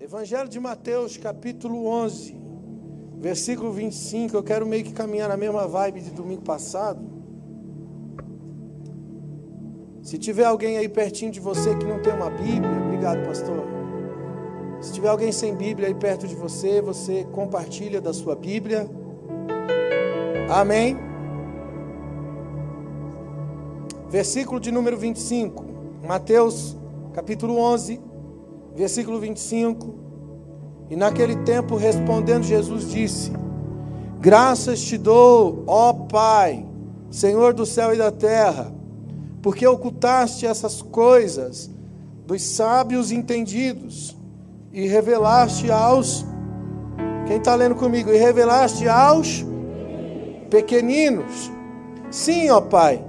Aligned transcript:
Evangelho 0.00 0.48
de 0.48 0.58
Mateus, 0.58 1.18
capítulo 1.18 1.86
11, 1.86 2.34
versículo 3.18 3.72
25. 3.72 4.34
Eu 4.34 4.42
quero 4.42 4.64
meio 4.64 4.84
que 4.84 4.94
caminhar 4.94 5.28
na 5.28 5.36
mesma 5.36 5.68
vibe 5.68 6.00
de 6.00 6.12
domingo 6.12 6.40
passado. 6.40 7.04
Se 10.02 10.16
tiver 10.16 10.46
alguém 10.46 10.78
aí 10.78 10.88
pertinho 10.88 11.30
de 11.30 11.40
você 11.40 11.76
que 11.76 11.84
não 11.84 12.00
tem 12.00 12.14
uma 12.14 12.30
Bíblia, 12.30 12.72
obrigado, 12.86 13.22
pastor. 13.26 13.66
Se 14.80 14.94
tiver 14.94 15.08
alguém 15.08 15.30
sem 15.30 15.54
Bíblia 15.54 15.88
aí 15.88 15.94
perto 15.94 16.26
de 16.26 16.34
você, 16.34 16.80
você 16.80 17.24
compartilha 17.24 18.00
da 18.00 18.14
sua 18.14 18.34
Bíblia. 18.34 18.88
Amém. 20.48 21.12
Versículo 24.14 24.60
de 24.60 24.70
número 24.70 24.96
25, 24.96 25.64
Mateus, 26.06 26.76
capítulo 27.12 27.58
11, 27.58 28.00
versículo 28.72 29.18
25. 29.18 29.92
E 30.88 30.94
naquele 30.94 31.34
tempo, 31.38 31.74
respondendo 31.74 32.44
Jesus, 32.44 32.92
disse: 32.92 33.32
Graças 34.20 34.80
te 34.84 34.96
dou, 34.96 35.64
ó 35.66 35.92
Pai, 35.92 36.64
Senhor 37.10 37.54
do 37.54 37.66
céu 37.66 37.92
e 37.92 37.98
da 37.98 38.12
terra, 38.12 38.72
porque 39.42 39.66
ocultaste 39.66 40.46
essas 40.46 40.80
coisas 40.80 41.68
dos 42.24 42.40
sábios 42.40 43.10
entendidos 43.10 44.16
e 44.72 44.86
revelaste 44.86 45.72
aos. 45.72 46.24
Quem 47.26 47.38
está 47.38 47.56
lendo 47.56 47.74
comigo? 47.74 48.12
E 48.12 48.16
revelaste 48.16 48.88
aos 48.88 49.44
pequeninos. 50.48 51.50
Sim, 52.12 52.48
ó 52.50 52.60
Pai, 52.60 53.04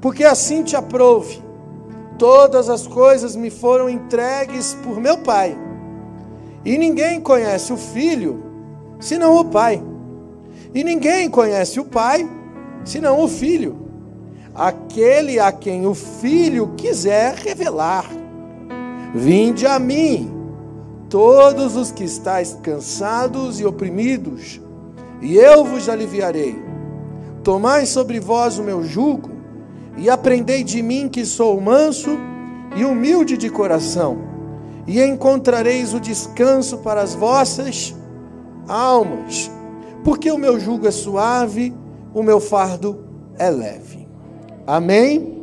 porque 0.00 0.24
assim 0.24 0.62
te 0.62 0.76
aprouve. 0.76 1.42
Todas 2.18 2.68
as 2.68 2.86
coisas 2.86 3.34
me 3.34 3.50
foram 3.50 3.88
entregues 3.88 4.74
por 4.82 5.00
meu 5.00 5.18
Pai 5.18 5.56
e 6.64 6.76
ninguém 6.76 7.20
conhece 7.20 7.72
o 7.72 7.76
filho 7.76 8.42
senão 8.98 9.36
o 9.36 9.44
pai. 9.46 9.82
E 10.74 10.84
ninguém 10.84 11.30
conhece 11.30 11.80
o 11.80 11.84
pai 11.84 12.28
senão 12.84 13.20
o 13.20 13.28
filho. 13.28 13.88
Aquele 14.54 15.38
a 15.38 15.50
quem 15.50 15.86
o 15.86 15.94
filho 15.94 16.74
quiser 16.76 17.34
revelar. 17.34 18.04
Vinde 19.14 19.66
a 19.66 19.78
mim, 19.78 20.30
todos 21.08 21.76
os 21.76 21.90
que 21.90 22.04
estáis 22.04 22.56
cansados 22.62 23.58
e 23.58 23.64
oprimidos, 23.64 24.60
e 25.20 25.36
eu 25.36 25.64
vos 25.64 25.88
aliviarei. 25.88 26.56
Tomai 27.42 27.86
sobre 27.86 28.20
vós 28.20 28.58
o 28.58 28.62
meu 28.62 28.84
jugo 28.84 29.29
e 30.00 30.08
aprendei 30.08 30.64
de 30.64 30.82
mim 30.82 31.08
que 31.08 31.26
sou 31.26 31.60
manso 31.60 32.18
e 32.74 32.84
humilde 32.84 33.36
de 33.36 33.50
coração 33.50 34.18
e 34.86 35.00
encontrareis 35.00 35.92
o 35.92 36.00
descanso 36.00 36.78
para 36.78 37.02
as 37.02 37.14
vossas 37.14 37.94
almas, 38.66 39.50
porque 40.02 40.30
o 40.30 40.38
meu 40.38 40.58
jugo 40.58 40.88
é 40.88 40.90
suave, 40.90 41.74
o 42.14 42.22
meu 42.22 42.40
fardo 42.40 43.04
é 43.38 43.50
leve. 43.50 44.08
Amém? 44.66 45.38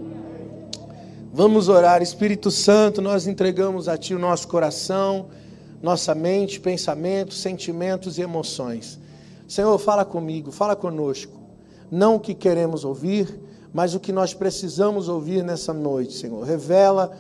Vamos 1.32 1.70
orar, 1.70 2.02
Espírito 2.02 2.50
Santo, 2.50 3.00
nós 3.00 3.28
entregamos 3.28 3.88
a 3.88 3.96
Ti 3.96 4.16
o 4.16 4.20
nosso 4.20 4.48
coração, 4.48 5.28
nossa 5.84 6.16
mente, 6.16 6.60
pensamentos, 6.60 7.40
sentimentos 7.40 8.18
e 8.18 8.24
emoções. 8.24 9.00
Senhor, 9.48 9.78
fala 9.78 10.04
comigo, 10.04 10.52
fala 10.52 10.76
conosco. 10.76 11.38
Não 11.92 12.16
o 12.16 12.20
que 12.20 12.34
queremos 12.34 12.84
ouvir, 12.84 13.40
mas 13.74 13.94
o 13.94 14.00
que 14.00 14.12
nós 14.12 14.34
precisamos 14.34 15.10
ouvir 15.10 15.44
nessa 15.44 15.74
noite, 15.74 16.14
Senhor. 16.14 16.44
Revela 16.44 17.12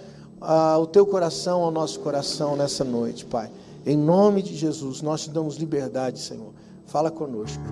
ah, 0.41 0.77
o 0.77 0.87
teu 0.87 1.05
coração 1.05 1.61
ao 1.61 1.71
nosso 1.71 1.99
coração 1.99 2.55
nessa 2.55 2.83
noite, 2.83 3.25
Pai. 3.25 3.49
Em 3.85 3.97
nome 3.97 4.41
de 4.41 4.55
Jesus, 4.55 5.01
nós 5.01 5.23
te 5.23 5.29
damos 5.29 5.55
liberdade, 5.55 6.19
Senhor. 6.19 6.51
Fala 6.85 7.09
conosco. 7.11 7.63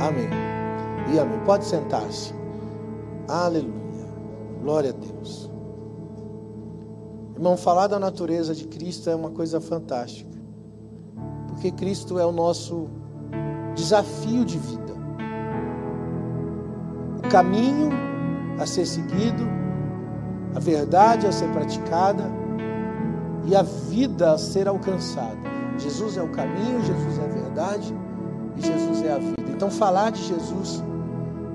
Amém. 0.00 0.28
E 1.12 1.18
amém. 1.18 1.38
Pode 1.44 1.64
sentar-se. 1.64 2.32
Aleluia. 3.28 4.08
Glória 4.62 4.90
a 4.90 4.92
Deus. 4.92 5.50
Irmão, 7.34 7.56
falar 7.56 7.86
da 7.86 7.98
natureza 7.98 8.54
de 8.54 8.66
Cristo 8.66 9.08
é 9.08 9.14
uma 9.14 9.30
coisa 9.30 9.60
fantástica. 9.60 10.38
Porque 11.48 11.70
Cristo 11.70 12.18
é 12.18 12.26
o 12.26 12.32
nosso 12.32 12.88
desafio 13.74 14.44
de 14.44 14.58
vida. 14.58 14.92
O 17.18 17.28
caminho 17.30 17.90
a 18.60 18.66
ser 18.66 18.86
seguido 18.86 19.60
a 20.54 20.58
verdade 20.58 21.26
a 21.26 21.32
ser 21.32 21.48
praticada 21.52 22.24
e 23.46 23.54
a 23.54 23.62
vida 23.62 24.32
a 24.32 24.38
ser 24.38 24.68
alcançada. 24.68 25.38
Jesus 25.78 26.16
é 26.16 26.22
o 26.22 26.28
caminho, 26.28 26.82
Jesus 26.82 27.18
é 27.18 27.24
a 27.24 27.28
verdade 27.28 27.94
e 28.56 28.60
Jesus 28.60 29.02
é 29.02 29.12
a 29.12 29.18
vida. 29.18 29.50
Então, 29.50 29.70
falar 29.70 30.10
de 30.10 30.22
Jesus 30.22 30.82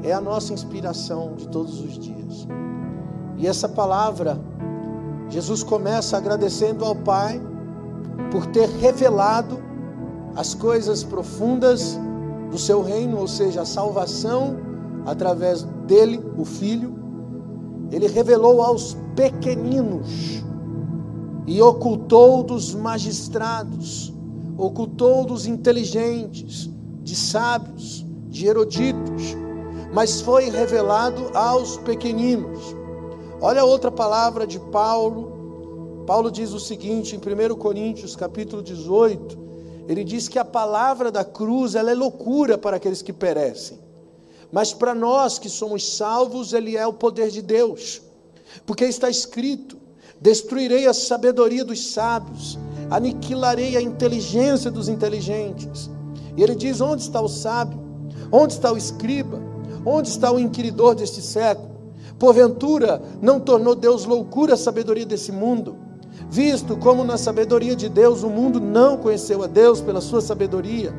é 0.04 0.12
a 0.12 0.22
nossa 0.22 0.54
inspiração 0.54 1.34
de 1.36 1.48
todos 1.48 1.80
os 1.80 1.98
dias. 1.98 2.48
E 3.38 3.48
essa 3.48 3.68
palavra, 3.68 4.40
Jesus 5.30 5.64
começa 5.64 6.18
agradecendo 6.18 6.86
ao 6.86 6.96
Pai 6.96 7.42
por 8.32 8.46
ter 8.48 8.68
revelado 8.70 9.60
as 10.36 10.54
coisas 10.54 11.04
profundas 11.04 12.00
do 12.50 12.58
seu 12.58 12.82
reino, 12.82 13.18
ou 13.18 13.28
seja, 13.28 13.62
a 13.62 13.66
salvação 13.66 14.58
através 15.06 15.64
dele, 15.86 16.20
o 16.38 16.44
Filho 16.44 17.06
ele 17.92 18.08
revelou 18.08 18.62
aos 18.62 18.98
pequeninos 19.16 20.44
e 21.48 21.62
ocultou 21.62 22.42
dos 22.44 22.74
magistrados, 22.74 24.12
ocultou 24.58 25.24
dos 25.24 25.46
inteligentes, 25.46 26.70
de 27.04 27.16
sábios, 27.16 28.06
de 28.28 28.48
eruditos, 28.48 29.36
mas 29.94 30.20
foi 30.22 30.50
revelado 30.50 31.30
aos 31.38 31.78
pequeninos. 31.78 32.76
Olha 33.40 33.64
outra 33.64 33.92
palavra 33.92 34.48
de 34.48 34.60
Paulo. 34.60 36.04
Paulo 36.08 36.32
diz 36.32 36.52
o 36.52 36.60
seguinte 36.60 37.16
em 37.16 37.20
1 37.20 37.56
Coríntios, 37.56 38.16
capítulo 38.16 38.64
18, 38.64 39.38
ele 39.88 40.04
diz 40.04 40.28
que 40.28 40.40
a 40.40 40.46
palavra 40.46 41.12
da 41.12 41.24
cruz 41.24 41.76
ela 41.76 41.92
é 41.92 41.96
loucura 41.96 42.58
para 42.58 42.78
aqueles 42.78 43.04
que 43.04 43.14
perecem 43.14 43.85
mas 44.56 44.74
para 44.74 44.96
nós 44.96 45.38
que 45.38 45.50
somos 45.50 45.98
salvos, 45.98 46.54
ele 46.54 46.78
é 46.78 46.88
o 46.88 46.94
poder 46.94 47.30
de 47.30 47.42
Deus. 47.42 48.02
Porque 48.66 48.86
está 48.86 49.10
escrito: 49.10 49.78
Destruirei 50.22 50.88
a 50.88 50.94
sabedoria 50.94 51.66
dos 51.66 51.92
sábios, 51.92 52.58
aniquilarei 52.90 53.76
a 53.76 53.82
inteligência 53.82 54.72
dos 54.72 54.88
inteligentes. 54.88 55.90
E 56.38 56.42
ele 56.42 56.56
diz: 56.56 56.80
Onde 56.80 57.02
está 57.02 57.20
o 57.20 57.28
sábio? 57.28 57.78
Onde 58.32 58.54
está 58.54 58.72
o 58.72 58.78
escriba? 58.78 59.42
Onde 59.86 60.08
está 60.08 60.32
o 60.32 60.40
inquiridor 60.40 60.96
deste 60.96 61.22
século? 61.22 61.76
Porventura, 62.18 63.02
não 63.22 63.42
tornou 63.42 63.76
Deus 63.76 64.06
loucura 64.06 64.54
a 64.54 64.58
sabedoria 64.58 65.06
desse 65.06 65.34
mundo? 65.34 65.76
Visto 66.30 66.78
como 66.78 67.04
na 67.04 67.18
sabedoria 67.18 67.76
de 67.76 67.90
Deus 67.90 68.24
o 68.24 68.30
mundo 68.30 68.62
não 68.62 68.96
conheceu 68.96 69.44
a 69.44 69.48
Deus 69.48 69.82
pela 69.82 70.00
sua 70.00 70.22
sabedoria, 70.22 70.94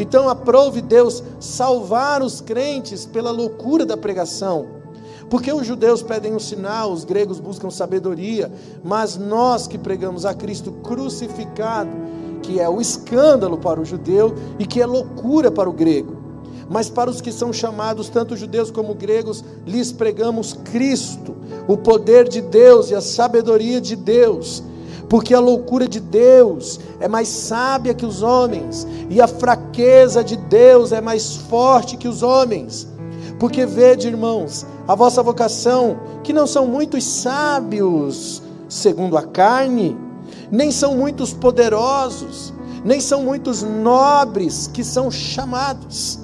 então 0.00 0.30
aprove 0.30 0.80
Deus 0.80 1.22
salvar 1.38 2.22
os 2.22 2.40
crentes 2.40 3.04
pela 3.04 3.30
loucura 3.30 3.84
da 3.84 3.98
pregação. 3.98 4.66
Porque 5.28 5.52
os 5.52 5.66
judeus 5.66 6.02
pedem 6.02 6.34
um 6.34 6.38
sinal, 6.38 6.90
os 6.90 7.04
gregos 7.04 7.38
buscam 7.38 7.70
sabedoria, 7.70 8.50
mas 8.82 9.18
nós 9.18 9.66
que 9.66 9.76
pregamos 9.76 10.24
a 10.24 10.32
Cristo 10.32 10.72
crucificado, 10.72 11.90
que 12.42 12.58
é 12.58 12.68
o 12.68 12.80
escândalo 12.80 13.58
para 13.58 13.78
o 13.78 13.84
judeu 13.84 14.34
e 14.58 14.66
que 14.66 14.80
é 14.80 14.86
loucura 14.86 15.50
para 15.50 15.68
o 15.68 15.72
grego. 15.72 16.16
Mas 16.68 16.88
para 16.88 17.10
os 17.10 17.20
que 17.20 17.30
são 17.30 17.52
chamados, 17.52 18.08
tanto 18.08 18.36
judeus 18.36 18.70
como 18.70 18.94
gregos, 18.94 19.44
lhes 19.66 19.92
pregamos 19.92 20.54
Cristo, 20.54 21.36
o 21.68 21.76
poder 21.76 22.26
de 22.26 22.40
Deus 22.40 22.90
e 22.90 22.94
a 22.94 23.02
sabedoria 23.02 23.80
de 23.80 23.96
Deus 23.96 24.62
porque 25.10 25.34
a 25.34 25.40
loucura 25.40 25.88
de 25.88 25.98
Deus 25.98 26.78
é 27.00 27.08
mais 27.08 27.26
sábia 27.26 27.92
que 27.92 28.06
os 28.06 28.22
homens, 28.22 28.86
e 29.10 29.20
a 29.20 29.26
fraqueza 29.26 30.22
de 30.22 30.36
Deus 30.36 30.92
é 30.92 31.00
mais 31.00 31.34
forte 31.34 31.96
que 31.96 32.06
os 32.06 32.22
homens. 32.22 32.86
Porque 33.36 33.66
vede, 33.66 34.06
irmãos, 34.06 34.64
a 34.86 34.94
vossa 34.94 35.20
vocação, 35.20 35.98
que 36.22 36.32
não 36.32 36.46
são 36.46 36.64
muitos 36.68 37.02
sábios, 37.02 38.40
segundo 38.68 39.16
a 39.18 39.22
carne, 39.22 39.98
nem 40.48 40.70
são 40.70 40.96
muitos 40.96 41.32
poderosos, 41.32 42.54
nem 42.84 43.00
são 43.00 43.24
muitos 43.24 43.64
nobres 43.64 44.68
que 44.68 44.84
são 44.84 45.10
chamados, 45.10 46.20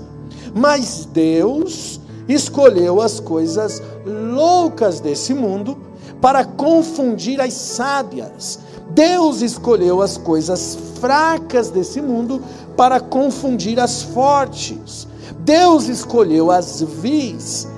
mas 0.55 1.09
Deus 1.13 2.01
escolheu 2.29 3.01
as 3.01 3.19
coisas 3.19 3.83
loucas 4.05 5.01
desse 5.01 5.35
mundo 5.35 5.77
para 6.21 6.45
confundir 6.45 7.41
as 7.41 7.53
sábias. 7.53 8.59
Deus 8.91 9.43
escolheu 9.43 10.01
as 10.01 10.17
coisas 10.17 10.79
fracas 11.01 11.71
desse 11.71 12.01
mundo 12.01 12.43
para 12.77 13.01
confundir 13.01 13.81
as 13.81 14.03
fortes. 14.03 15.07
Deus 15.41 15.89
escolheu 15.89 16.51
as 16.51 16.81
vis 16.81 17.69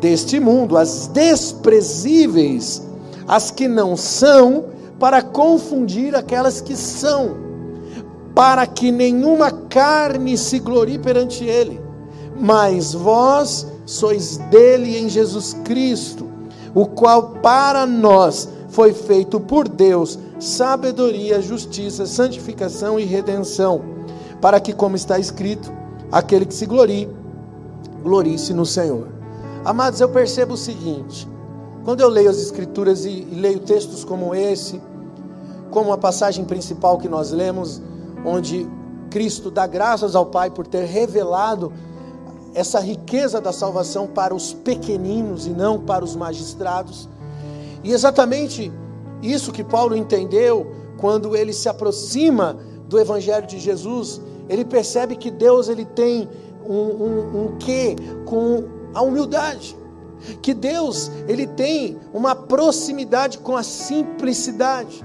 deste 0.00 0.38
mundo, 0.38 0.76
as 0.76 1.06
desprezíveis, 1.08 2.82
as 3.26 3.50
que 3.50 3.66
não 3.66 3.96
são, 3.96 4.66
para 4.98 5.22
confundir 5.22 6.14
aquelas 6.14 6.60
que 6.60 6.76
são, 6.76 7.36
para 8.34 8.66
que 8.66 8.90
nenhuma 8.92 9.50
carne 9.50 10.36
se 10.36 10.58
glorie 10.58 10.98
perante 10.98 11.44
Ele. 11.44 11.80
Mas 12.38 12.92
vós 12.92 13.66
sois 13.86 14.36
dele 14.50 14.98
em 14.98 15.08
Jesus 15.08 15.56
Cristo, 15.64 16.23
o 16.74 16.86
qual 16.86 17.30
para 17.42 17.86
nós 17.86 18.48
foi 18.68 18.92
feito 18.92 19.38
por 19.38 19.68
Deus 19.68 20.18
sabedoria, 20.40 21.40
justiça, 21.40 22.06
santificação 22.06 22.98
e 22.98 23.04
redenção, 23.04 23.80
para 24.40 24.60
que, 24.60 24.72
como 24.72 24.96
está 24.96 25.18
escrito, 25.18 25.72
aquele 26.10 26.44
que 26.44 26.54
se 26.54 26.66
glorie, 26.66 27.08
glorie-se 28.02 28.52
no 28.52 28.66
Senhor. 28.66 29.08
Amados, 29.64 30.00
eu 30.00 30.08
percebo 30.08 30.54
o 30.54 30.58
seguinte: 30.58 31.28
quando 31.84 32.00
eu 32.00 32.08
leio 32.08 32.28
as 32.28 32.38
Escrituras 32.38 33.04
e, 33.04 33.26
e 33.30 33.34
leio 33.34 33.60
textos 33.60 34.04
como 34.04 34.34
esse, 34.34 34.80
como 35.70 35.92
a 35.92 35.98
passagem 35.98 36.44
principal 36.44 36.98
que 36.98 37.08
nós 37.08 37.30
lemos, 37.30 37.80
onde 38.24 38.68
Cristo 39.10 39.50
dá 39.50 39.66
graças 39.66 40.14
ao 40.14 40.26
Pai 40.26 40.50
por 40.50 40.66
ter 40.66 40.84
revelado 40.84 41.72
essa 42.54 42.80
riqueza 42.80 43.40
da 43.40 43.52
salvação 43.52 44.06
para 44.06 44.34
os 44.34 44.52
pequeninos 44.52 45.46
e 45.46 45.50
não 45.50 45.80
para 45.80 46.04
os 46.04 46.14
magistrados. 46.14 47.08
E 47.82 47.92
exatamente 47.92 48.72
isso 49.22 49.52
que 49.52 49.64
Paulo 49.64 49.96
entendeu 49.96 50.72
quando 50.98 51.36
ele 51.36 51.52
se 51.52 51.68
aproxima 51.68 52.56
do 52.88 52.98
Evangelho 52.98 53.46
de 53.46 53.58
Jesus, 53.58 54.20
ele 54.48 54.64
percebe 54.64 55.16
que 55.16 55.30
Deus 55.30 55.68
ele 55.68 55.84
tem 55.84 56.28
um, 56.66 56.74
um, 56.74 57.44
um 57.44 57.58
quê 57.58 57.96
com 58.24 58.64
a 58.94 59.02
humildade. 59.02 59.76
Que 60.40 60.54
Deus 60.54 61.10
ele 61.28 61.46
tem 61.46 61.98
uma 62.12 62.34
proximidade 62.34 63.38
com 63.38 63.56
a 63.56 63.62
simplicidade. 63.62 65.04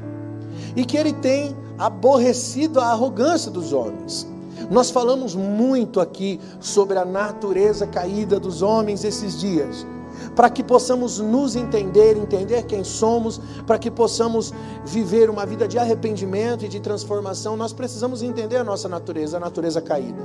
E 0.75 0.85
que 0.85 0.95
ele 0.95 1.13
tem 1.13 1.55
aborrecido 1.77 2.79
a 2.79 2.87
arrogância 2.87 3.49
dos 3.49 3.73
homens. 3.73 4.27
Nós 4.69 4.89
falamos 4.89 5.35
muito 5.35 5.99
aqui 5.99 6.39
sobre 6.59 6.97
a 6.97 7.05
natureza 7.05 7.87
caída 7.87 8.39
dos 8.39 8.61
homens 8.61 9.03
esses 9.03 9.39
dias 9.39 9.85
para 10.35 10.49
que 10.49 10.63
possamos 10.63 11.19
nos 11.19 11.55
entender, 11.55 12.17
entender 12.17 12.63
quem 12.63 12.83
somos, 12.83 13.39
para 13.65 13.77
que 13.77 13.89
possamos 13.89 14.53
viver 14.85 15.29
uma 15.29 15.45
vida 15.45 15.67
de 15.67 15.77
arrependimento 15.77 16.65
e 16.65 16.67
de 16.67 16.79
transformação, 16.79 17.55
nós 17.55 17.73
precisamos 17.73 18.21
entender 18.21 18.57
a 18.57 18.63
nossa 18.63 18.89
natureza, 18.89 19.37
a 19.37 19.39
natureza 19.39 19.81
caída. 19.81 20.21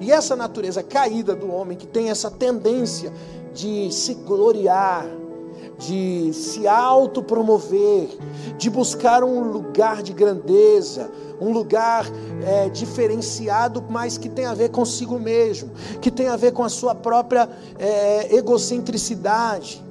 E 0.00 0.10
essa 0.10 0.34
natureza 0.34 0.82
caída 0.82 1.34
do 1.34 1.52
homem 1.52 1.76
que 1.76 1.86
tem 1.86 2.08
essa 2.08 2.30
tendência 2.30 3.12
de 3.52 3.92
se 3.92 4.14
gloriar, 4.14 5.06
de 5.78 6.32
se 6.32 6.66
autopromover, 6.66 8.08
de 8.58 8.68
buscar 8.68 9.24
um 9.24 9.50
lugar 9.50 10.02
de 10.02 10.12
grandeza, 10.12 11.10
um 11.40 11.52
lugar 11.52 12.06
é, 12.44 12.68
diferenciado, 12.68 13.82
mas 13.88 14.18
que 14.18 14.28
tem 14.28 14.44
a 14.44 14.54
ver 14.54 14.70
consigo 14.70 15.18
mesmo, 15.18 15.70
que 16.00 16.10
tem 16.10 16.28
a 16.28 16.36
ver 16.36 16.52
com 16.52 16.62
a 16.62 16.68
sua 16.68 16.94
própria 16.94 17.48
é, 17.78 18.36
egocentricidade. 18.36 19.82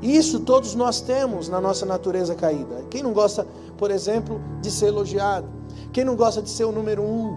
Isso 0.00 0.40
todos 0.40 0.74
nós 0.74 1.00
temos 1.00 1.48
na 1.48 1.60
nossa 1.60 1.86
natureza 1.86 2.34
caída. 2.34 2.84
Quem 2.90 3.02
não 3.02 3.12
gosta, 3.12 3.46
por 3.76 3.90
exemplo, 3.90 4.40
de 4.60 4.70
ser 4.70 4.86
elogiado? 4.86 5.48
Quem 5.92 6.04
não 6.04 6.16
gosta 6.16 6.40
de 6.40 6.50
ser 6.50 6.64
o 6.64 6.72
número 6.72 7.02
um? 7.02 7.36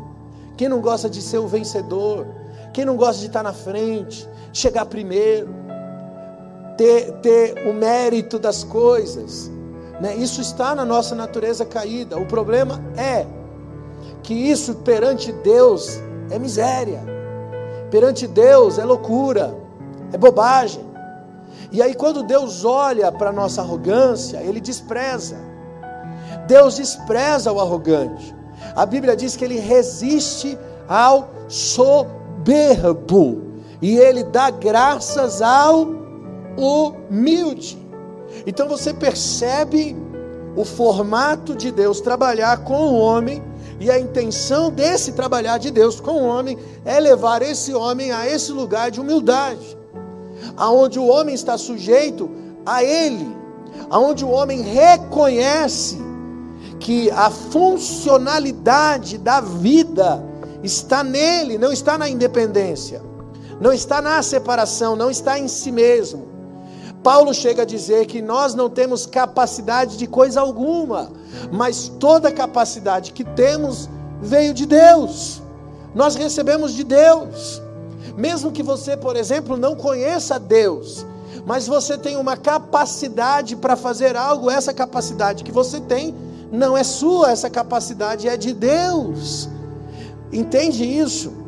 Quem 0.58 0.70
não 0.70 0.80
gosta 0.80 1.10
de 1.10 1.22
ser 1.22 1.38
o 1.38 1.48
vencedor? 1.48 2.26
Quem 2.74 2.86
não 2.86 2.96
gosta 2.96 3.22
de 3.22 3.28
estar 3.28 3.44
na 3.44 3.54
frente, 3.54 4.28
chegar 4.52 4.86
primeiro? 4.86 5.65
Ter, 6.78 7.12
ter 7.22 7.68
o 7.68 7.74
mérito 7.74 8.38
das 8.38 8.64
coisas. 8.64 9.52
Né? 10.00 10.16
Isso 10.16 10.42
está 10.42 10.76
na 10.76 10.86
nossa 10.86 11.16
natureza 11.16 11.66
caída. 11.66 12.18
O 12.18 12.26
problema 12.26 12.82
é 12.98 13.26
que 14.24 14.34
isso 14.34 14.76
perante 14.76 15.32
Deus 15.32 16.00
é 16.30 16.40
miséria, 16.40 17.02
perante 17.90 18.28
Deus 18.28 18.78
é 18.78 18.84
loucura, 18.86 19.56
é 20.12 20.18
bobagem. 20.18 20.84
E 21.72 21.82
aí, 21.82 21.94
quando 21.94 22.24
Deus 22.24 22.64
olha 22.64 23.12
para 23.12 23.30
a 23.30 23.34
nossa 23.34 23.62
arrogância, 23.62 24.38
Ele 24.38 24.62
despreza. 24.62 25.38
Deus 26.48 26.76
despreza 26.76 27.52
o 27.52 27.60
arrogante. 27.60 28.36
A 28.76 28.86
Bíblia 28.86 29.16
diz 29.16 29.36
que 29.36 29.44
Ele 29.44 29.60
resiste 29.60 30.58
ao 30.88 31.30
soberbo. 31.48 33.42
E 33.82 33.98
Ele 33.98 34.24
dá 34.24 34.50
graças 34.50 35.42
ao 35.42 36.05
humilde. 36.58 37.78
Então 38.46 38.68
você 38.68 38.94
percebe 38.94 39.96
o 40.56 40.64
formato 40.64 41.56
de 41.56 41.72
Deus 41.72 42.00
trabalhar 42.00 42.64
com 42.64 42.76
o 42.76 42.98
homem 42.98 43.44
e 43.80 43.92
a 43.92 44.00
intenção 44.00 44.72
desse 44.72 45.12
trabalhar 45.12 45.58
de 45.58 45.70
Deus 45.70 46.00
com 46.00 46.12
o 46.12 46.26
homem 46.26 46.58
é 46.86 47.00
levar 47.00 47.42
esse 47.42 47.74
homem 47.74 48.12
a 48.12 48.28
esse 48.28 48.52
lugar 48.52 48.90
de 48.90 49.02
humildade, 49.02 49.78
aonde 50.56 50.98
o 50.98 51.06
homem 51.06 51.36
está 51.36 51.58
sujeito 51.58 52.30
a 52.66 52.84
ele, 52.84 53.28
aonde 53.90 54.24
o 54.24 54.30
homem 54.30 54.62
reconhece 54.62 55.98
que 56.80 57.12
a 57.12 57.30
funcionalidade 57.30 59.18
da 59.18 59.42
vida 59.42 60.24
está 60.64 61.04
nele, 61.04 61.58
não 61.58 61.74
está 61.74 61.98
na 61.98 62.08
independência, 62.08 63.02
não 63.60 63.74
está 63.74 64.02
na 64.02 64.22
separação, 64.24 64.96
não 64.96 65.12
está 65.12 65.38
em 65.38 65.48
si 65.48 65.72
mesmo. 65.72 66.35
Paulo 67.06 67.36
chega 67.36 67.62
a 67.62 67.66
dizer 67.66 68.08
que 68.08 68.20
nós 68.20 68.56
não 68.56 68.68
temos 68.68 69.06
capacidade 69.06 69.96
de 69.96 70.08
coisa 70.08 70.42
alguma, 70.42 71.12
mas 71.52 71.88
toda 72.00 72.32
capacidade 72.32 73.12
que 73.12 73.24
temos 73.24 73.88
veio 74.20 74.56
de 74.56 74.66
Deus. 74.66 75.40
Nós 75.94 76.16
recebemos 76.16 76.74
de 76.74 76.84
Deus. 76.84 77.62
Mesmo 78.18 78.52
que 78.52 78.64
você, 78.64 78.98
por 78.98 79.16
exemplo, 79.16 79.56
não 79.56 79.76
conheça 79.76 80.40
Deus, 80.40 81.06
mas 81.46 81.68
você 81.68 81.96
tem 81.96 82.18
uma 82.18 82.36
capacidade 82.36 83.56
para 83.56 83.76
fazer 83.76 84.16
algo, 84.16 84.50
essa 84.50 84.74
capacidade 84.74 85.44
que 85.44 85.52
você 85.52 85.80
tem 85.80 86.16
não 86.52 86.76
é 86.76 86.84
sua, 86.84 87.30
essa 87.30 87.52
capacidade 87.52 88.28
é 88.28 88.36
de 88.36 88.52
Deus. 88.52 89.48
Entende 90.34 90.84
isso? 90.84 91.45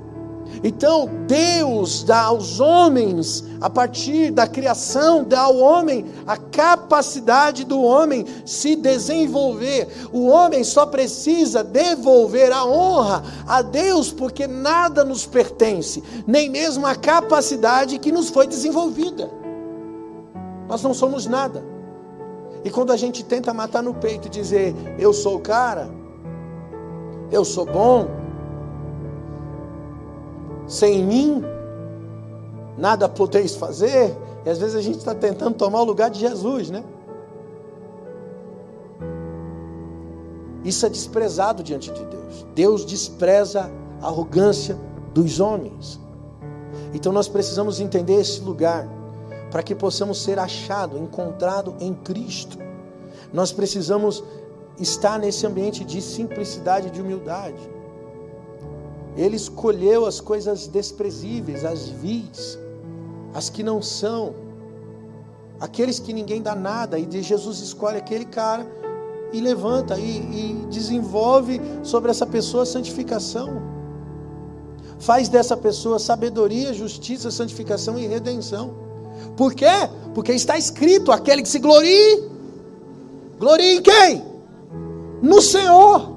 Então, 0.63 1.09
Deus 1.27 2.03
dá 2.03 2.23
aos 2.23 2.59
homens, 2.59 3.43
a 3.61 3.69
partir 3.69 4.31
da 4.31 4.47
criação, 4.47 5.23
dá 5.23 5.41
ao 5.41 5.57
homem 5.57 6.05
a 6.25 6.37
capacidade 6.37 7.63
do 7.63 7.81
homem 7.81 8.25
se 8.45 8.75
desenvolver. 8.75 9.87
O 10.11 10.27
homem 10.27 10.63
só 10.63 10.85
precisa 10.85 11.63
devolver 11.63 12.51
a 12.51 12.65
honra 12.65 13.23
a 13.47 13.61
Deus, 13.61 14.11
porque 14.11 14.47
nada 14.47 15.03
nos 15.03 15.25
pertence, 15.25 16.03
nem 16.25 16.49
mesmo 16.49 16.85
a 16.85 16.95
capacidade 16.95 17.99
que 17.99 18.11
nos 18.11 18.29
foi 18.29 18.47
desenvolvida. 18.47 19.29
Nós 20.67 20.81
não 20.81 20.93
somos 20.93 21.25
nada. 21.25 21.63
E 22.63 22.69
quando 22.69 22.91
a 22.91 22.97
gente 22.97 23.23
tenta 23.23 23.53
matar 23.53 23.81
no 23.81 23.93
peito 23.93 24.27
e 24.27 24.29
dizer, 24.29 24.75
eu 24.99 25.13
sou 25.13 25.35
o 25.37 25.39
cara, 25.39 25.89
eu 27.31 27.45
sou 27.45 27.65
bom, 27.65 28.07
sem 30.67 31.03
mim 31.03 31.43
nada 32.77 33.09
podeis 33.09 33.55
fazer. 33.55 34.15
E 34.45 34.49
às 34.49 34.59
vezes 34.59 34.75
a 34.75 34.81
gente 34.81 34.97
está 34.97 35.15
tentando 35.15 35.55
tomar 35.55 35.81
o 35.81 35.85
lugar 35.85 36.09
de 36.09 36.19
Jesus, 36.19 36.69
né? 36.69 36.83
Isso 40.63 40.85
é 40.85 40.89
desprezado 40.89 41.63
diante 41.63 41.91
de 41.91 42.05
Deus. 42.05 42.45
Deus 42.53 42.85
despreza 42.85 43.71
a 44.01 44.07
arrogância 44.07 44.77
dos 45.13 45.39
homens. 45.39 45.99
Então 46.93 47.11
nós 47.11 47.27
precisamos 47.27 47.79
entender 47.79 48.15
esse 48.15 48.41
lugar 48.41 48.87
para 49.49 49.63
que 49.63 49.73
possamos 49.73 50.21
ser 50.21 50.37
achado, 50.39 50.97
encontrado 50.97 51.75
em 51.79 51.93
Cristo. 51.93 52.57
Nós 53.31 53.51
precisamos 53.51 54.23
estar 54.79 55.17
nesse 55.17 55.45
ambiente 55.47 55.83
de 55.83 56.01
simplicidade 56.01 56.87
e 56.87 56.91
de 56.91 57.01
humildade. 57.01 57.76
Ele 59.17 59.35
escolheu 59.35 60.05
as 60.05 60.21
coisas 60.21 60.67
desprezíveis, 60.67 61.65
as 61.65 61.89
vis, 61.89 62.57
as 63.33 63.49
que 63.49 63.63
não 63.63 63.81
são, 63.81 64.35
aqueles 65.59 65.99
que 65.99 66.13
ninguém 66.13 66.41
dá 66.41 66.55
nada, 66.55 66.99
e 66.99 67.23
Jesus 67.23 67.59
escolhe 67.59 67.97
aquele 67.97 68.25
cara 68.25 68.65
e 69.33 69.41
levanta 69.41 69.97
e, 69.99 70.17
e 70.19 70.65
desenvolve 70.69 71.59
sobre 71.83 72.11
essa 72.11 72.25
pessoa 72.25 72.63
a 72.63 72.65
santificação. 72.65 73.61
Faz 74.99 75.29
dessa 75.29 75.57
pessoa 75.57 75.99
sabedoria, 75.99 76.73
justiça, 76.73 77.29
santificação 77.29 77.97
e 77.97 78.07
redenção. 78.07 78.73
Por 79.35 79.53
quê? 79.53 79.65
Porque 80.13 80.31
está 80.31 80.57
escrito: 80.57 81.11
aquele 81.11 81.41
que 81.41 81.49
se 81.49 81.59
glorie, 81.59 82.23
glorie 83.39 83.77
em 83.77 83.81
quem? 83.81 84.23
No 85.21 85.41
Senhor. 85.41 86.16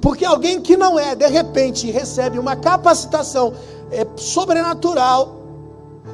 Porque 0.00 0.24
alguém 0.24 0.60
que 0.60 0.76
não 0.76 0.98
é, 0.98 1.14
de 1.14 1.26
repente, 1.26 1.90
recebe 1.90 2.38
uma 2.38 2.56
capacitação 2.56 3.52
é, 3.90 4.06
sobrenatural, 4.16 5.40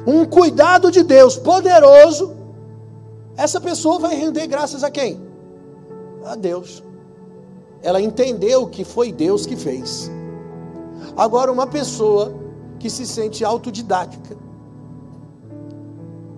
um 0.05 0.25
cuidado 0.25 0.91
de 0.91 1.03
Deus 1.03 1.37
poderoso, 1.37 2.35
essa 3.35 3.61
pessoa 3.61 3.99
vai 3.99 4.15
render 4.15 4.47
graças 4.47 4.83
a 4.83 4.89
quem? 4.89 5.21
A 6.25 6.35
Deus. 6.35 6.83
Ela 7.83 8.01
entendeu 8.01 8.67
que 8.67 8.83
foi 8.83 9.11
Deus 9.11 9.45
que 9.45 9.55
fez. 9.55 10.09
Agora, 11.15 11.51
uma 11.51 11.67
pessoa 11.67 12.33
que 12.79 12.89
se 12.89 13.05
sente 13.05 13.45
autodidática 13.45 14.35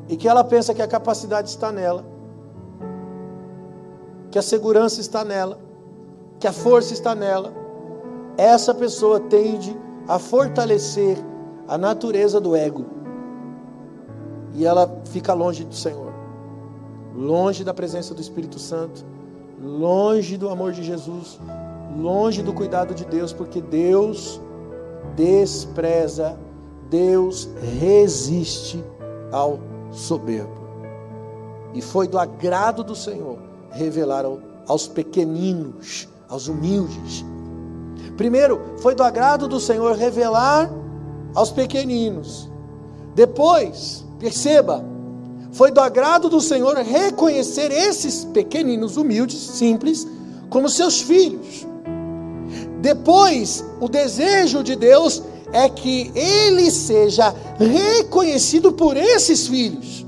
e 0.08 0.18
que 0.18 0.28
ela 0.28 0.44
pensa 0.44 0.74
que 0.74 0.82
a 0.82 0.88
capacidade 0.88 1.50
está 1.50 1.72
nela, 1.72 2.06
que 4.32 4.40
a 4.40 4.42
segurança 4.42 5.00
está 5.00 5.24
nela, 5.24 5.60
que 6.40 6.48
a 6.48 6.54
força 6.54 6.94
está 6.94 7.14
nela, 7.14 7.54
essa 8.38 8.74
pessoa 8.74 9.20
tende 9.20 9.78
a 10.08 10.18
fortalecer 10.18 11.18
a 11.68 11.78
natureza 11.78 12.40
do 12.40 12.56
ego. 12.56 12.86
E 14.56 14.66
ela 14.66 15.02
fica 15.06 15.34
longe 15.34 15.64
do 15.64 15.76
Senhor, 15.76 16.12
longe 17.16 17.64
da 17.64 17.74
presença 17.74 18.14
do 18.14 18.22
Espírito 18.22 18.58
Santo, 18.58 19.06
longe 19.62 20.38
do 20.38 20.50
amor 20.50 20.72
de 20.72 20.84
Jesus, 20.84 21.40
longe 21.96 22.42
do 22.42 22.54
cuidado 22.54 22.96
de 22.96 23.06
Deus, 23.06 23.34
porque 23.34 23.62
Deus 23.62 24.42
despreza, 25.16 26.40
Deus 26.90 27.50
resiste 27.78 28.84
ao 29.32 29.60
soberbo. 29.92 30.60
E 31.74 31.82
foi 31.82 32.08
do 32.08 32.18
agrado 32.18 32.84
do 32.84 32.96
Senhor 32.96 33.38
revelar 33.72 34.26
aos 34.68 34.88
pequeninos, 34.88 36.08
aos 36.30 36.48
humildes. 36.48 37.26
Primeiro, 38.16 38.62
foi 38.78 38.94
do 38.94 39.04
agrado 39.04 39.48
do 39.48 39.60
Senhor 39.60 39.96
revelar 39.96 40.72
aos 41.34 41.52
pequeninos. 41.52 42.50
Depois, 43.16 44.06
perceba, 44.20 44.86
foi 45.52 45.72
do 45.72 45.82
agrado 45.82 46.30
do 46.30 46.40
Senhor 46.40 46.76
reconhecer 46.78 47.72
esses 47.72 48.24
pequeninos 48.26 48.98
humildes, 48.98 49.40
simples, 49.40 50.08
como 50.50 50.70
seus 50.70 51.02
filhos. 51.02 51.68
Depois, 52.82 53.66
o 53.80 53.90
desejo 53.90 54.64
de 54.64 54.76
Deus 54.76 55.24
é 55.52 55.68
que 55.68 56.12
ele 56.16 56.70
seja 56.70 57.34
reconhecido 57.58 58.72
por 58.72 58.96
esses 58.96 59.48
filhos. 59.48 60.06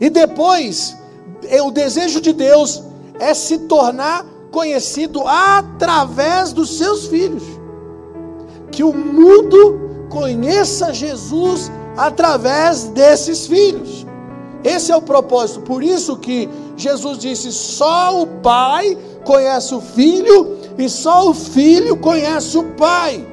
E 0.00 0.10
depois, 0.10 0.96
é, 1.44 1.62
o 1.62 1.70
desejo 1.70 2.20
de 2.20 2.32
Deus 2.32 2.82
é 3.20 3.32
se 3.34 3.58
tornar 3.60 4.26
conhecido 4.52 5.26
através 5.26 6.52
dos 6.52 6.78
seus 6.78 7.06
filhos. 7.06 7.42
Que 8.70 8.84
o 8.84 8.92
mundo 8.92 10.06
conheça 10.08 10.94
Jesus 10.94 11.72
através 11.96 12.84
desses 12.84 13.46
filhos. 13.46 14.06
Esse 14.62 14.92
é 14.92 14.96
o 14.96 15.02
propósito. 15.02 15.62
Por 15.62 15.82
isso 15.82 16.16
que 16.16 16.48
Jesus 16.76 17.18
disse: 17.18 17.50
só 17.50 18.22
o 18.22 18.26
Pai 18.26 18.96
conhece 19.24 19.74
o 19.74 19.80
Filho 19.80 20.56
e 20.78 20.88
só 20.88 21.28
o 21.28 21.34
Filho 21.34 21.96
conhece 21.96 22.56
o 22.56 22.64
Pai. 22.74 23.26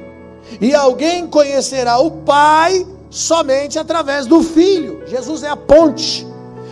E 0.60 0.74
alguém 0.74 1.26
conhecerá 1.26 1.98
o 1.98 2.10
Pai 2.10 2.84
somente 3.08 3.78
através 3.78 4.26
do 4.26 4.42
Filho. 4.42 5.02
Jesus 5.06 5.42
é 5.42 5.48
a 5.48 5.56
ponte. 5.56 6.26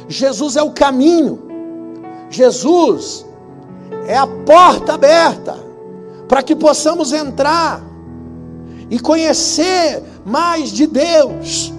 Jesus 0.08 0.56
é 0.56 0.62
o 0.62 0.72
caminho. 0.72 1.38
Jesus 2.30 3.27
é 4.08 4.16
a 4.16 4.26
porta 4.26 4.94
aberta 4.94 5.54
para 6.26 6.42
que 6.42 6.56
possamos 6.56 7.12
entrar 7.12 7.82
e 8.90 8.98
conhecer 8.98 10.02
mais 10.24 10.70
de 10.70 10.86
Deus. 10.86 11.72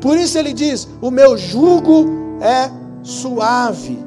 Por 0.00 0.16
isso 0.16 0.38
ele 0.38 0.54
diz: 0.54 0.88
O 1.00 1.10
meu 1.10 1.36
jugo 1.36 2.06
é 2.40 2.70
suave, 3.02 4.02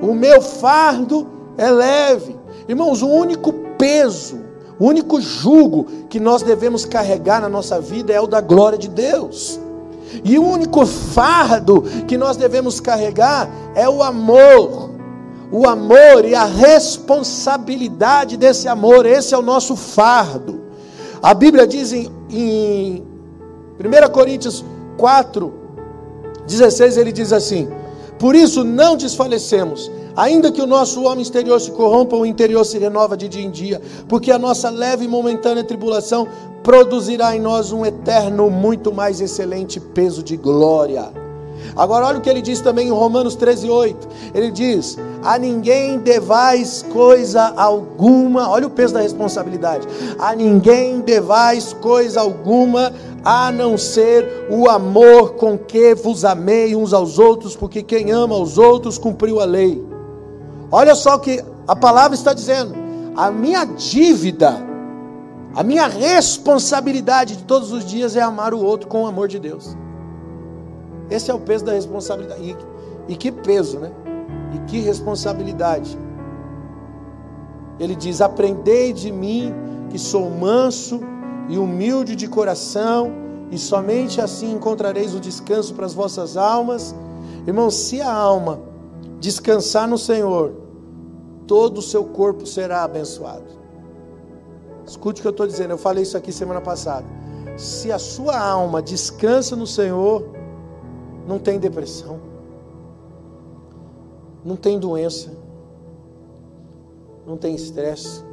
o 0.00 0.14
meu 0.14 0.40
fardo 0.40 1.26
é 1.58 1.68
leve. 1.68 2.38
Irmãos, 2.68 3.02
o 3.02 3.08
único 3.08 3.52
peso, 3.76 4.38
o 4.78 4.86
único 4.86 5.20
jugo 5.20 5.86
que 6.08 6.20
nós 6.20 6.42
devemos 6.42 6.84
carregar 6.84 7.40
na 7.40 7.48
nossa 7.48 7.80
vida 7.80 8.12
é 8.12 8.20
o 8.20 8.28
da 8.28 8.40
glória 8.40 8.78
de 8.78 8.88
Deus. 8.88 9.58
E 10.24 10.38
o 10.38 10.44
único 10.44 10.86
fardo 10.86 11.82
que 12.06 12.16
nós 12.16 12.36
devemos 12.36 12.80
carregar 12.80 13.50
é 13.74 13.88
o 13.88 14.02
amor. 14.02 14.89
O 15.52 15.66
amor 15.66 16.24
e 16.24 16.34
a 16.34 16.44
responsabilidade 16.44 18.36
desse 18.36 18.68
amor, 18.68 19.04
esse 19.04 19.34
é 19.34 19.38
o 19.38 19.42
nosso 19.42 19.74
fardo. 19.74 20.60
A 21.20 21.34
Bíblia 21.34 21.66
diz 21.66 21.92
em, 21.92 22.08
em 22.30 23.02
1 23.78 24.12
Coríntios 24.12 24.64
4, 24.96 25.52
16, 26.46 26.96
ele 26.96 27.10
diz 27.10 27.32
assim: 27.32 27.68
Por 28.16 28.36
isso 28.36 28.62
não 28.62 28.96
desfalecemos, 28.96 29.90
ainda 30.14 30.52
que 30.52 30.62
o 30.62 30.66
nosso 30.66 31.02
homem 31.02 31.22
exterior 31.22 31.60
se 31.60 31.72
corrompa, 31.72 32.14
o 32.14 32.24
interior 32.24 32.64
se 32.64 32.78
renova 32.78 33.16
de 33.16 33.28
dia 33.28 33.42
em 33.42 33.50
dia, 33.50 33.82
porque 34.08 34.30
a 34.30 34.38
nossa 34.38 34.70
leve 34.70 35.04
e 35.04 35.08
momentânea 35.08 35.64
tribulação 35.64 36.28
produzirá 36.62 37.34
em 37.34 37.40
nós 37.40 37.72
um 37.72 37.84
eterno, 37.84 38.50
muito 38.50 38.92
mais 38.92 39.20
excelente 39.20 39.80
peso 39.80 40.22
de 40.22 40.36
glória. 40.36 41.19
Agora, 41.76 42.06
olha 42.06 42.18
o 42.18 42.20
que 42.20 42.28
ele 42.28 42.42
diz 42.42 42.60
também 42.60 42.88
em 42.88 42.90
Romanos 42.90 43.34
13, 43.34 43.68
8. 43.68 44.08
Ele 44.34 44.50
diz: 44.50 44.98
A 45.22 45.38
ninguém 45.38 45.98
devais 45.98 46.84
coisa 46.92 47.52
alguma, 47.56 48.48
olha 48.48 48.66
o 48.66 48.70
peso 48.70 48.94
da 48.94 49.00
responsabilidade. 49.00 49.86
A 50.18 50.34
ninguém 50.34 51.00
devais 51.00 51.72
coisa 51.72 52.20
alguma, 52.20 52.92
a 53.24 53.50
não 53.50 53.78
ser 53.78 54.48
o 54.50 54.68
amor 54.68 55.34
com 55.34 55.58
que 55.58 55.94
vos 55.94 56.24
amei 56.24 56.74
uns 56.74 56.92
aos 56.92 57.18
outros, 57.18 57.56
porque 57.56 57.82
quem 57.82 58.10
ama 58.10 58.34
aos 58.34 58.58
outros 58.58 58.98
cumpriu 58.98 59.40
a 59.40 59.44
lei. 59.44 59.82
Olha 60.70 60.94
só 60.94 61.16
o 61.16 61.20
que 61.20 61.42
a 61.66 61.76
palavra 61.76 62.14
está 62.14 62.32
dizendo: 62.32 62.74
a 63.16 63.30
minha 63.30 63.64
dívida 63.64 64.70
a 65.54 65.64
minha 65.64 65.88
responsabilidade 65.88 67.36
de 67.36 67.42
todos 67.42 67.72
os 67.72 67.84
dias 67.84 68.14
é 68.14 68.20
amar 68.20 68.54
o 68.54 68.62
outro 68.62 68.88
com 68.88 69.02
o 69.02 69.06
amor 69.06 69.26
de 69.26 69.38
Deus. 69.38 69.76
Esse 71.10 71.30
é 71.30 71.34
o 71.34 71.40
peso 71.40 71.64
da 71.64 71.72
responsabilidade. 71.72 72.42
E, 72.42 73.12
e 73.12 73.16
que 73.16 73.32
peso, 73.32 73.78
né? 73.78 73.90
E 74.54 74.58
que 74.70 74.80
responsabilidade. 74.80 75.98
Ele 77.78 77.96
diz: 77.96 78.20
Aprendei 78.20 78.92
de 78.92 79.10
mim, 79.10 79.52
que 79.90 79.98
sou 79.98 80.30
manso 80.30 81.00
e 81.48 81.58
humilde 81.58 82.14
de 82.14 82.28
coração, 82.28 83.10
e 83.50 83.58
somente 83.58 84.20
assim 84.20 84.52
encontrareis 84.52 85.14
o 85.14 85.20
descanso 85.20 85.74
para 85.74 85.86
as 85.86 85.94
vossas 85.94 86.36
almas. 86.36 86.94
Irmão, 87.46 87.70
se 87.70 88.00
a 88.00 88.12
alma 88.12 88.60
descansar 89.18 89.88
no 89.88 89.98
Senhor, 89.98 90.52
todo 91.46 91.78
o 91.78 91.82
seu 91.82 92.04
corpo 92.04 92.46
será 92.46 92.84
abençoado. 92.84 93.58
Escute 94.86 95.20
o 95.20 95.22
que 95.22 95.28
eu 95.28 95.32
estou 95.32 95.46
dizendo, 95.46 95.72
eu 95.72 95.78
falei 95.78 96.02
isso 96.02 96.16
aqui 96.16 96.32
semana 96.32 96.60
passada. 96.60 97.06
Se 97.56 97.90
a 97.90 97.98
sua 97.98 98.38
alma 98.38 98.80
descansa 98.80 99.56
no 99.56 99.66
Senhor, 99.66 100.24
não 101.30 101.38
tem 101.38 101.60
depressão, 101.60 102.18
não 104.44 104.56
tem 104.56 104.80
doença, 104.80 105.30
não 107.24 107.36
tem 107.36 107.54
estresse, 107.54 108.24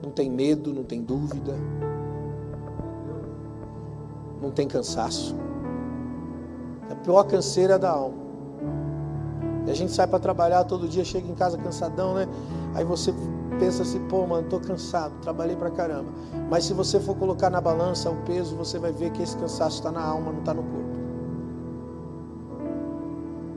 não 0.00 0.12
tem 0.12 0.30
medo, 0.30 0.72
não 0.72 0.84
tem 0.84 1.02
dúvida, 1.02 1.56
não 4.40 4.52
tem 4.52 4.68
cansaço. 4.68 5.34
A 6.88 6.94
pior 6.94 7.24
canseira 7.24 7.74
é 7.74 7.78
da 7.78 7.90
alma. 7.90 8.23
E 9.66 9.70
a 9.70 9.74
gente 9.74 9.92
sai 9.92 10.06
para 10.06 10.18
trabalhar 10.18 10.64
todo 10.64 10.86
dia, 10.86 11.04
chega 11.04 11.26
em 11.26 11.34
casa 11.34 11.56
cansadão, 11.56 12.14
né? 12.14 12.28
Aí 12.74 12.84
você 12.84 13.14
pensa 13.58 13.82
assim, 13.82 14.00
pô, 14.08 14.26
mano, 14.26 14.46
tô 14.48 14.60
cansado, 14.60 15.14
trabalhei 15.22 15.56
pra 15.56 15.70
caramba. 15.70 16.10
Mas 16.50 16.64
se 16.64 16.74
você 16.74 17.00
for 17.00 17.16
colocar 17.16 17.48
na 17.48 17.60
balança 17.60 18.10
o 18.10 18.16
peso, 18.22 18.56
você 18.56 18.78
vai 18.78 18.92
ver 18.92 19.10
que 19.10 19.22
esse 19.22 19.36
cansaço 19.36 19.78
está 19.78 19.90
na 19.90 20.02
alma, 20.02 20.32
não 20.32 20.40
está 20.40 20.52
no 20.52 20.62
corpo. 20.62 20.94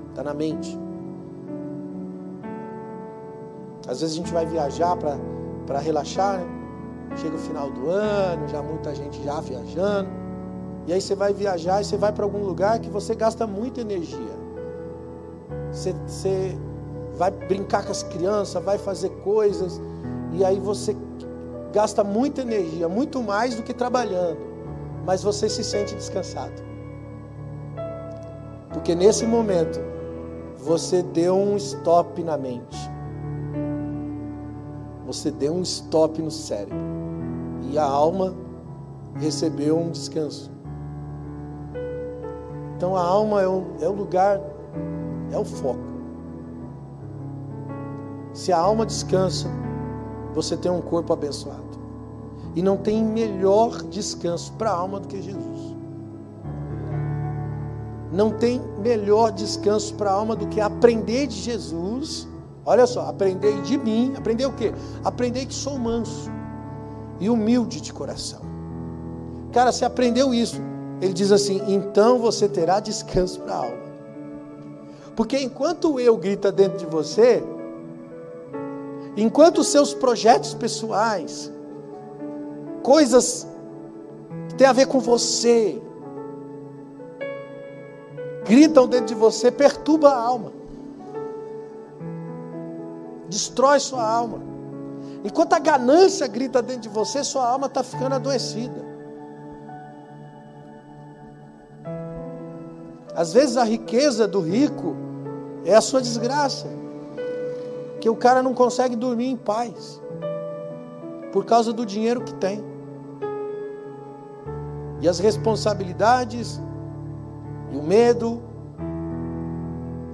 Está 0.10 0.24
na 0.24 0.34
mente. 0.34 0.80
Às 3.88 4.02
vezes 4.02 4.16
a 4.16 4.18
gente 4.18 4.32
vai 4.32 4.46
viajar 4.46 4.96
para 4.96 5.80
relaxar, 5.80 6.40
né? 6.40 6.48
Chega 7.18 7.36
o 7.36 7.40
final 7.40 7.72
do 7.72 7.90
ano, 7.90 8.48
já 8.48 8.62
muita 8.62 8.94
gente 8.94 9.24
já 9.24 9.40
viajando. 9.40 10.10
E 10.86 10.94
aí 10.94 11.02
você 11.02 11.16
vai 11.16 11.34
viajar 11.34 11.82
e 11.82 11.86
você 11.86 11.98
vai 11.98 12.12
para 12.12 12.24
algum 12.24 12.46
lugar 12.46 12.80
que 12.80 12.90
você 12.90 13.16
gasta 13.16 13.48
muita 13.48 13.82
energia. 13.82 14.37
Você, 15.72 15.94
você 16.06 16.58
vai 17.16 17.32
brincar 17.32 17.86
com 17.86 17.92
as 17.92 18.04
crianças, 18.04 18.64
vai 18.64 18.78
fazer 18.78 19.10
coisas, 19.24 19.82
e 20.34 20.44
aí 20.44 20.60
você 20.60 20.96
gasta 21.74 22.04
muita 22.04 22.42
energia, 22.42 22.88
muito 22.88 23.22
mais 23.22 23.56
do 23.56 23.64
que 23.64 23.74
trabalhando, 23.74 24.40
mas 25.06 25.24
você 25.24 25.50
se 25.50 25.64
sente 25.64 25.96
descansado. 25.96 26.62
Porque 28.72 28.94
nesse 28.96 29.26
momento 29.26 29.80
você 30.58 31.02
deu 31.02 31.36
um 31.36 31.56
stop 31.58 32.22
na 32.24 32.38
mente. 32.38 32.78
você 35.08 35.32
deu 35.32 35.54
um 35.54 35.62
stop 35.62 36.22
no 36.22 36.30
cérebro 36.30 36.78
e 37.72 37.78
a 37.78 37.84
alma 37.86 38.36
recebeu 39.16 39.80
um 39.80 39.90
descanso. 39.90 40.52
Então 42.76 42.96
a 42.96 43.02
alma 43.02 43.42
é 43.42 43.48
o, 43.48 43.64
é 43.80 43.88
o 43.88 43.94
lugar, 43.94 44.42
é 45.32 45.38
o 45.38 45.46
foco. 45.46 45.80
Se 48.34 48.52
a 48.52 48.60
alma 48.60 48.86
descansa, 48.86 49.50
você 50.34 50.56
tem 50.56 50.72
um 50.72 50.82
corpo 50.82 51.14
abençoado. 51.14 51.66
E 52.56 52.62
não 52.62 52.78
tem 52.78 53.04
melhor 53.04 53.84
descanso 53.84 54.54
para 54.54 54.70
a 54.70 54.74
alma 54.76 55.00
do 55.00 55.08
que 55.08 55.22
Jesus. 55.22 55.76
Não 58.12 58.32
tem 58.32 58.62
melhor 58.80 59.32
descanso 59.32 59.94
para 59.96 60.10
a 60.10 60.14
alma 60.14 60.36
do 60.36 60.48
que 60.48 60.62
aprender 60.62 61.28
de 61.28 61.36
Jesus. 61.36 62.28
Olha 62.66 62.88
só, 62.88 63.08
aprender 63.08 63.62
de 63.62 63.78
mim. 63.78 64.14
Aprender 64.18 64.46
o 64.46 64.54
quê? 64.54 64.74
Aprender 65.04 65.46
que 65.46 65.54
sou 65.54 65.78
manso 65.78 66.32
e 67.20 67.30
humilde 67.30 67.82
de 67.82 67.92
coração. 67.92 68.42
Cara, 69.52 69.72
se 69.72 69.84
aprendeu 69.84 70.34
isso, 70.34 70.62
ele 71.02 71.14
diz 71.14 71.32
assim: 71.32 71.62
então 71.68 72.20
você 72.20 72.48
terá 72.48 72.80
descanso 72.80 73.40
para 73.42 73.54
a 73.54 73.58
alma. 73.58 73.87
Porque 75.18 75.40
enquanto 75.40 75.94
o 75.96 76.00
eu 76.00 76.16
grita 76.16 76.52
dentro 76.52 76.78
de 76.78 76.86
você, 76.86 77.44
enquanto 79.18 79.58
os 79.58 79.70
seus 79.70 79.92
projetos 79.92 80.54
pessoais, 80.54 81.52
coisas 82.84 83.48
que 84.48 84.54
têm 84.54 84.68
a 84.68 84.74
ver 84.74 84.86
com 84.86 85.00
você, 85.00 85.82
gritam 88.46 88.88
dentro 88.88 89.08
de 89.08 89.16
você, 89.16 89.50
perturba 89.50 90.10
a 90.10 90.22
alma, 90.22 90.52
destrói 93.28 93.80
sua 93.80 94.08
alma. 94.08 94.40
Enquanto 95.24 95.54
a 95.54 95.60
ganância 95.60 96.28
grita 96.28 96.62
dentro 96.62 96.84
de 96.84 96.90
você, 96.90 97.24
sua 97.24 97.50
alma 97.50 97.66
está 97.66 97.82
ficando 97.82 98.14
adoecida. 98.14 98.86
Às 103.16 103.34
vezes 103.34 103.58
a 103.58 103.64
riqueza 103.64 104.28
do 104.28 104.42
rico 104.42 105.07
é 105.68 105.76
a 105.76 105.82
sua 105.82 106.02
desgraça, 106.02 106.68
que 108.00 108.10
o 108.10 108.16
cara 108.16 108.42
não 108.42 108.54
consegue 108.54 108.96
dormir 108.96 109.28
em 109.28 109.36
paz. 109.36 110.02
Por 111.34 111.44
causa 111.44 111.74
do 111.74 111.86
dinheiro 111.86 112.22
que 112.22 112.34
tem. 112.36 112.64
E 115.02 115.10
as 115.10 115.20
responsabilidades, 115.20 116.62
e 117.72 117.78
o 117.78 117.84
medo, 117.84 118.42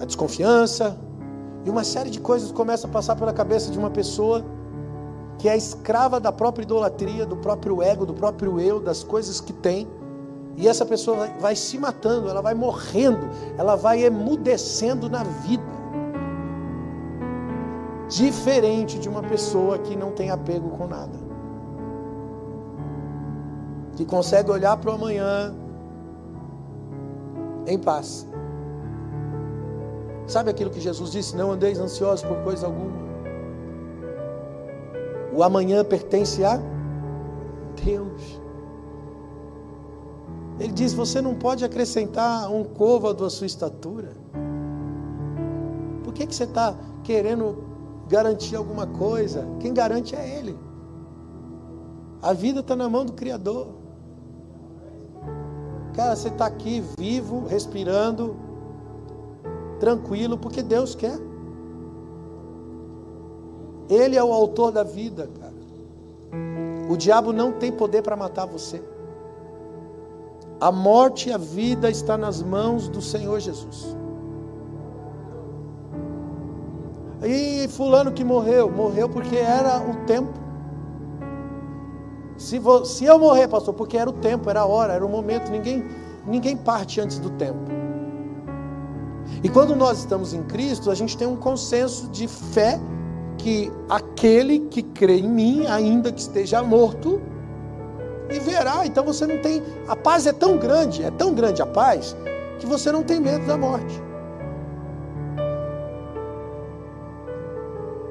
a 0.02 0.06
desconfiança, 0.06 0.98
e 1.64 1.70
uma 1.70 1.84
série 1.84 2.10
de 2.10 2.20
coisas 2.20 2.52
começam 2.52 2.90
a 2.90 2.94
passar 2.94 3.16
pela 3.16 3.32
cabeça 3.32 3.72
de 3.72 3.78
uma 3.78 3.92
pessoa 3.92 4.44
que 5.38 5.48
é 5.48 5.56
escrava 5.56 6.20
da 6.20 6.32
própria 6.32 6.64
idolatria, 6.64 7.28
do 7.28 7.38
próprio 7.38 7.82
ego, 7.82 8.06
do 8.08 8.14
próprio 8.14 8.60
eu, 8.60 8.80
das 8.80 9.04
coisas 9.04 9.40
que 9.40 9.54
tem 9.54 9.88
e 10.56 10.68
essa 10.68 10.86
pessoa 10.86 11.28
vai, 11.40 11.56
se 11.56 11.78
matando, 11.78 12.30
ela 12.30 12.42
vai 12.42 12.54
morrendo, 12.54 13.28
ela 13.58 13.76
vai 13.76 14.04
emudecendo 14.04 15.10
na 15.10 15.24
vida. 15.24 15.64
Diferente 18.08 19.00
de 19.00 19.10
uma 19.10 19.24
pessoa 19.24 19.80
que 19.80 19.96
não 19.96 20.12
tem 20.12 20.30
apego 20.30 20.70
com 20.72 20.88
nada. 20.88 21.18
Que 23.96 24.06
consegue 24.06 24.52
olhar 24.52 24.78
para 24.78 24.92
o 24.92 24.94
amanhã 24.94 25.56
em 27.66 27.80
paz. 27.80 28.28
Sabe 30.28 30.52
aquilo 30.52 30.70
que 30.70 30.80
Jesus 30.80 31.12
disse? 31.12 31.36
Não 31.36 31.52
andeis 31.52 31.80
ansiosos 31.80 32.24
por 32.24 32.38
coisa 32.44 32.68
alguma. 32.68 33.04
O 35.34 35.42
amanhã 35.44 35.84
pertence 35.84 36.44
a 36.44 36.60
Deus. 37.84 38.43
Ele 40.60 40.72
diz: 40.72 40.94
Você 40.94 41.22
não 41.22 41.36
pode 41.36 41.66
acrescentar 41.66 42.52
um 42.52 42.64
côvado 42.64 43.26
à 43.26 43.30
sua 43.30 43.48
estatura. 43.48 44.12
Por 46.04 46.14
que, 46.14 46.28
que 46.28 46.36
você 46.36 46.44
está 46.44 46.76
querendo 47.04 47.64
garantir 48.08 48.56
alguma 48.56 48.86
coisa? 48.86 49.48
Quem 49.60 49.74
garante 49.74 50.16
é 50.16 50.38
Ele. 50.40 50.58
A 52.22 52.34
vida 52.34 52.60
está 52.60 52.76
na 52.76 52.88
mão 52.88 53.06
do 53.06 53.14
Criador. 53.14 53.68
Cara, 55.94 56.16
você 56.16 56.30
está 56.30 56.46
aqui 56.46 56.84
vivo, 56.98 57.46
respirando, 57.46 58.36
tranquilo, 59.80 60.38
porque 60.38 60.62
Deus 60.64 60.96
quer. 60.96 61.20
Ele 63.90 64.16
é 64.16 64.24
o 64.24 64.32
autor 64.32 64.72
da 64.72 64.84
vida, 64.84 65.30
cara. 65.40 65.54
O 66.90 66.98
diabo 66.98 67.32
não 67.32 67.52
tem 67.52 67.72
poder 67.72 68.02
para 68.02 68.16
matar 68.16 68.46
você. 68.46 68.82
A 70.64 70.72
morte 70.72 71.28
e 71.28 71.34
a 71.34 71.38
vida 71.38 71.90
está 71.90 72.18
nas 72.18 72.42
mãos 72.42 72.88
do 72.88 73.02
Senhor 73.02 73.38
Jesus. 73.38 73.98
E 77.22 77.68
fulano 77.68 78.14
que 78.14 78.24
morreu, 78.24 78.72
morreu 78.72 79.10
porque 79.10 79.36
era 79.36 79.82
o 79.82 80.06
tempo. 80.06 80.32
Se, 82.38 82.60
vou, 82.60 82.86
se 82.86 83.04
eu 83.04 83.20
morrer, 83.20 83.50
pastor, 83.50 83.74
porque 83.74 83.98
era 83.98 84.10
o 84.10 84.14
tempo, 84.14 84.50
era 84.50 84.62
a 84.62 84.66
hora, 84.66 84.94
era 84.94 85.06
o 85.06 85.10
momento, 85.10 85.52
ninguém, 85.52 85.84
ninguém 86.26 86.56
parte 86.56 87.02
antes 87.02 87.20
do 87.20 87.30
tempo. 87.32 87.70
E 89.44 89.50
quando 89.50 89.76
nós 89.76 90.00
estamos 90.00 90.34
em 90.34 90.44
Cristo, 90.44 90.90
a 90.90 90.96
gente 90.96 91.18
tem 91.18 91.28
um 91.28 91.36
consenso 91.36 92.08
de 92.08 92.26
fé 92.26 92.80
que 93.38 93.70
aquele 93.90 94.60
que 94.60 94.82
crê 94.82 95.18
em 95.18 95.28
mim, 95.28 95.66
ainda 95.66 96.10
que 96.10 96.22
esteja 96.22 96.64
morto, 96.64 97.22
e 98.34 98.40
verá. 98.40 98.86
Então 98.86 99.04
você 99.04 99.26
não 99.26 99.38
tem. 99.40 99.62
A 99.88 99.96
paz 99.96 100.26
é 100.26 100.34
tão 100.34 100.58
grande, 100.58 101.04
é 101.04 101.12
tão 101.12 101.34
grande 101.34 101.62
a 101.62 101.66
paz, 101.66 102.16
que 102.60 102.66
você 102.66 102.92
não 102.92 103.04
tem 103.04 103.20
medo 103.20 103.46
da 103.46 103.58
morte. 103.58 104.02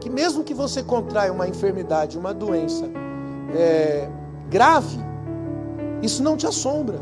Que 0.01 0.11
mesmo 0.11 0.43
que 0.43 0.55
você 0.55 0.83
contraia 0.83 1.33
uma 1.33 1.49
enfermidade, 1.49 2.19
uma 2.19 2.35
doença 2.35 2.87
é, 3.55 4.09
grave, 4.49 4.99
isso 6.03 6.23
não 6.23 6.37
te 6.37 6.47
assombra. 6.47 6.99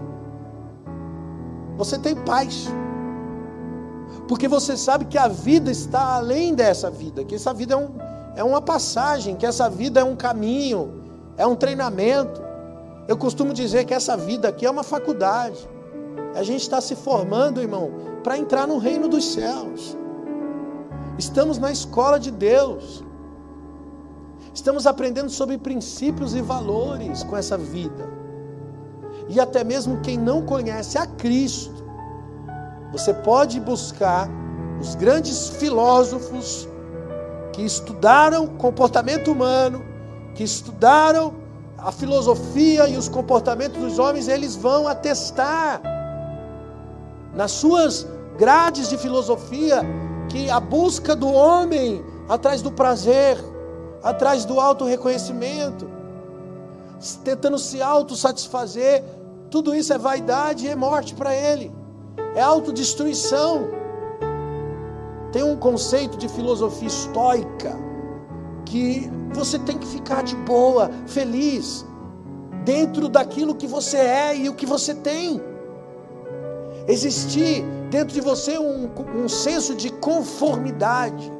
Você 1.77 1.99
tem 1.99 2.15
paz. 2.15 2.69
Porque 4.29 4.47
você 4.47 4.77
sabe 4.77 5.07
que 5.07 5.19
a 5.19 5.29
vida 5.29 5.71
está 5.71 6.17
além 6.17 6.55
dessa 6.55 6.91
vida, 6.91 7.25
que 7.25 7.35
essa 7.35 7.55
vida 7.55 7.75
é, 7.75 7.77
um, 7.77 7.89
é 8.37 8.45
uma 8.45 8.61
passagem, 8.61 9.35
que 9.35 9.47
essa 9.47 9.69
vida 9.69 10.01
é 10.01 10.05
um 10.05 10.15
caminho, 10.15 11.03
é 11.37 11.47
um 11.47 11.57
treinamento. 11.57 12.50
Eu 13.09 13.17
costumo 13.17 13.53
dizer 13.53 13.85
que 13.85 13.95
essa 13.95 14.17
vida 14.17 14.49
aqui 14.49 14.65
é 14.65 14.71
uma 14.71 14.83
faculdade. 14.83 15.69
A 16.35 16.43
gente 16.43 16.63
está 16.63 16.81
se 16.81 16.95
formando, 16.95 17.61
irmão, 17.61 17.91
para 18.23 18.39
entrar 18.39 18.67
no 18.67 18.79
reino 18.79 19.09
dos 19.09 19.33
céus. 19.33 19.97
Estamos 21.19 21.59
na 21.59 21.71
escola 21.73 22.19
de 22.19 22.31
Deus. 22.31 23.05
Estamos 24.55 24.87
aprendendo 24.87 25.31
sobre 25.31 25.59
princípios 25.59 26.35
e 26.35 26.41
valores 26.41 27.23
com 27.23 27.37
essa 27.37 27.57
vida. 27.57 28.09
E 29.29 29.39
até 29.39 29.63
mesmo 29.63 30.01
quem 30.01 30.19
não 30.19 30.43
conhece 30.43 30.99
a 30.99 31.07
Cristo, 31.07 31.85
você 32.93 33.15
pode 33.15 33.61
buscar 33.61 34.29
os 34.81 34.95
grandes 34.95 35.49
filósofos 35.51 36.69
que 37.53 37.63
estudaram 37.63 38.47
comportamento 38.47 39.31
humano, 39.31 39.85
que 40.35 40.43
estudaram 40.43 41.35
a 41.83 41.91
filosofia 41.91 42.89
e 42.89 42.97
os 42.97 43.09
comportamentos 43.09 43.81
dos 43.81 43.99
homens, 43.99 44.29
eles 44.29 44.55
vão 44.55 44.87
atestar 44.87 45.81
nas 47.35 47.53
suas 47.53 48.07
grades 48.37 48.89
de 48.89 48.99
filosofia 48.99 49.83
que 50.29 50.51
a 50.51 50.61
busca 50.61 51.17
do 51.17 51.33
homem 51.33 52.05
atrás 52.29 52.61
do 52.63 52.71
prazer, 52.71 53.39
atrás 54.03 54.45
do 54.45 54.61
auto 54.61 54.85
reconhecimento, 54.85 55.91
tentando 57.25 57.59
se 57.59 57.81
autossatisfazer, 57.81 59.03
tudo 59.51 59.75
isso 59.75 59.93
é 59.93 59.99
vaidade 59.99 60.67
e 60.67 60.69
é 60.69 60.77
morte 60.77 61.15
para 61.15 61.35
ele. 61.35 61.73
É 62.35 62.41
autodestruição. 62.41 63.69
Tem 65.33 65.43
um 65.43 65.57
conceito 65.57 66.17
de 66.17 66.29
filosofia 66.29 66.89
estoica 66.89 67.90
que 68.71 69.11
você 69.35 69.59
tem 69.59 69.77
que 69.77 69.87
ficar 69.87 70.23
de 70.23 70.37
boa, 70.37 70.89
feliz, 71.07 71.85
dentro 72.65 73.09
daquilo 73.09 73.53
que 73.55 73.67
você 73.67 73.97
é 73.97 74.37
e 74.37 74.49
o 74.49 74.55
que 74.55 74.65
você 74.65 74.95
tem. 74.95 75.41
Existir 76.87 77.65
dentro 77.91 78.15
de 78.15 78.21
você 78.21 78.59
um, 78.59 78.89
um 79.17 79.29
senso 79.29 79.75
de 79.75 79.91
conformidade. 79.91 81.33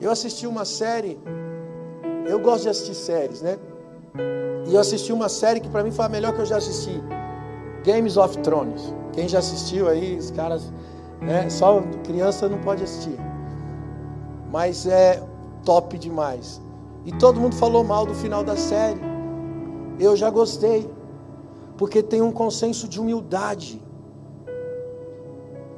Eu 0.00 0.10
assisti 0.10 0.48
uma 0.48 0.64
série, 0.64 1.16
eu 2.26 2.40
gosto 2.40 2.64
de 2.64 2.70
assistir 2.70 2.94
séries, 2.96 3.40
né? 3.40 3.56
E 4.66 4.74
eu 4.74 4.80
assisti 4.80 5.12
uma 5.12 5.28
série 5.28 5.60
que 5.60 5.68
para 5.68 5.84
mim 5.84 5.92
foi 5.92 6.06
a 6.06 6.08
melhor 6.08 6.32
que 6.34 6.40
eu 6.40 6.46
já 6.46 6.56
assisti. 6.56 7.00
Games 7.84 8.16
of 8.16 8.36
Thrones. 8.38 8.92
Quem 9.12 9.28
já 9.28 9.38
assistiu 9.38 9.88
aí, 9.88 10.16
os 10.16 10.32
caras, 10.32 10.72
né? 11.20 11.48
Só 11.48 11.80
criança 12.02 12.48
não 12.48 12.58
pode 12.58 12.82
assistir. 12.82 13.16
Mas 14.50 14.86
é 14.86 15.22
top 15.64 15.98
demais. 15.98 16.60
E 17.04 17.12
todo 17.12 17.40
mundo 17.40 17.56
falou 17.56 17.82
mal 17.82 18.06
do 18.06 18.14
final 18.14 18.44
da 18.44 18.56
série. 18.56 19.00
Eu 19.98 20.16
já 20.16 20.30
gostei, 20.30 20.88
porque 21.76 22.02
tem 22.02 22.22
um 22.22 22.32
consenso 22.32 22.88
de 22.88 23.00
humildade. 23.00 23.82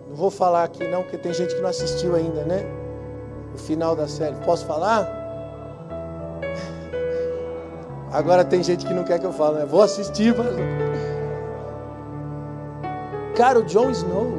Não 0.08 0.16
vou 0.16 0.30
falar 0.30 0.64
aqui 0.64 0.86
não, 0.86 1.02
porque 1.02 1.18
tem 1.18 1.32
gente 1.32 1.54
que 1.54 1.60
não 1.60 1.68
assistiu 1.68 2.14
ainda, 2.14 2.44
né? 2.44 2.64
O 3.54 3.58
final 3.58 3.96
da 3.96 4.06
série. 4.06 4.36
Posso 4.44 4.66
falar? 4.66 5.08
Agora 8.12 8.44
tem 8.44 8.62
gente 8.62 8.86
que 8.86 8.94
não 8.94 9.04
quer 9.04 9.18
que 9.18 9.26
eu 9.26 9.32
fale, 9.32 9.58
né? 9.58 9.66
Vou 9.66 9.82
assistir, 9.82 10.34
mas... 10.36 10.54
Cara, 13.34 13.58
o 13.58 13.64
Jon 13.64 13.90
Snow, 13.90 14.38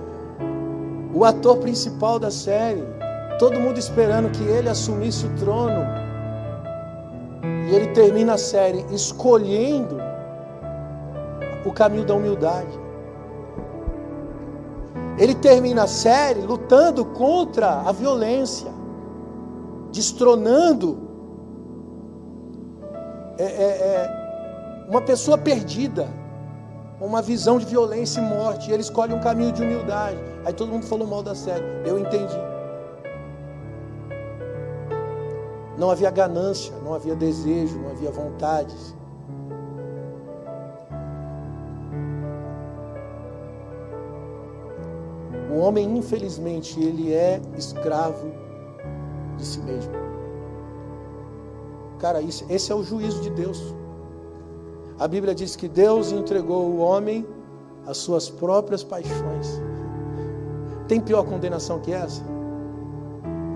o 1.12 1.22
ator 1.22 1.58
principal 1.58 2.18
da 2.18 2.30
série, 2.30 2.82
todo 3.40 3.58
mundo 3.58 3.78
esperando 3.78 4.30
que 4.30 4.42
ele 4.44 4.68
assumisse 4.68 5.24
o 5.24 5.30
trono. 5.36 5.82
E 7.42 7.74
ele 7.74 7.86
termina 7.94 8.34
a 8.34 8.38
série 8.38 8.84
escolhendo 8.90 9.96
o 11.64 11.72
caminho 11.72 12.04
da 12.04 12.14
humildade. 12.14 12.78
Ele 15.16 15.34
termina 15.34 15.84
a 15.84 15.86
série 15.86 16.42
lutando 16.42 17.02
contra 17.06 17.80
a 17.80 17.92
violência, 17.92 18.70
destronando 19.90 20.98
é, 23.38 23.44
é, 23.44 23.46
é 23.46 24.86
uma 24.90 25.00
pessoa 25.00 25.38
perdida, 25.38 26.06
uma 27.00 27.22
visão 27.22 27.58
de 27.58 27.64
violência 27.64 28.20
e 28.20 28.22
morte. 28.22 28.68
E 28.68 28.74
ele 28.74 28.82
escolhe 28.82 29.14
um 29.14 29.20
caminho 29.20 29.52
de 29.52 29.62
humildade. 29.62 30.18
Aí 30.44 30.52
todo 30.52 30.70
mundo 30.70 30.84
falou 30.84 31.06
mal 31.06 31.22
da 31.22 31.34
série. 31.34 31.64
Eu 31.86 31.98
entendi. 31.98 32.49
Não 35.80 35.90
havia 35.90 36.10
ganância, 36.10 36.76
não 36.84 36.92
havia 36.92 37.16
desejo, 37.16 37.78
não 37.78 37.88
havia 37.88 38.10
vontades. 38.10 38.94
O 45.50 45.56
homem, 45.56 45.96
infelizmente, 45.96 46.78
ele 46.78 47.14
é 47.14 47.40
escravo 47.56 48.30
de 49.38 49.46
si 49.46 49.58
mesmo. 49.62 49.94
Cara, 51.98 52.20
isso, 52.20 52.44
esse 52.50 52.70
é 52.70 52.74
o 52.74 52.82
juízo 52.82 53.22
de 53.22 53.30
Deus. 53.30 53.74
A 54.98 55.08
Bíblia 55.08 55.34
diz 55.34 55.56
que 55.56 55.66
Deus 55.66 56.12
entregou 56.12 56.66
o 56.66 56.76
homem 56.76 57.26
às 57.86 57.96
suas 57.96 58.28
próprias 58.28 58.84
paixões. 58.84 59.62
Tem 60.86 61.00
pior 61.00 61.24
condenação 61.24 61.80
que 61.80 61.90
essa? 61.90 62.22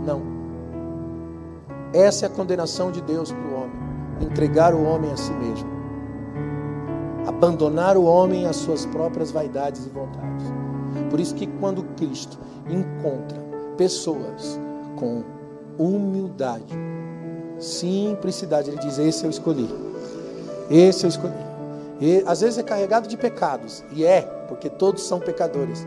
Não. 0.06 0.33
Essa 1.94 2.26
é 2.26 2.28
a 2.28 2.30
condenação 2.30 2.90
de 2.90 3.00
Deus 3.00 3.33
para 3.33 3.48
o 3.48 3.54
homem: 3.54 3.78
entregar 4.20 4.74
o 4.74 4.83
homem 4.83 5.11
a 5.11 5.16
si 5.16 5.33
mesmo, 5.33 5.68
abandonar 7.26 7.96
o 7.96 8.04
homem 8.04 8.46
às 8.46 8.57
suas 8.57 8.85
próprias 8.85 9.30
vaidades 9.30 9.87
e 9.87 9.88
vontades. 9.88 10.46
Por 11.09 11.18
isso 11.20 11.35
que 11.35 11.46
quando 11.46 11.83
Cristo 11.96 12.38
encontra 12.68 13.38
pessoas 13.76 14.59
com 14.96 15.24
humildade, 15.78 16.74
Simplicidade. 17.59 18.70
Ele 18.70 18.78
diz: 18.78 18.98
Esse 18.98 19.24
eu 19.24 19.30
escolhi. 19.30 19.68
Esse 20.70 21.04
eu 21.04 21.09
escolhi. 21.09 21.35
E, 22.00 22.22
às 22.26 22.40
vezes 22.40 22.59
é 22.59 22.62
carregado 22.62 23.09
de 23.09 23.16
pecados. 23.16 23.85
E 23.92 24.04
é, 24.04 24.22
porque 24.48 24.68
todos 24.68 25.02
são 25.02 25.20
pecadores. 25.20 25.87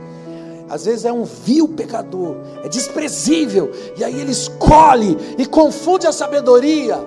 Às 0.70 0.86
vezes 0.86 1.06
é 1.06 1.12
um 1.12 1.24
vil 1.24 1.70
pecador, 1.70 2.36
é 2.64 2.68
desprezível. 2.68 3.72
E 3.98 4.04
aí 4.04 4.20
ele 4.20 4.32
escolhe 4.32 5.18
e 5.38 5.46
confunde 5.46 6.06
a 6.06 6.12
sabedoria, 6.12 6.98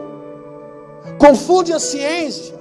confunde 1.18 1.73
a 1.73 1.79
ciência. 1.79 2.59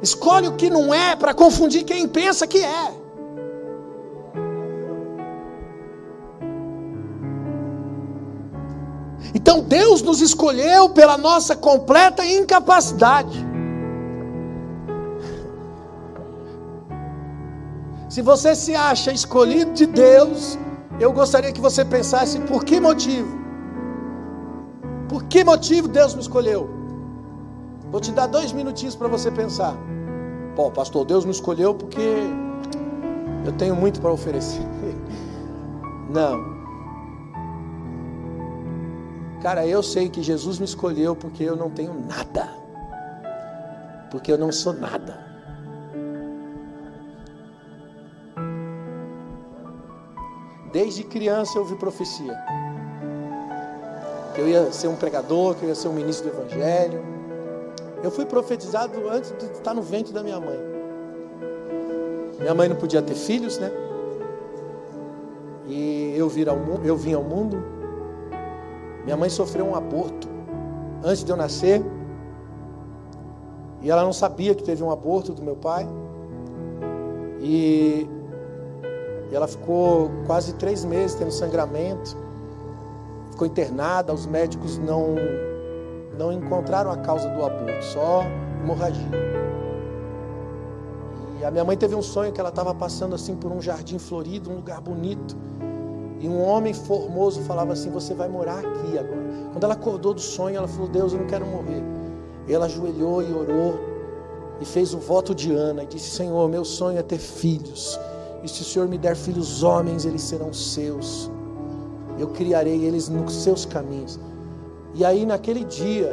Escolhe 0.00 0.48
o 0.48 0.52
que 0.52 0.68
não 0.68 0.92
é 0.94 1.16
para 1.16 1.32
confundir 1.32 1.82
quem 1.84 2.06
pensa 2.06 2.46
que 2.46 2.58
é. 2.58 3.04
Então 9.34 9.60
Deus 9.60 10.02
nos 10.02 10.20
escolheu 10.20 10.90
pela 10.90 11.18
nossa 11.18 11.56
completa 11.56 12.24
incapacidade. 12.24 13.53
Se 18.14 18.22
você 18.22 18.54
se 18.54 18.76
acha 18.76 19.10
escolhido 19.10 19.72
de 19.72 19.86
Deus, 19.86 20.56
eu 21.00 21.12
gostaria 21.12 21.50
que 21.50 21.60
você 21.60 21.84
pensasse 21.84 22.38
por 22.42 22.64
que 22.64 22.78
motivo? 22.78 23.36
Por 25.08 25.24
que 25.24 25.42
motivo 25.42 25.88
Deus 25.88 26.14
me 26.14 26.20
escolheu? 26.20 26.70
Vou 27.90 28.00
te 28.00 28.12
dar 28.12 28.28
dois 28.28 28.52
minutinhos 28.52 28.94
para 28.94 29.08
você 29.08 29.32
pensar. 29.32 29.76
Pô, 30.54 30.70
pastor, 30.70 31.04
Deus 31.04 31.24
me 31.24 31.32
escolheu 31.32 31.74
porque 31.74 31.98
eu 33.44 33.50
tenho 33.54 33.74
muito 33.74 34.00
para 34.00 34.12
oferecer. 34.12 34.62
Não. 36.08 36.54
Cara, 39.42 39.66
eu 39.66 39.82
sei 39.82 40.08
que 40.08 40.22
Jesus 40.22 40.60
me 40.60 40.66
escolheu 40.66 41.16
porque 41.16 41.42
eu 41.42 41.56
não 41.56 41.68
tenho 41.68 41.92
nada. 41.92 42.48
Porque 44.08 44.30
eu 44.30 44.38
não 44.38 44.52
sou 44.52 44.72
nada. 44.72 45.33
Desde 50.74 51.04
criança 51.04 51.56
eu 51.56 51.62
ouvi 51.62 51.74
profecia. 51.76 52.36
Que 54.34 54.42
eu 54.42 54.48
ia 54.48 54.70
ser 54.72 54.88
um 54.88 54.96
pregador, 54.96 55.54
que 55.54 55.62
eu 55.64 55.70
ia 55.70 55.74
ser 55.74 55.88
um 55.88 55.94
ministro 55.94 56.28
do 56.28 56.36
Evangelho. 56.36 57.02
Eu 58.02 58.10
fui 58.10 58.26
profetizado 58.26 59.08
antes 59.08 59.32
de 59.38 59.46
estar 59.46 59.72
no 59.72 59.80
ventre 59.80 60.12
da 60.12 60.22
minha 60.22 60.38
mãe. 60.38 60.58
Minha 62.38 62.54
mãe 62.54 62.68
não 62.68 62.76
podia 62.76 63.00
ter 63.00 63.14
filhos, 63.14 63.58
né? 63.58 63.70
E 65.66 66.12
eu, 66.14 66.26
ao, 66.26 66.84
eu 66.84 66.96
vim 66.96 67.14
ao 67.14 67.22
mundo 67.22 67.74
minha 69.04 69.16
mãe 69.18 69.28
sofreu 69.28 69.66
um 69.66 69.74
aborto 69.74 70.26
antes 71.04 71.22
de 71.22 71.30
eu 71.30 71.36
nascer. 71.36 71.84
E 73.82 73.90
ela 73.90 74.02
não 74.02 74.14
sabia 74.14 74.54
que 74.54 74.62
teve 74.62 74.82
um 74.82 74.90
aborto 74.90 75.32
do 75.32 75.42
meu 75.42 75.54
pai. 75.54 75.86
E, 77.40 78.08
e 79.34 79.36
ela 79.36 79.48
ficou 79.48 80.12
quase 80.28 80.52
três 80.52 80.84
meses 80.84 81.16
tendo 81.16 81.32
sangramento. 81.32 82.16
Ficou 83.32 83.48
internada. 83.48 84.14
Os 84.14 84.26
médicos 84.26 84.78
não, 84.78 85.16
não 86.16 86.32
encontraram 86.32 86.88
a 86.88 86.98
causa 86.98 87.28
do 87.30 87.44
aborto, 87.44 87.84
só 87.84 88.22
hemorragia. 88.62 89.10
E 91.40 91.44
a 91.44 91.50
minha 91.50 91.64
mãe 91.64 91.76
teve 91.76 91.96
um 91.96 92.00
sonho 92.00 92.30
que 92.32 92.38
ela 92.38 92.50
estava 92.50 92.72
passando 92.72 93.16
assim 93.16 93.34
por 93.34 93.50
um 93.50 93.60
jardim 93.60 93.98
florido, 93.98 94.52
um 94.52 94.54
lugar 94.54 94.80
bonito. 94.80 95.36
E 96.20 96.28
um 96.28 96.40
homem 96.40 96.72
formoso 96.72 97.40
falava 97.40 97.72
assim: 97.72 97.90
Você 97.90 98.14
vai 98.14 98.28
morar 98.28 98.60
aqui 98.60 98.96
agora. 98.96 99.24
Quando 99.50 99.64
ela 99.64 99.74
acordou 99.74 100.14
do 100.14 100.20
sonho, 100.20 100.58
ela 100.58 100.68
falou: 100.68 100.88
Deus, 100.88 101.12
eu 101.12 101.18
não 101.18 101.26
quero 101.26 101.44
morrer. 101.44 101.82
E 102.46 102.54
ela 102.54 102.66
ajoelhou 102.66 103.20
e 103.20 103.32
orou 103.32 103.80
e 104.60 104.64
fez 104.64 104.94
o 104.94 104.98
voto 104.98 105.34
de 105.34 105.52
Ana 105.52 105.82
e 105.82 105.86
disse: 105.86 106.10
Senhor, 106.10 106.48
meu 106.48 106.64
sonho 106.64 106.98
é 106.98 107.02
ter 107.02 107.18
filhos. 107.18 107.98
E 108.44 108.48
se 108.48 108.62
o 108.62 108.64
Senhor 108.64 108.86
me 108.86 108.98
der 108.98 109.16
filhos 109.16 109.62
homens, 109.62 110.04
eles 110.04 110.22
serão 110.22 110.52
seus. 110.52 111.30
Eu 112.18 112.28
criarei 112.28 112.84
eles 112.84 113.08
nos 113.08 113.34
seus 113.42 113.64
caminhos. 113.64 114.20
E 114.94 115.04
aí, 115.04 115.26
naquele 115.26 115.64
dia, 115.64 116.12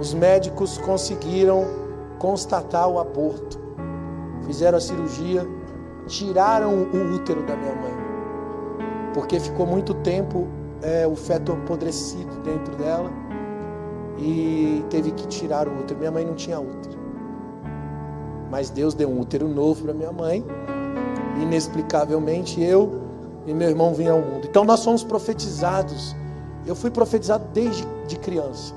os 0.00 0.12
médicos 0.14 0.78
conseguiram 0.78 1.64
constatar 2.18 2.88
o 2.88 2.98
aborto. 2.98 3.60
Fizeram 4.46 4.78
a 4.78 4.80
cirurgia, 4.80 5.46
tiraram 6.06 6.72
o 6.74 7.14
útero 7.14 7.46
da 7.46 7.54
minha 7.54 7.74
mãe 7.74 8.08
porque 9.18 9.40
ficou 9.40 9.66
muito 9.66 9.94
tempo 9.94 10.46
é, 10.80 11.04
o 11.04 11.16
feto 11.16 11.52
apodrecido 11.52 12.40
dentro 12.42 12.76
dela 12.76 13.10
e 14.16 14.84
teve 14.90 15.10
que 15.10 15.26
tirar 15.26 15.66
o 15.66 15.72
útero. 15.80 15.98
Minha 15.98 16.12
mãe 16.12 16.24
não 16.24 16.34
tinha 16.34 16.60
útero, 16.60 16.96
mas 18.48 18.70
Deus 18.70 18.94
deu 18.94 19.08
um 19.08 19.20
útero 19.20 19.48
novo 19.48 19.84
para 19.84 19.92
minha 19.92 20.12
mãe. 20.12 20.44
Inexplicavelmente 21.42 22.60
eu 22.62 23.00
e 23.46 23.54
meu 23.54 23.68
irmão 23.68 23.94
vinham 23.94 24.16
ao 24.18 24.22
mundo. 24.22 24.46
Então 24.46 24.64
nós 24.64 24.84
fomos 24.84 25.02
profetizados. 25.02 26.14
Eu 26.66 26.74
fui 26.74 26.90
profetizado 26.90 27.46
desde 27.52 27.86
de 28.06 28.16
criança. 28.16 28.74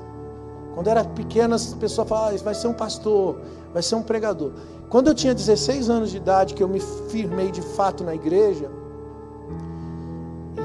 Quando 0.74 0.88
era 0.88 1.04
pequena, 1.04 1.56
as 1.56 1.74
pessoas 1.74 2.08
falavam, 2.08 2.34
ah, 2.34 2.42
vai 2.42 2.54
ser 2.54 2.68
um 2.68 2.72
pastor, 2.72 3.38
vai 3.72 3.82
ser 3.82 3.94
um 3.94 4.02
pregador. 4.02 4.52
Quando 4.88 5.08
eu 5.08 5.14
tinha 5.14 5.34
16 5.34 5.90
anos 5.90 6.10
de 6.10 6.16
idade, 6.16 6.54
que 6.54 6.62
eu 6.62 6.68
me 6.68 6.80
firmei 7.08 7.50
de 7.50 7.62
fato 7.62 8.02
na 8.02 8.14
igreja, 8.14 8.70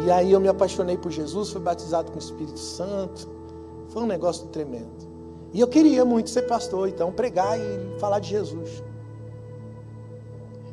e 0.06 0.12
aí 0.12 0.32
eu 0.32 0.40
me 0.40 0.48
apaixonei 0.48 0.98
por 0.98 1.12
Jesus, 1.12 1.50
fui 1.50 1.60
batizado 1.60 2.12
com 2.12 2.18
o 2.18 2.22
Espírito 2.22 2.60
Santo. 2.60 3.28
Foi 3.90 4.04
um 4.04 4.06
negócio 4.06 4.48
tremendo. 4.48 5.08
E 5.54 5.60
eu 5.60 5.68
queria 5.68 6.06
muito 6.06 6.30
ser 6.30 6.44
pastor, 6.44 6.88
então 6.88 7.12
pregar 7.12 7.60
e 7.60 8.00
falar 8.00 8.20
de 8.20 8.30
Jesus. 8.30 8.84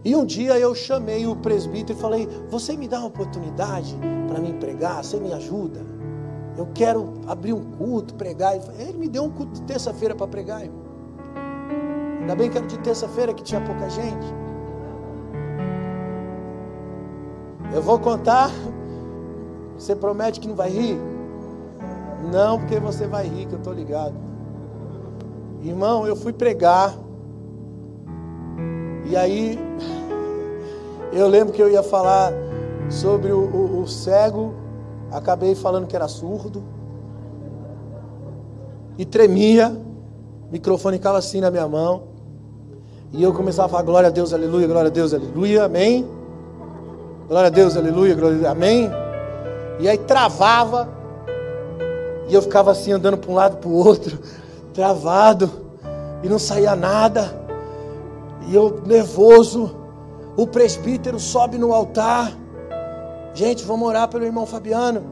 E 0.04 0.14
um 0.14 0.26
dia 0.26 0.58
eu 0.58 0.74
chamei 0.74 1.26
o 1.26 1.34
presbítero 1.34 1.98
e 1.98 2.00
falei: 2.00 2.28
Você 2.50 2.76
me 2.76 2.86
dá 2.86 2.98
uma 2.98 3.08
oportunidade 3.08 3.96
para 4.28 4.38
me 4.38 4.52
pregar? 4.52 5.02
Você 5.02 5.18
me 5.18 5.32
ajuda? 5.32 5.80
Eu 6.56 6.68
quero 6.74 7.14
abrir 7.26 7.52
um 7.52 7.64
culto, 7.64 8.14
pregar. 8.14 8.54
Ele 8.78 8.98
me 8.98 9.08
deu 9.08 9.24
um 9.24 9.30
culto 9.30 9.54
de 9.54 9.62
terça-feira 9.62 10.14
para 10.14 10.26
pregar, 10.26 10.62
irmão. 10.62 10.84
Ainda 12.20 12.36
bem 12.36 12.50
que 12.50 12.58
era 12.58 12.66
de 12.66 12.78
terça-feira 12.78 13.32
que 13.32 13.42
tinha 13.42 13.60
pouca 13.60 13.88
gente. 13.88 14.26
Eu 17.72 17.82
vou 17.82 17.98
contar. 17.98 18.50
Você 19.76 19.96
promete 19.96 20.38
que 20.38 20.46
não 20.46 20.54
vai 20.54 20.70
rir? 20.70 20.96
Não, 22.32 22.58
porque 22.58 22.78
você 22.78 23.06
vai 23.06 23.26
rir, 23.26 23.46
que 23.46 23.54
eu 23.54 23.58
estou 23.58 23.72
ligado. 23.72 24.14
Irmão, 25.62 26.06
eu 26.06 26.14
fui 26.14 26.32
pregar. 26.32 26.94
E 29.04 29.16
aí, 29.16 29.58
eu 31.12 31.28
lembro 31.28 31.52
que 31.52 31.62
eu 31.62 31.68
ia 31.68 31.82
falar 31.82 32.32
sobre 32.88 33.32
o, 33.32 33.38
o, 33.38 33.82
o 33.82 33.86
cego. 33.86 34.54
Acabei 35.12 35.54
falando 35.54 35.86
que 35.86 35.94
era 35.94 36.08
surdo. 36.08 36.64
E 38.96 39.04
tremia. 39.04 39.76
O 40.48 40.52
microfone 40.52 40.96
ficava 40.96 41.18
assim 41.18 41.40
na 41.40 41.50
minha 41.50 41.68
mão. 41.68 42.14
E 43.12 43.22
eu 43.22 43.32
começava 43.32 43.66
a 43.66 43.68
falar 43.68 43.82
glória 43.82 44.08
a 44.08 44.12
Deus, 44.12 44.32
aleluia, 44.32 44.66
glória 44.66 44.88
a 44.88 44.92
Deus, 44.92 45.14
aleluia, 45.14 45.64
amém. 45.64 46.04
Glória 47.28 47.46
a 47.46 47.50
Deus, 47.50 47.76
aleluia, 47.76 48.14
glória 48.14 48.36
a 48.36 48.40
Deus, 48.40 48.50
amém. 48.50 48.90
E 49.78 49.88
aí 49.88 49.98
travava. 49.98 50.88
E 52.28 52.34
eu 52.34 52.42
ficava 52.42 52.70
assim 52.70 52.92
andando 52.92 53.18
para 53.18 53.30
um 53.30 53.34
lado 53.34 53.58
para 53.58 53.68
o 53.68 53.74
outro, 53.74 54.18
travado, 54.72 55.50
e 56.22 56.28
não 56.28 56.38
saía 56.38 56.74
nada. 56.74 57.43
E 58.48 58.54
eu 58.54 58.82
nervoso. 58.86 59.74
O 60.36 60.46
presbítero 60.46 61.18
sobe 61.18 61.58
no 61.58 61.72
altar. 61.72 62.32
Gente, 63.34 63.64
vamos 63.64 63.88
orar 63.88 64.08
pelo 64.08 64.24
irmão 64.24 64.46
Fabiano. 64.46 65.04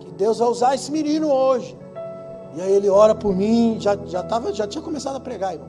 Que 0.00 0.12
Deus 0.12 0.38
vai 0.38 0.48
usar 0.48 0.74
esse 0.74 0.90
menino 0.90 1.30
hoje. 1.30 1.76
E 2.54 2.60
aí 2.60 2.72
ele 2.72 2.88
ora 2.88 3.14
por 3.14 3.34
mim. 3.34 3.76
Já, 3.80 3.96
já, 4.06 4.22
tava, 4.22 4.52
já 4.52 4.66
tinha 4.66 4.82
começado 4.82 5.16
a 5.16 5.20
pregar, 5.20 5.54
irmão. 5.54 5.68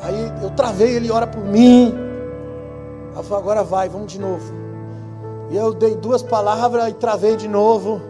Aí 0.00 0.32
eu 0.42 0.50
travei, 0.50 0.96
ele 0.96 1.10
ora 1.10 1.26
por 1.26 1.44
mim. 1.44 1.94
Aí 3.12 3.16
eu 3.16 3.22
falei, 3.22 3.42
agora 3.42 3.62
vai, 3.62 3.88
vamos 3.88 4.12
de 4.12 4.20
novo. 4.20 4.52
E 5.50 5.56
eu 5.56 5.72
dei 5.72 5.94
duas 5.94 6.22
palavras 6.22 6.88
e 6.88 6.94
travei 6.94 7.36
de 7.36 7.48
novo. 7.48 8.00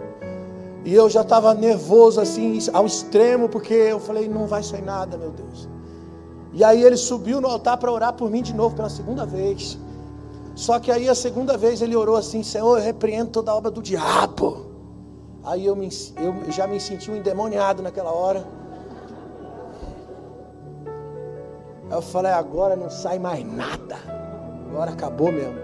E 0.84 0.92
eu 0.92 1.08
já 1.08 1.22
estava 1.22 1.54
nervoso 1.54 2.20
assim, 2.20 2.58
ao 2.72 2.84
extremo, 2.84 3.48
porque 3.48 3.72
eu 3.72 3.98
falei, 3.98 4.28
não 4.28 4.46
vai 4.46 4.62
sair 4.62 4.82
nada, 4.82 5.16
meu 5.16 5.30
Deus. 5.30 5.68
E 6.54 6.62
aí 6.62 6.82
ele 6.82 6.96
subiu 6.96 7.40
no 7.40 7.48
altar 7.48 7.76
para 7.76 7.90
orar 7.90 8.12
por 8.12 8.30
mim 8.30 8.40
de 8.40 8.54
novo 8.54 8.76
pela 8.76 8.88
segunda 8.88 9.26
vez. 9.26 9.76
Só 10.54 10.78
que 10.78 10.92
aí 10.92 11.08
a 11.08 11.14
segunda 11.14 11.58
vez 11.58 11.82
ele 11.82 11.96
orou 11.96 12.16
assim: 12.16 12.44
Senhor, 12.44 12.78
eu 12.78 12.84
repreendo 12.84 13.30
toda 13.30 13.50
a 13.50 13.56
obra 13.56 13.72
do 13.72 13.82
diabo. 13.82 14.66
Aí 15.42 15.66
eu, 15.66 15.74
me, 15.74 15.88
eu 16.16 16.52
já 16.52 16.66
me 16.66 16.78
senti 16.80 17.10
um 17.10 17.16
endemoniado 17.16 17.82
naquela 17.82 18.12
hora. 18.12 18.46
Aí 21.90 21.96
eu 21.96 22.02
falei: 22.02 22.30
agora 22.30 22.76
não 22.76 22.88
sai 22.88 23.18
mais 23.18 23.44
nada. 23.44 23.96
Agora 24.70 24.92
acabou 24.92 25.32
mesmo. 25.32 25.58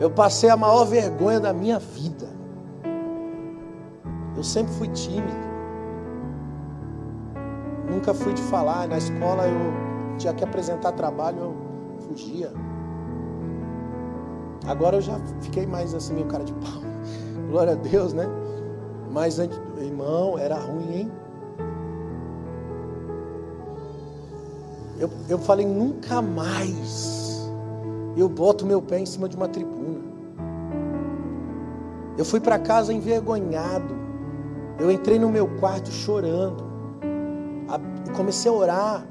Eu 0.00 0.10
passei 0.10 0.48
a 0.48 0.56
maior 0.56 0.86
vergonha 0.86 1.38
da 1.38 1.52
minha 1.52 1.78
vida. 1.78 2.26
Eu 4.34 4.42
sempre 4.42 4.72
fui 4.72 4.88
tímido. 4.88 5.49
Nunca 7.90 8.14
fui 8.14 8.32
de 8.32 8.42
falar. 8.42 8.86
Na 8.86 8.98
escola 8.98 9.46
eu 9.46 10.16
tinha 10.16 10.32
que 10.32 10.44
apresentar 10.44 10.92
trabalho, 10.92 11.38
eu 11.38 11.54
fugia. 12.06 12.52
Agora 14.66 14.98
eu 14.98 15.00
já 15.00 15.18
fiquei 15.40 15.66
mais 15.66 15.92
assim, 15.92 16.14
meu 16.14 16.26
cara 16.26 16.44
de 16.44 16.52
pau. 16.52 16.80
Glória 17.50 17.72
a 17.72 17.76
Deus, 17.76 18.12
né? 18.12 18.26
Mas, 19.10 19.38
irmão, 19.40 20.38
era 20.38 20.56
ruim, 20.56 21.00
hein? 21.00 21.12
Eu, 25.00 25.10
eu 25.28 25.38
falei, 25.38 25.66
nunca 25.66 26.22
mais 26.22 27.50
eu 28.16 28.28
boto 28.28 28.66
meu 28.66 28.80
pé 28.80 29.00
em 29.00 29.06
cima 29.06 29.28
de 29.28 29.36
uma 29.36 29.48
tribuna. 29.48 30.00
Eu 32.16 32.24
fui 32.24 32.38
para 32.38 32.58
casa 32.58 32.92
envergonhado. 32.92 33.98
Eu 34.78 34.90
entrei 34.90 35.18
no 35.18 35.28
meu 35.28 35.48
quarto 35.58 35.90
chorando 35.90 36.69
comecei 38.10 38.50
a 38.50 38.54
orar 38.54 39.06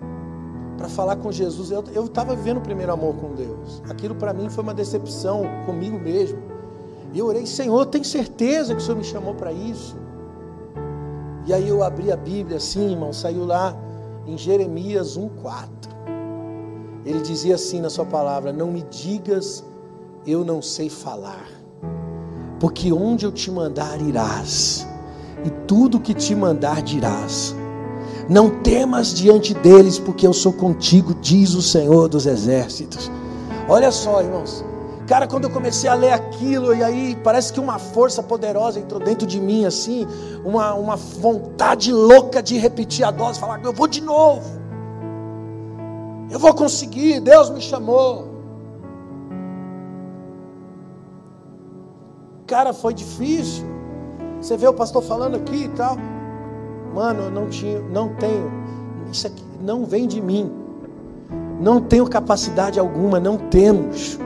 para 0.77 0.87
falar 0.87 1.17
com 1.17 1.31
Jesus. 1.31 1.71
Eu 1.71 2.05
estava 2.05 2.35
vivendo 2.35 2.57
o 2.57 2.61
primeiro 2.61 2.91
amor 2.91 3.15
com 3.15 3.33
Deus. 3.33 3.81
Aquilo 3.89 4.15
para 4.15 4.33
mim 4.33 4.49
foi 4.49 4.63
uma 4.63 4.73
decepção 4.73 5.43
comigo 5.65 5.99
mesmo. 5.99 6.39
E 7.13 7.19
eu 7.19 7.25
orei, 7.25 7.45
Senhor, 7.45 7.85
tem 7.87 8.03
certeza 8.03 8.73
que 8.73 8.81
o 8.81 8.83
Senhor 8.83 8.97
me 8.97 9.03
chamou 9.03 9.33
para 9.33 9.51
isso? 9.51 9.97
E 11.45 11.53
aí 11.53 11.67
eu 11.67 11.83
abri 11.83 12.11
a 12.11 12.15
Bíblia 12.15 12.57
assim, 12.57 12.91
irmão, 12.91 13.11
saiu 13.11 13.45
lá 13.45 13.75
em 14.27 14.37
Jeremias 14.37 15.17
1,4. 15.17 15.67
Ele 17.05 17.21
dizia 17.21 17.55
assim 17.55 17.81
na 17.81 17.89
sua 17.89 18.05
palavra: 18.05 18.53
Não 18.53 18.71
me 18.71 18.83
digas, 18.83 19.63
eu 20.27 20.45
não 20.45 20.61
sei 20.61 20.89
falar, 20.89 21.47
porque 22.59 22.91
onde 22.91 23.25
eu 23.25 23.31
te 23.31 23.49
mandar 23.49 23.99
irás, 24.01 24.87
e 25.43 25.49
tudo 25.65 25.99
que 25.99 26.13
te 26.13 26.35
mandar 26.35 26.81
dirás. 26.83 27.55
Não 28.29 28.61
temas 28.61 29.11
diante 29.11 29.55
deles, 29.55 29.97
porque 29.97 30.27
eu 30.27 30.33
sou 30.33 30.53
contigo, 30.53 31.15
diz 31.15 31.55
o 31.55 31.61
Senhor 31.63 32.07
dos 32.07 32.27
Exércitos. 32.27 33.11
Olha 33.67 33.91
só, 33.91 34.21
irmãos. 34.21 34.63
Cara, 35.07 35.27
quando 35.27 35.45
eu 35.45 35.49
comecei 35.49 35.89
a 35.89 35.95
ler 35.95 36.13
aquilo, 36.13 36.75
e 36.75 36.83
aí 36.83 37.17
parece 37.23 37.51
que 37.51 37.59
uma 37.59 37.79
força 37.79 38.21
poderosa 38.21 38.79
entrou 38.79 38.99
dentro 38.99 39.25
de 39.25 39.39
mim, 39.39 39.65
assim, 39.65 40.05
uma, 40.45 40.75
uma 40.75 40.95
vontade 40.95 41.91
louca 41.91 42.43
de 42.43 42.59
repetir 42.59 43.03
a 43.03 43.09
dose, 43.09 43.39
falar: 43.39 43.59
eu 43.63 43.73
vou 43.73 43.87
de 43.87 44.01
novo, 44.01 44.47
eu 46.29 46.37
vou 46.37 46.53
conseguir, 46.53 47.19
Deus 47.21 47.49
me 47.49 47.59
chamou. 47.59 48.27
Cara, 52.45 52.73
foi 52.73 52.93
difícil. 52.93 53.65
Você 54.39 54.55
vê 54.55 54.67
o 54.67 54.73
pastor 54.73 55.01
falando 55.01 55.35
aqui 55.37 55.63
e 55.63 55.69
tal. 55.69 55.97
Mano, 56.93 57.23
eu 57.23 57.31
não 57.31 57.47
tinha, 57.47 57.79
não 57.79 58.09
tenho. 58.15 58.51
Isso 59.11 59.27
aqui 59.27 59.43
não 59.61 59.85
vem 59.85 60.07
de 60.07 60.21
mim. 60.21 60.51
Não 61.59 61.81
tenho 61.81 62.07
capacidade 62.07 62.79
alguma, 62.79 63.19
não 63.19 63.37
temos. 63.37 64.17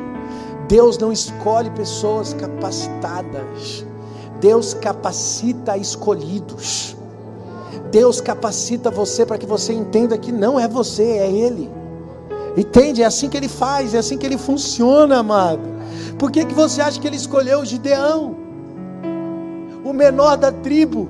Deus 0.68 0.98
não 0.98 1.12
escolhe 1.12 1.70
pessoas 1.72 2.34
capacitadas. 2.34 3.86
Deus 4.40 4.74
capacita 4.74 5.78
escolhidos. 5.78 6.96
Deus 7.92 8.22
capacita 8.22 8.90
você 8.90 9.26
para 9.26 9.38
que 9.38 9.46
você 9.46 9.74
entenda 9.74 10.18
que 10.18 10.32
não 10.32 10.60
é 10.60 10.68
você, 10.68 11.04
é 11.04 11.32
Ele. 11.32 11.70
Entende? 12.56 13.02
É 13.02 13.06
assim 13.06 13.30
que 13.30 13.38
Ele 13.38 13.48
faz, 13.48 13.94
é 13.94 13.98
assim 13.98 14.18
que 14.18 14.26
Ele 14.26 14.38
funciona, 14.38 15.18
amado. 15.18 15.62
Por 16.18 16.32
que, 16.32 16.46
que 16.46 16.54
você 16.54 16.82
acha 16.82 17.00
que 17.00 17.08
Ele 17.08 17.16
escolheu 17.16 17.62
o 17.62 17.66
Gideão? 17.66 18.36
O 19.84 19.92
menor 19.92 20.38
da 20.38 20.52
tribo 20.52 21.10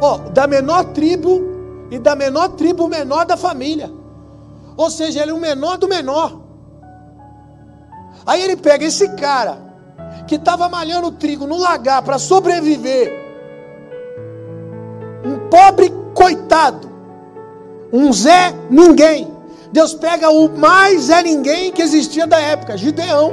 Ó, 0.00 0.18
da 0.30 0.46
menor 0.46 0.84
tribo 0.86 1.40
e 1.90 1.98
da 1.98 2.14
menor 2.14 2.50
tribo, 2.50 2.84
o 2.84 2.88
menor 2.88 3.24
da 3.26 3.36
família. 3.36 3.90
Ou 4.76 4.90
seja, 4.90 5.22
ele 5.22 5.32
é 5.32 5.34
o 5.34 5.40
menor 5.40 5.76
do 5.76 5.88
menor. 5.88 6.40
Aí 8.24 8.42
ele 8.42 8.56
pega 8.56 8.84
esse 8.84 9.08
cara 9.16 9.58
que 10.26 10.36
estava 10.36 10.68
malhando 10.68 11.10
trigo 11.12 11.46
no 11.46 11.56
lagar 11.56 12.02
para 12.02 12.18
sobreviver. 12.18 13.12
Um 15.24 15.48
pobre 15.48 15.92
coitado. 16.14 16.88
Um 17.92 18.12
Zé 18.12 18.54
ninguém. 18.70 19.36
Deus 19.72 19.94
pega 19.94 20.30
o 20.30 20.48
mais 20.48 21.10
é 21.10 21.22
ninguém 21.22 21.72
que 21.72 21.82
existia 21.82 22.26
da 22.26 22.40
época, 22.40 22.76
Gideão. 22.76 23.32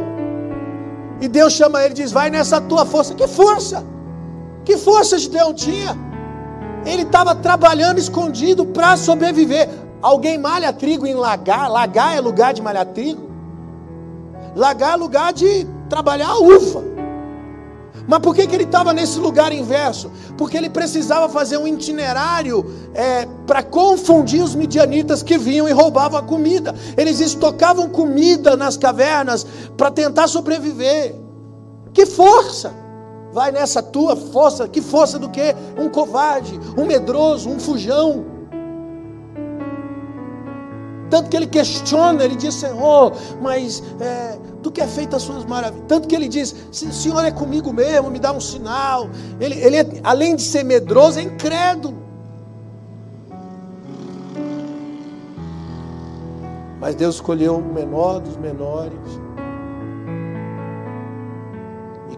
E 1.21 1.27
Deus 1.27 1.53
chama 1.53 1.81
ele 1.83 1.91
e 1.91 1.95
diz: 1.95 2.11
Vai 2.11 2.29
nessa 2.29 2.59
tua 2.59 2.85
força. 2.85 3.13
Que 3.13 3.27
força? 3.27 3.85
Que 4.63 4.77
força 4.77 5.17
Gideão 5.17 5.53
tinha? 5.53 5.95
Ele 6.85 7.01
estava 7.01 7.33
trabalhando 7.33 7.97
escondido 7.97 8.65
para 8.65 8.95
sobreviver. 8.95 9.69
Alguém 10.01 10.37
malha 10.37 10.71
trigo 10.71 11.07
em 11.07 11.15
lagar? 11.15 11.69
Lagar 11.69 12.15
é 12.15 12.21
lugar 12.21 12.53
de 12.53 12.61
malhar 12.61 12.85
trigo? 12.85 13.29
Lagar 14.55 14.93
é 14.93 14.95
lugar 14.95 15.33
de 15.33 15.67
trabalhar 15.89 16.29
a 16.29 16.37
uva. 16.37 16.83
Mas 18.07 18.19
por 18.19 18.35
que, 18.35 18.45
que 18.45 18.53
ele 18.53 18.65
estava 18.65 18.93
nesse 18.93 19.17
lugar 19.17 19.51
inverso? 19.51 20.11
Porque 20.37 20.55
ele 20.55 20.69
precisava 20.69 21.27
fazer 21.27 21.57
um 21.57 21.67
itinerário 21.67 22.63
é, 22.93 23.27
para 23.47 23.63
confundir 23.63 24.43
os 24.43 24.53
midianitas 24.53 25.23
que 25.23 25.37
vinham 25.37 25.67
e 25.67 25.71
roubavam 25.71 26.19
a 26.19 26.21
comida. 26.21 26.75
Eles 26.95 27.19
estocavam 27.19 27.89
comida 27.89 28.55
nas 28.55 28.77
cavernas 28.77 29.45
para 29.75 29.89
tentar 29.89 30.27
sobreviver. 30.27 31.15
Que 31.93 32.05
força! 32.05 32.84
Vai 33.35 33.51
nessa 33.51 33.83
tua 33.83 34.15
força, 34.15 34.65
que 34.65 34.81
força 34.81 35.19
do 35.19 35.29
que? 35.29 35.53
Um 35.77 35.89
covarde, 35.89 36.57
um 36.77 36.85
medroso, 36.85 37.49
um 37.49 37.59
fujão. 37.59 38.23
Tanto 41.09 41.29
que 41.29 41.35
ele 41.35 41.45
questiona, 41.45 42.23
ele 42.23 42.37
diz, 42.37 42.55
Senhor, 42.55 43.11
mas 43.41 43.83
é, 43.99 44.39
do 44.61 44.71
que 44.71 44.79
é 44.79 44.87
feito 44.87 45.17
as 45.17 45.21
suas 45.21 45.43
maravilhas. 45.43 45.83
Tanto 45.85 46.07
que 46.07 46.15
ele 46.15 46.29
diz, 46.29 46.55
se 46.71 46.85
o 46.85 46.93
Senhor 46.93 47.25
é 47.25 47.31
comigo 47.31 47.73
mesmo, 47.73 48.09
me 48.09 48.19
dá 48.19 48.31
um 48.31 48.39
sinal. 48.39 49.09
Ele, 49.37 49.59
ele 49.59 49.75
é, 49.75 49.85
além 50.01 50.37
de 50.37 50.41
ser 50.41 50.63
medroso, 50.63 51.19
é 51.19 51.23
incrédulo. 51.23 51.97
Mas 56.79 56.95
Deus 56.95 57.15
escolheu 57.15 57.57
o 57.57 57.73
menor 57.73 58.21
dos 58.21 58.37
menores. 58.37 59.24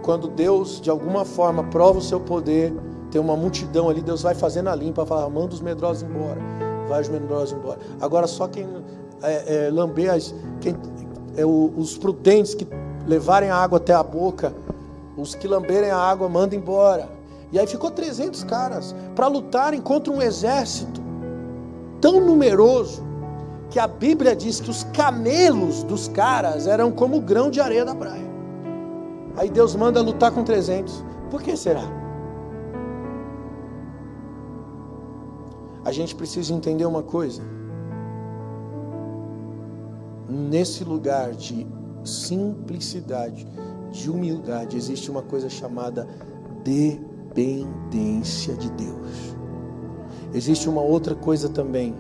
Quando 0.08 0.30
Deus, 0.30 0.80
de 0.80 0.90
alguma 0.90 1.26
forma, 1.26 1.66
prova 1.66 2.00
o 2.00 2.02
seu 2.02 2.18
poder, 2.18 2.74
tem 3.12 3.20
uma 3.20 3.36
multidão 3.36 3.90
ali, 3.90 4.02
Deus 4.02 4.22
vai 4.22 4.34
fazendo 4.34 4.70
a 4.70 4.76
limpa, 4.76 5.06
fala, 5.06 5.30
manda 5.30 5.54
os 5.54 5.60
medrosos 5.60 6.02
embora, 6.02 6.40
vai 6.88 7.02
os 7.02 7.10
medrosos 7.10 7.52
embora. 7.60 7.78
Agora 8.00 8.26
só 8.26 8.48
quem 8.48 8.66
é, 9.22 9.66
é, 9.66 9.70
lamber 9.70 10.14
as, 10.14 10.34
quem, 10.62 10.78
é, 11.36 11.46
os 11.46 11.98
prudentes 11.98 12.56
que 12.56 12.66
levarem 13.06 13.50
a 13.50 13.58
água 13.58 13.80
até 13.80 13.94
a 13.94 14.02
boca, 14.02 14.54
os 15.18 15.36
que 15.36 15.46
lamberem 15.46 15.92
a 15.92 15.98
água, 15.98 16.30
manda 16.30 16.56
embora. 16.56 17.10
E 17.52 17.60
aí 17.60 17.68
ficou 17.68 17.92
300 17.92 18.46
caras 18.46 18.96
para 19.14 19.28
lutarem 19.28 19.82
contra 19.82 20.14
um 20.14 20.22
exército 20.22 21.02
tão 22.00 22.22
numeroso 22.22 23.06
que 23.70 23.78
a 23.78 23.88
Bíblia 23.88 24.34
diz 24.34 24.62
que 24.62 24.70
os 24.70 24.86
camelos 24.94 25.84
dos 25.84 26.08
caras 26.08 26.66
eram 26.66 26.94
como 26.94 27.18
o 27.18 27.22
grão 27.22 27.52
de 27.52 27.60
areia 27.60 27.84
da 27.84 27.94
praia. 27.94 28.27
Aí 29.38 29.50
Deus 29.52 29.76
manda 29.76 30.02
lutar 30.02 30.32
com 30.32 30.44
300. 30.44 31.06
Por 31.30 31.42
que 31.44 31.56
será? 31.56 31.84
A 35.86 35.92
gente 35.92 36.16
precisa 36.16 36.54
entender 36.54 36.86
uma 36.86 37.04
coisa. 37.04 37.44
Nesse 40.28 40.84
lugar 40.84 41.32
de 41.34 41.66
simplicidade, 42.04 43.48
de 43.92 44.10
humildade, 44.10 44.76
existe 44.76 45.10
uma 45.10 45.22
coisa 45.22 45.50
chamada 45.50 46.08
dependência 46.64 48.56
de 48.56 48.70
Deus. 48.72 49.38
Existe 50.34 50.68
uma 50.68 50.82
outra 50.82 51.16
coisa 51.16 51.48
também 51.48 51.96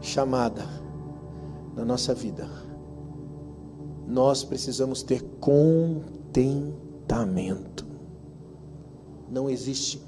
chamada 0.00 0.64
na 1.74 1.84
nossa 1.84 2.12
vida. 2.12 2.46
Nós 4.06 4.42
precisamos 4.42 5.02
ter 5.02 5.22
contentamento. 6.30 7.84
Não 9.28 9.50
existe 9.50 10.00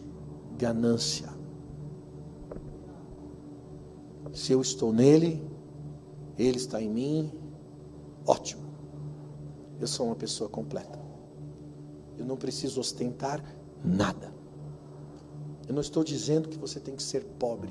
ganância. 0.56 1.28
Se 4.32 4.52
eu 4.52 4.60
estou 4.60 4.92
nele, 4.92 5.44
ele 6.38 6.56
está 6.56 6.80
em 6.80 6.88
mim, 6.88 7.32
ótimo. 8.26 8.62
Eu 9.80 9.86
sou 9.86 10.06
uma 10.06 10.16
pessoa 10.16 10.48
completa. 10.48 10.98
Eu 12.16 12.24
não 12.24 12.36
preciso 12.36 12.80
ostentar 12.80 13.42
nada. 13.84 14.32
Eu 15.68 15.74
não 15.74 15.80
estou 15.80 16.02
dizendo 16.04 16.48
que 16.48 16.58
você 16.58 16.80
tem 16.80 16.94
que 16.94 17.02
ser 17.02 17.24
pobre. 17.38 17.70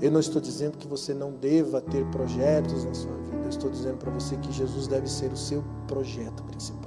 Eu 0.00 0.10
não 0.10 0.20
estou 0.20 0.40
dizendo 0.40 0.76
que 0.76 0.86
você 0.86 1.14
não 1.14 1.32
deva 1.32 1.80
ter 1.80 2.04
projetos 2.10 2.84
na 2.84 2.94
sua 2.94 3.16
vida. 3.16 3.38
Eu 3.44 3.48
estou 3.48 3.70
dizendo 3.70 3.96
para 3.98 4.10
você 4.10 4.36
que 4.36 4.52
Jesus 4.52 4.86
deve 4.86 5.08
ser 5.08 5.32
o 5.32 5.36
seu 5.36 5.64
projeto 5.86 6.42
principal. 6.44 6.81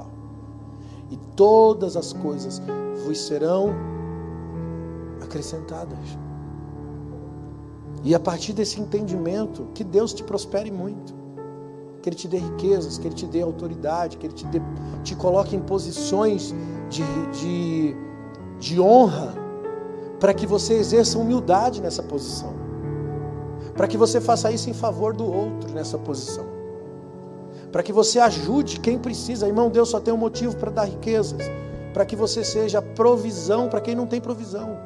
E 1.09 1.17
todas 1.35 1.95
as 1.95 2.13
coisas 2.13 2.61
vos 3.05 3.19
serão 3.19 3.73
acrescentadas. 5.21 5.99
E 8.03 8.13
a 8.13 8.19
partir 8.19 8.53
desse 8.53 8.79
entendimento, 8.79 9.67
que 9.73 9.83
Deus 9.83 10.13
te 10.13 10.23
prospere 10.23 10.71
muito. 10.71 11.13
Que 12.01 12.09
Ele 12.09 12.15
te 12.15 12.27
dê 12.27 12.37
riquezas, 12.37 12.97
que 12.97 13.07
Ele 13.07 13.15
te 13.15 13.25
dê 13.25 13.41
autoridade, 13.41 14.17
que 14.17 14.27
Ele 14.27 14.33
te, 14.33 14.45
dê, 14.45 14.61
te 15.03 15.15
coloque 15.15 15.55
em 15.55 15.59
posições 15.59 16.53
de, 16.89 17.03
de, 17.31 17.95
de 18.59 18.79
honra, 18.79 19.33
para 20.19 20.33
que 20.33 20.45
você 20.45 20.75
exerça 20.75 21.17
humildade 21.17 21.81
nessa 21.81 22.03
posição. 22.03 22.53
Para 23.73 23.87
que 23.87 23.97
você 23.97 24.21
faça 24.21 24.51
isso 24.51 24.69
em 24.69 24.73
favor 24.73 25.13
do 25.13 25.25
outro 25.25 25.73
nessa 25.73 25.97
posição. 25.97 26.54
Para 27.75 27.83
que 27.83 27.91
você 27.91 28.19
ajude 28.19 28.79
quem 28.79 28.97
precisa. 28.97 29.45
Irmão, 29.45 29.69
Deus 29.69 29.89
só 29.89 29.99
tem 29.99 30.13
um 30.13 30.17
motivo 30.17 30.55
para 30.55 30.71
dar 30.71 30.85
riquezas. 30.85 31.41
Para 31.93 32.05
que 32.05 32.15
você 32.15 32.41
seja 32.41 32.81
provisão 32.81 33.67
para 33.67 33.81
quem 33.81 33.93
não 33.93 34.07
tem 34.07 34.21
provisão. 34.21 34.77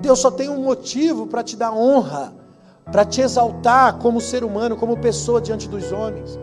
Deus 0.00 0.20
só 0.20 0.30
tem 0.30 0.48
um 0.48 0.62
motivo 0.62 1.26
para 1.26 1.42
te 1.42 1.56
dar 1.56 1.72
honra, 1.72 2.32
para 2.84 3.04
te 3.04 3.20
exaltar 3.20 3.98
como 3.98 4.20
ser 4.20 4.44
humano, 4.44 4.76
como 4.76 4.96
pessoa 4.96 5.40
diante 5.40 5.68
dos 5.68 5.90
homens. 5.90 6.38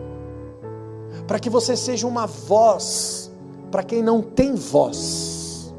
Para 1.26 1.38
que 1.38 1.48
você 1.48 1.74
seja 1.74 2.06
uma 2.06 2.26
voz 2.26 3.32
para 3.70 3.82
quem 3.82 4.02
não 4.02 4.20
tem 4.20 4.54
voz. 4.56 5.74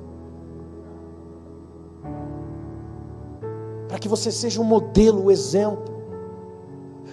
Para 3.87 3.99
que 3.99 4.07
você 4.07 4.31
seja 4.31 4.59
um 4.59 4.63
modelo, 4.63 5.25
um 5.25 5.29
exemplo. 5.29 6.01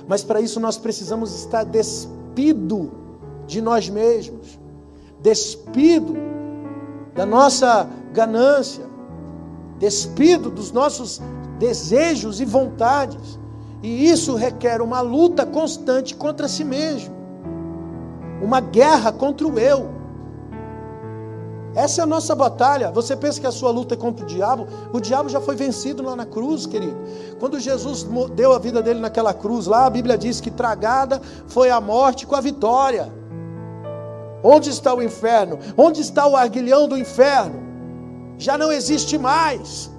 Mas 0.08 0.24
para 0.24 0.40
isso 0.40 0.58
nós 0.58 0.78
precisamos 0.78 1.34
estar 1.34 1.62
despido 2.34 2.90
de 3.46 3.60
nós 3.60 3.88
mesmos, 3.88 4.58
despido 5.20 6.14
da 7.14 7.24
nossa 7.24 7.88
ganância, 8.12 8.84
despido 9.78 10.50
dos 10.50 10.72
nossos 10.72 11.22
desejos 11.58 12.40
e 12.40 12.44
vontades. 12.44 13.38
E 13.82 14.08
isso 14.10 14.34
requer 14.34 14.80
uma 14.82 15.00
luta 15.00 15.46
constante 15.46 16.16
contra 16.16 16.48
si 16.48 16.64
mesmo, 16.64 17.14
uma 18.42 18.60
guerra 18.60 19.12
contra 19.12 19.46
o 19.46 19.58
eu. 19.58 19.88
Essa 21.74 22.00
é 22.00 22.04
a 22.04 22.06
nossa 22.06 22.34
batalha. 22.34 22.90
Você 22.92 23.16
pensa 23.16 23.40
que 23.40 23.46
a 23.46 23.52
sua 23.52 23.70
luta 23.70 23.94
é 23.94 23.96
contra 23.96 24.24
o 24.24 24.28
diabo? 24.28 24.66
O 24.92 25.00
diabo 25.00 25.28
já 25.28 25.40
foi 25.40 25.56
vencido 25.56 26.02
lá 26.02 26.14
na 26.14 26.24
cruz, 26.24 26.66
querido. 26.66 26.96
Quando 27.40 27.58
Jesus 27.58 28.06
deu 28.34 28.52
a 28.52 28.58
vida 28.58 28.80
dele 28.80 29.00
naquela 29.00 29.34
cruz 29.34 29.66
lá, 29.66 29.86
a 29.86 29.90
Bíblia 29.90 30.16
diz 30.16 30.40
que 30.40 30.50
tragada 30.50 31.20
foi 31.48 31.70
a 31.70 31.80
morte 31.80 32.26
com 32.26 32.36
a 32.36 32.40
vitória. 32.40 33.12
Onde 34.42 34.70
está 34.70 34.94
o 34.94 35.02
inferno? 35.02 35.58
Onde 35.76 36.00
está 36.00 36.26
o 36.26 36.36
arguilhão 36.36 36.86
do 36.86 36.96
inferno? 36.96 37.64
já 38.38 38.58
não 38.58 38.70
existe 38.72 39.16
mais. 39.16 39.90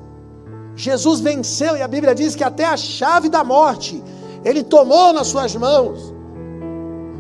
Jesus 0.75 1.19
venceu 1.19 1.77
e 1.77 1.81
a 1.81 1.87
Bíblia 1.87 2.13
diz 2.13 2.35
que 2.35 2.43
até 2.43 2.65
a 2.65 2.77
chave 2.77 3.29
da 3.29 3.43
morte 3.43 4.03
ele 4.43 4.63
tomou 4.63 5.13
nas 5.13 5.27
suas 5.27 5.55
mãos. 5.55 6.13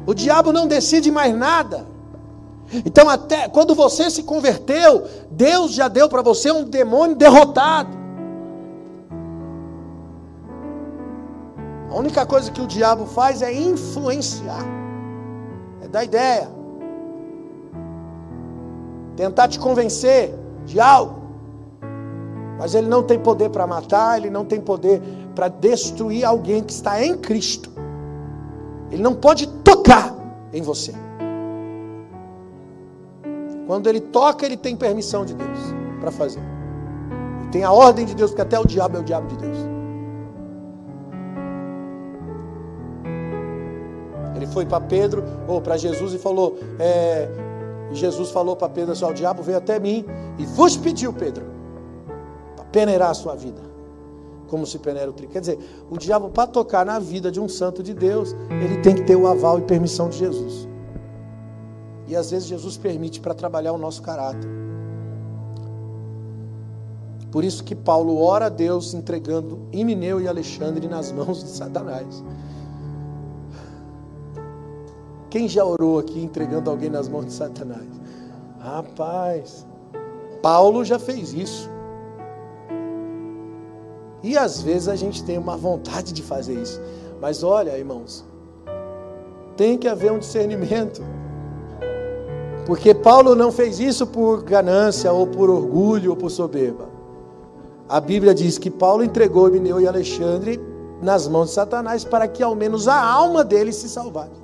O 0.05 0.13
diabo 0.13 0.51
não 0.51 0.67
decide 0.67 1.09
mais 1.09 1.35
nada. 1.35 1.87
Então, 2.85 3.07
até 3.07 3.47
quando 3.47 3.75
você 3.75 4.09
se 4.09 4.23
converteu, 4.23 5.03
Deus 5.29 5.73
já 5.73 5.87
deu 5.87 6.09
para 6.09 6.21
você 6.21 6.51
um 6.51 6.63
demônio 6.63 7.15
derrotado. 7.15 7.95
A 11.89 11.97
única 11.97 12.25
coisa 12.25 12.51
que 12.51 12.61
o 12.61 12.67
diabo 12.67 13.05
faz 13.05 13.41
é 13.41 13.53
influenciar, 13.53 14.65
é 15.81 15.87
dar 15.87 16.03
ideia, 16.03 16.49
tentar 19.15 19.47
te 19.47 19.57
convencer 19.59 20.33
de 20.65 20.79
algo. 20.79 21.23
Mas 22.57 22.73
ele 22.73 22.87
não 22.87 23.03
tem 23.03 23.19
poder 23.19 23.49
para 23.49 23.67
matar, 23.67 24.17
ele 24.17 24.29
não 24.29 24.43
tem 24.43 24.59
poder 24.59 25.01
para 25.33 25.47
destruir 25.47 26.25
alguém 26.25 26.63
que 26.63 26.73
está 26.73 27.03
em 27.03 27.17
Cristo. 27.17 27.69
Ele 28.91 29.01
não 29.01 29.13
pode 29.13 29.47
tocar 29.47 30.13
em 30.53 30.61
você. 30.61 31.04
Quando 33.65 33.87
ele 33.87 33.99
toca, 33.99 34.45
ele 34.45 34.57
tem 34.57 34.75
permissão 34.75 35.25
de 35.25 35.33
Deus 35.33 35.59
para 35.99 36.11
fazer. 36.11 36.41
Ele 37.41 37.49
tem 37.49 37.63
a 37.63 37.71
ordem 37.71 38.05
de 38.05 38.13
Deus, 38.13 38.31
porque 38.31 38.41
até 38.41 38.59
o 38.59 38.65
diabo 38.65 38.97
é 38.97 38.99
o 38.99 39.03
diabo 39.03 39.27
de 39.27 39.37
Deus. 39.37 39.57
Ele 44.35 44.47
foi 44.47 44.65
para 44.65 44.81
Pedro, 44.81 45.23
ou 45.47 45.61
para 45.61 45.77
Jesus, 45.77 46.13
e 46.13 46.17
falou: 46.17 46.59
é, 46.79 47.27
Jesus 47.91 48.29
falou 48.29 48.55
para 48.55 48.69
Pedro 48.69 48.91
assim: 48.91 49.05
o 49.05 49.13
diabo 49.13 49.41
veio 49.41 49.57
até 49.57 49.79
mim 49.79 50.05
e 50.37 50.45
vos 50.45 50.77
pediu, 50.77 51.11
Pedro, 51.13 51.45
para 52.55 52.65
peneirar 52.65 53.09
a 53.09 53.13
sua 53.13 53.35
vida, 53.35 53.61
como 54.47 54.65
se 54.65 54.77
peneira 54.77 55.09
o 55.09 55.13
trigo. 55.13 55.31
Quer 55.31 55.39
dizer, 55.39 55.59
o 55.89 55.97
diabo, 55.97 56.29
para 56.29 56.47
tocar 56.47 56.85
na 56.85 56.99
vida 56.99 57.31
de 57.31 57.39
um 57.39 57.47
santo 57.47 57.81
de 57.81 57.93
Deus, 57.93 58.35
ele 58.49 58.77
tem 58.81 58.93
que 58.93 59.03
ter 59.03 59.15
o 59.15 59.25
aval 59.25 59.57
e 59.57 59.61
permissão 59.61 60.09
de 60.09 60.17
Jesus. 60.17 60.67
E 62.07 62.15
às 62.15 62.31
vezes 62.31 62.47
Jesus 62.47 62.77
permite 62.77 63.19
para 63.19 63.33
trabalhar 63.33 63.73
o 63.73 63.77
nosso 63.77 64.01
caráter. 64.01 64.49
Por 67.31 67.43
isso 67.43 67.63
que 67.63 67.75
Paulo 67.75 68.21
ora 68.21 68.45
a 68.45 68.49
Deus 68.49 68.93
entregando 68.93 69.59
Imineu 69.71 70.21
e 70.21 70.27
Alexandre 70.27 70.87
nas 70.87 71.11
mãos 71.11 71.43
de 71.43 71.49
Satanás. 71.49 72.23
Quem 75.29 75.49
já 75.49 75.65
orou 75.65 75.99
aqui 75.99 76.23
entregando 76.23 76.69
alguém 76.69 76.89
nas 76.89 77.09
mãos 77.09 77.25
de 77.25 77.33
Satanás? 77.33 77.85
Rapaz, 78.57 79.67
Paulo 80.41 80.85
já 80.85 80.97
fez 80.97 81.33
isso. 81.33 81.69
E 84.23 84.37
às 84.37 84.61
vezes 84.61 84.87
a 84.87 84.95
gente 84.95 85.23
tem 85.23 85.37
uma 85.37 85.57
vontade 85.57 86.13
de 86.13 86.23
fazer 86.23 86.53
isso, 86.59 86.81
Mas 87.19 87.43
olha, 87.43 87.77
irmãos, 87.77 88.25
tem 89.57 89.77
que 89.77 89.87
haver 89.87 90.11
um 90.11 90.19
discernimento. 90.19 91.01
Porque 92.65 92.93
Paulo 92.93 93.35
não 93.35 93.51
fez 93.51 93.79
isso 93.79 94.07
por 94.07 94.43
ganância, 94.43 95.11
ou 95.11 95.27
por 95.27 95.49
orgulho, 95.49 96.11
ou 96.11 96.17
por 96.17 96.31
soberba. 96.31 96.89
A 97.87 97.99
Bíblia 97.99 98.33
diz 98.33 98.57
que 98.57 98.71
Paulo 98.71 99.03
entregou 99.03 99.47
Emineu 99.47 99.79
e 99.79 99.87
Alexandre 99.87 100.59
nas 101.01 101.27
mãos 101.27 101.49
de 101.49 101.53
Satanás 101.53 102.03
para 102.03 102.27
que 102.27 102.41
ao 102.41 102.55
menos 102.55 102.87
a 102.87 102.99
alma 102.99 103.43
deles 103.43 103.75
se 103.75 103.87
salvasse. 103.87 104.43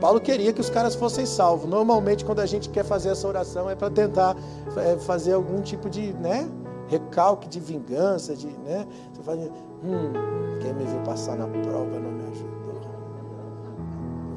Paulo 0.00 0.20
queria 0.20 0.52
que 0.52 0.60
os 0.60 0.70
caras 0.70 0.94
fossem 0.94 1.26
salvos. 1.26 1.68
Normalmente, 1.68 2.24
quando 2.24 2.40
a 2.40 2.46
gente 2.46 2.70
quer 2.70 2.84
fazer 2.84 3.10
essa 3.10 3.28
oração, 3.28 3.68
é 3.68 3.76
para 3.76 3.90
tentar 3.90 4.34
é, 4.76 4.96
fazer 4.96 5.34
algum 5.34 5.60
tipo 5.60 5.90
de 5.90 6.12
né, 6.14 6.48
recalque, 6.88 7.48
de 7.48 7.60
vingança, 7.60 8.34
de, 8.34 8.46
né? 8.46 8.86
Você 9.12 9.22
fala, 9.22 9.38
hum, 9.84 10.12
quem 10.60 10.72
me 10.72 10.84
viu 10.84 11.00
passar 11.00 11.36
na 11.36 11.46
prova 11.46 12.00
não 12.00 12.10
me 12.10 12.22
ajudou. 12.32 12.59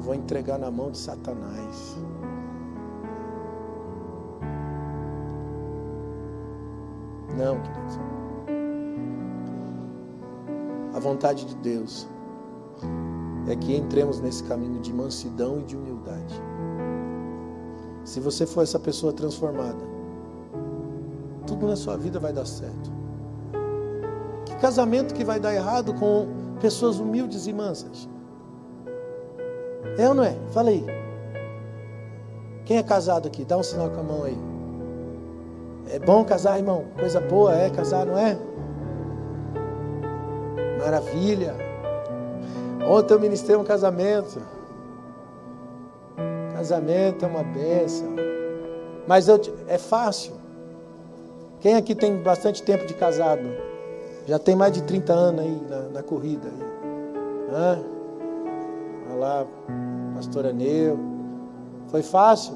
Vou 0.04 0.14
entregar 0.14 0.58
na 0.58 0.70
mão 0.70 0.90
de 0.90 0.98
Satanás. 0.98 1.96
Não, 7.36 7.60
queridos. 7.60 7.98
A 10.94 11.00
vontade 11.00 11.46
de 11.46 11.56
Deus 11.56 12.06
é 13.48 13.56
que 13.56 13.74
entremos 13.74 14.20
nesse 14.20 14.44
caminho 14.44 14.80
de 14.80 14.92
mansidão 14.92 15.58
e 15.58 15.62
de 15.62 15.76
humildade. 15.76 16.34
Se 18.04 18.20
você 18.20 18.46
for 18.46 18.62
essa 18.62 18.78
pessoa 18.78 19.12
transformada, 19.12 19.82
tudo 21.46 21.66
na 21.66 21.76
sua 21.76 21.96
vida 21.96 22.20
vai 22.20 22.32
dar 22.32 22.46
certo. 22.46 22.92
Que 24.44 24.54
casamento 24.56 25.14
que 25.14 25.24
vai 25.24 25.40
dar 25.40 25.54
errado 25.54 25.94
com 25.94 26.28
pessoas 26.60 26.98
humildes 26.98 27.46
e 27.46 27.52
mansas? 27.52 28.08
É 29.98 30.08
ou 30.08 30.14
não 30.14 30.24
é? 30.24 30.36
Fala 30.52 30.70
aí. 30.70 30.84
Quem 32.64 32.78
é 32.78 32.82
casado 32.82 33.28
aqui? 33.28 33.44
Dá 33.44 33.56
um 33.56 33.62
sinal 33.62 33.90
com 33.90 34.00
a 34.00 34.02
mão 34.02 34.24
aí. 34.24 34.38
É 35.90 35.98
bom 35.98 36.24
casar, 36.24 36.58
irmão? 36.58 36.86
Coisa 36.98 37.20
boa 37.20 37.54
é 37.54 37.70
casar, 37.70 38.06
não 38.06 38.18
é? 38.18 38.38
Maravilha. 40.78 41.54
Ontem 42.86 43.14
eu 43.14 43.20
ministrei 43.20 43.56
um 43.56 43.64
casamento. 43.64 44.40
Casamento 46.54 47.24
é 47.24 47.28
uma 47.28 47.42
benção. 47.42 48.14
Mas 49.06 49.28
eu, 49.28 49.40
é 49.68 49.78
fácil. 49.78 50.32
Quem 51.60 51.76
aqui 51.76 51.94
tem 51.94 52.16
bastante 52.22 52.62
tempo 52.62 52.86
de 52.86 52.94
casado? 52.94 53.48
Já 54.26 54.38
tem 54.38 54.56
mais 54.56 54.72
de 54.72 54.82
30 54.82 55.12
anos 55.12 55.40
aí 55.42 55.62
na, 55.68 55.80
na 55.90 56.02
corrida. 56.02 56.48
Aí. 56.48 57.54
Hã? 57.54 57.78
Olha 59.10 59.18
lá, 59.18 59.46
pastora 60.24 60.52
Neu. 60.52 60.98
Foi 61.88 62.02
fácil? 62.02 62.54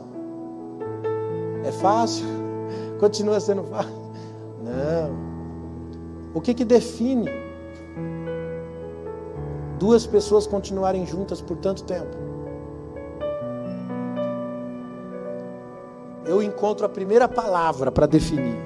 É 1.64 1.70
fácil? 1.72 2.26
Continua 2.98 3.38
sendo 3.40 3.62
fácil? 3.64 3.92
Não. 4.62 5.28
O 6.34 6.40
que 6.40 6.54
que 6.54 6.64
define 6.64 7.28
duas 9.78 10.06
pessoas 10.06 10.46
continuarem 10.46 11.06
juntas 11.06 11.40
por 11.40 11.56
tanto 11.58 11.84
tempo? 11.84 12.16
Eu 16.26 16.42
encontro 16.42 16.84
a 16.84 16.88
primeira 16.88 17.28
palavra 17.28 17.90
para 17.90 18.06
definir. 18.06 18.56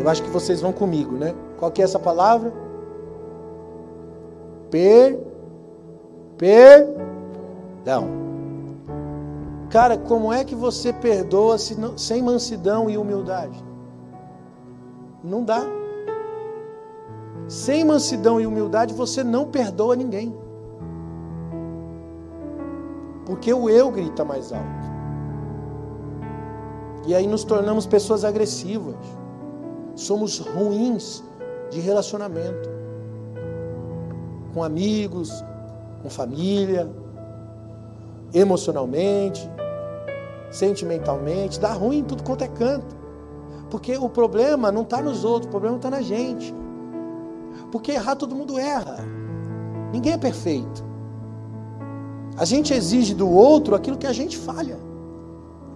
Eu 0.00 0.08
acho 0.08 0.22
que 0.22 0.30
vocês 0.30 0.60
vão 0.60 0.72
comigo, 0.72 1.16
né? 1.16 1.34
Qual 1.58 1.70
que 1.70 1.82
é 1.82 1.84
essa 1.84 1.98
palavra? 1.98 2.52
Per 4.70 5.18
perdão. 6.38 8.23
Cara, 9.74 9.98
como 9.98 10.32
é 10.32 10.44
que 10.44 10.54
você 10.54 10.92
perdoa 10.92 11.56
sem 11.58 12.22
mansidão 12.22 12.88
e 12.88 12.96
humildade? 12.96 13.58
Não 15.20 15.42
dá. 15.42 15.64
Sem 17.48 17.84
mansidão 17.84 18.40
e 18.40 18.46
humildade 18.46 18.94
você 18.94 19.24
não 19.24 19.48
perdoa 19.48 19.96
ninguém. 19.96 20.32
Porque 23.26 23.52
o 23.52 23.68
eu 23.68 23.90
grita 23.90 24.24
mais 24.24 24.52
alto. 24.52 24.64
E 27.08 27.12
aí 27.12 27.26
nos 27.26 27.42
tornamos 27.42 27.84
pessoas 27.84 28.24
agressivas. 28.24 28.94
Somos 29.96 30.38
ruins 30.38 31.24
de 31.72 31.80
relacionamento. 31.80 32.70
Com 34.54 34.62
amigos, 34.62 35.32
com 36.00 36.08
família, 36.08 36.88
emocionalmente 38.32 39.50
sentimentalmente, 40.54 41.58
dá 41.58 41.72
ruim 41.72 41.98
em 41.98 42.04
tudo 42.04 42.22
quanto 42.22 42.44
é 42.44 42.48
canto. 42.48 42.96
Porque 43.68 43.96
o 43.96 44.08
problema 44.08 44.70
não 44.70 44.82
está 44.82 45.02
nos 45.02 45.24
outros, 45.24 45.48
o 45.48 45.50
problema 45.50 45.76
está 45.76 45.90
na 45.90 46.00
gente. 46.00 46.54
Porque 47.72 47.90
errar 47.90 48.14
todo 48.14 48.36
mundo 48.36 48.56
erra. 48.56 49.04
Ninguém 49.92 50.12
é 50.12 50.18
perfeito. 50.18 50.84
A 52.36 52.44
gente 52.44 52.72
exige 52.72 53.14
do 53.14 53.28
outro 53.28 53.74
aquilo 53.74 53.98
que 53.98 54.06
a 54.06 54.12
gente 54.12 54.36
falha, 54.36 54.78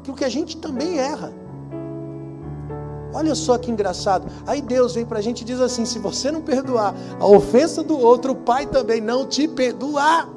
aquilo 0.00 0.16
que 0.16 0.24
a 0.24 0.28
gente 0.28 0.56
também 0.56 0.98
erra. 0.98 1.32
Olha 3.12 3.34
só 3.34 3.58
que 3.58 3.70
engraçado. 3.70 4.30
Aí 4.46 4.60
Deus 4.60 4.94
vem 4.94 5.04
para 5.04 5.18
a 5.18 5.22
gente 5.22 5.40
e 5.40 5.44
diz 5.44 5.60
assim: 5.60 5.84
se 5.84 5.98
você 5.98 6.30
não 6.30 6.40
perdoar 6.40 6.94
a 7.18 7.26
ofensa 7.26 7.82
do 7.82 7.98
outro, 7.98 8.32
o 8.32 8.36
Pai 8.36 8.66
também 8.66 9.00
não 9.00 9.26
te 9.26 9.48
perdoará. 9.48 10.28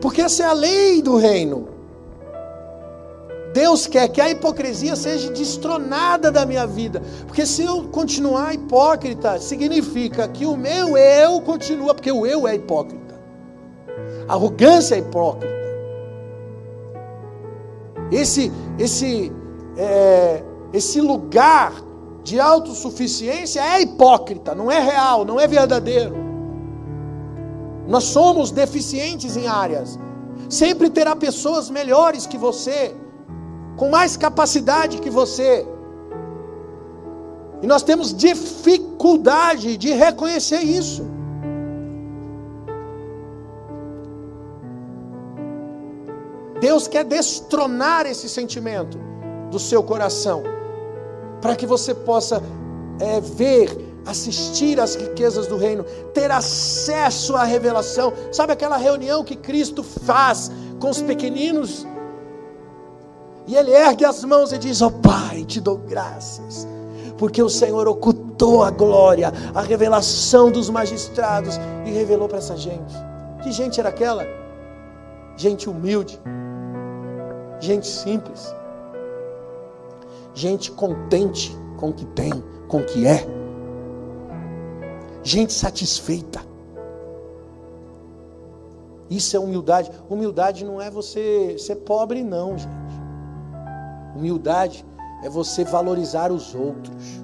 Porque 0.00 0.20
essa 0.20 0.44
é 0.44 0.46
a 0.46 0.52
lei 0.52 1.02
do 1.02 1.16
reino. 1.16 1.81
Deus 3.52 3.86
quer 3.86 4.08
que 4.08 4.20
a 4.20 4.30
hipocrisia 4.30 4.96
seja 4.96 5.30
destronada 5.30 6.30
da 6.30 6.46
minha 6.46 6.66
vida. 6.66 7.02
Porque 7.26 7.44
se 7.44 7.62
eu 7.62 7.84
continuar 7.84 8.54
hipócrita, 8.54 9.38
significa 9.38 10.26
que 10.26 10.46
o 10.46 10.56
meu 10.56 10.96
eu 10.96 11.40
continua, 11.42 11.94
porque 11.94 12.10
o 12.10 12.26
eu 12.26 12.48
é 12.48 12.54
hipócrita. 12.54 13.20
A 14.26 14.32
arrogância 14.32 14.94
é 14.94 14.98
hipócrita. 14.98 15.52
Esse, 18.10 18.52
esse, 18.78 19.32
é, 19.76 20.42
esse 20.72 21.00
lugar 21.00 21.72
de 22.22 22.38
autossuficiência 22.38 23.60
é 23.60 23.82
hipócrita, 23.82 24.54
não 24.54 24.70
é 24.70 24.78
real, 24.78 25.24
não 25.24 25.40
é 25.40 25.46
verdadeiro. 25.46 26.14
Nós 27.88 28.04
somos 28.04 28.50
deficientes 28.50 29.36
em 29.36 29.46
áreas. 29.46 29.98
Sempre 30.48 30.88
terá 30.88 31.16
pessoas 31.16 31.68
melhores 31.68 32.26
que 32.26 32.38
você 32.38 32.94
com 33.82 33.88
mais 33.88 34.16
capacidade 34.16 34.98
que 34.98 35.10
você. 35.10 35.66
E 37.60 37.66
nós 37.66 37.82
temos 37.82 38.14
dificuldade 38.14 39.76
de 39.76 39.90
reconhecer 39.90 40.60
isso. 40.60 41.04
Deus 46.60 46.86
quer 46.86 47.02
destronar 47.02 48.06
esse 48.06 48.28
sentimento 48.28 48.96
do 49.50 49.58
seu 49.58 49.82
coração, 49.82 50.44
para 51.40 51.56
que 51.56 51.66
você 51.66 51.92
possa 51.92 52.40
é, 53.00 53.20
ver, 53.20 53.76
assistir 54.06 54.78
às 54.78 54.94
riquezas 54.94 55.48
do 55.48 55.56
reino, 55.56 55.82
ter 56.14 56.30
acesso 56.30 57.34
à 57.34 57.42
revelação. 57.42 58.12
Sabe 58.30 58.52
aquela 58.52 58.76
reunião 58.76 59.24
que 59.24 59.34
Cristo 59.34 59.82
faz 59.82 60.52
com 60.78 60.88
os 60.88 61.02
pequeninos? 61.02 61.84
E 63.46 63.56
ele 63.56 63.72
ergue 63.72 64.04
as 64.04 64.24
mãos 64.24 64.52
e 64.52 64.58
diz: 64.58 64.80
Ó 64.82 64.86
oh, 64.86 64.90
Pai, 64.90 65.44
te 65.44 65.60
dou 65.60 65.78
graças, 65.78 66.66
porque 67.18 67.42
o 67.42 67.48
Senhor 67.48 67.88
ocultou 67.88 68.62
a 68.62 68.70
glória, 68.70 69.32
a 69.54 69.62
revelação 69.62 70.50
dos 70.50 70.70
magistrados 70.70 71.58
e 71.84 71.90
revelou 71.90 72.28
para 72.28 72.38
essa 72.38 72.56
gente. 72.56 72.94
Que 73.42 73.50
gente 73.50 73.80
era 73.80 73.88
aquela? 73.88 74.24
Gente 75.36 75.68
humilde, 75.68 76.20
gente 77.58 77.86
simples, 77.86 78.54
gente 80.34 80.70
contente 80.70 81.56
com 81.78 81.90
o 81.90 81.92
que 81.92 82.04
tem, 82.06 82.32
com 82.68 82.78
o 82.78 82.84
que 82.84 83.06
é, 83.06 83.26
gente 85.22 85.52
satisfeita. 85.52 86.40
Isso 89.10 89.36
é 89.36 89.40
humildade. 89.40 89.90
Humildade 90.08 90.64
não 90.64 90.80
é 90.80 90.90
você 90.90 91.56
ser 91.58 91.76
pobre, 91.76 92.22
não, 92.22 92.56
gente. 92.56 92.81
Humildade 94.14 94.84
é 95.22 95.28
você 95.28 95.64
valorizar 95.64 96.30
os 96.30 96.54
outros. 96.54 97.20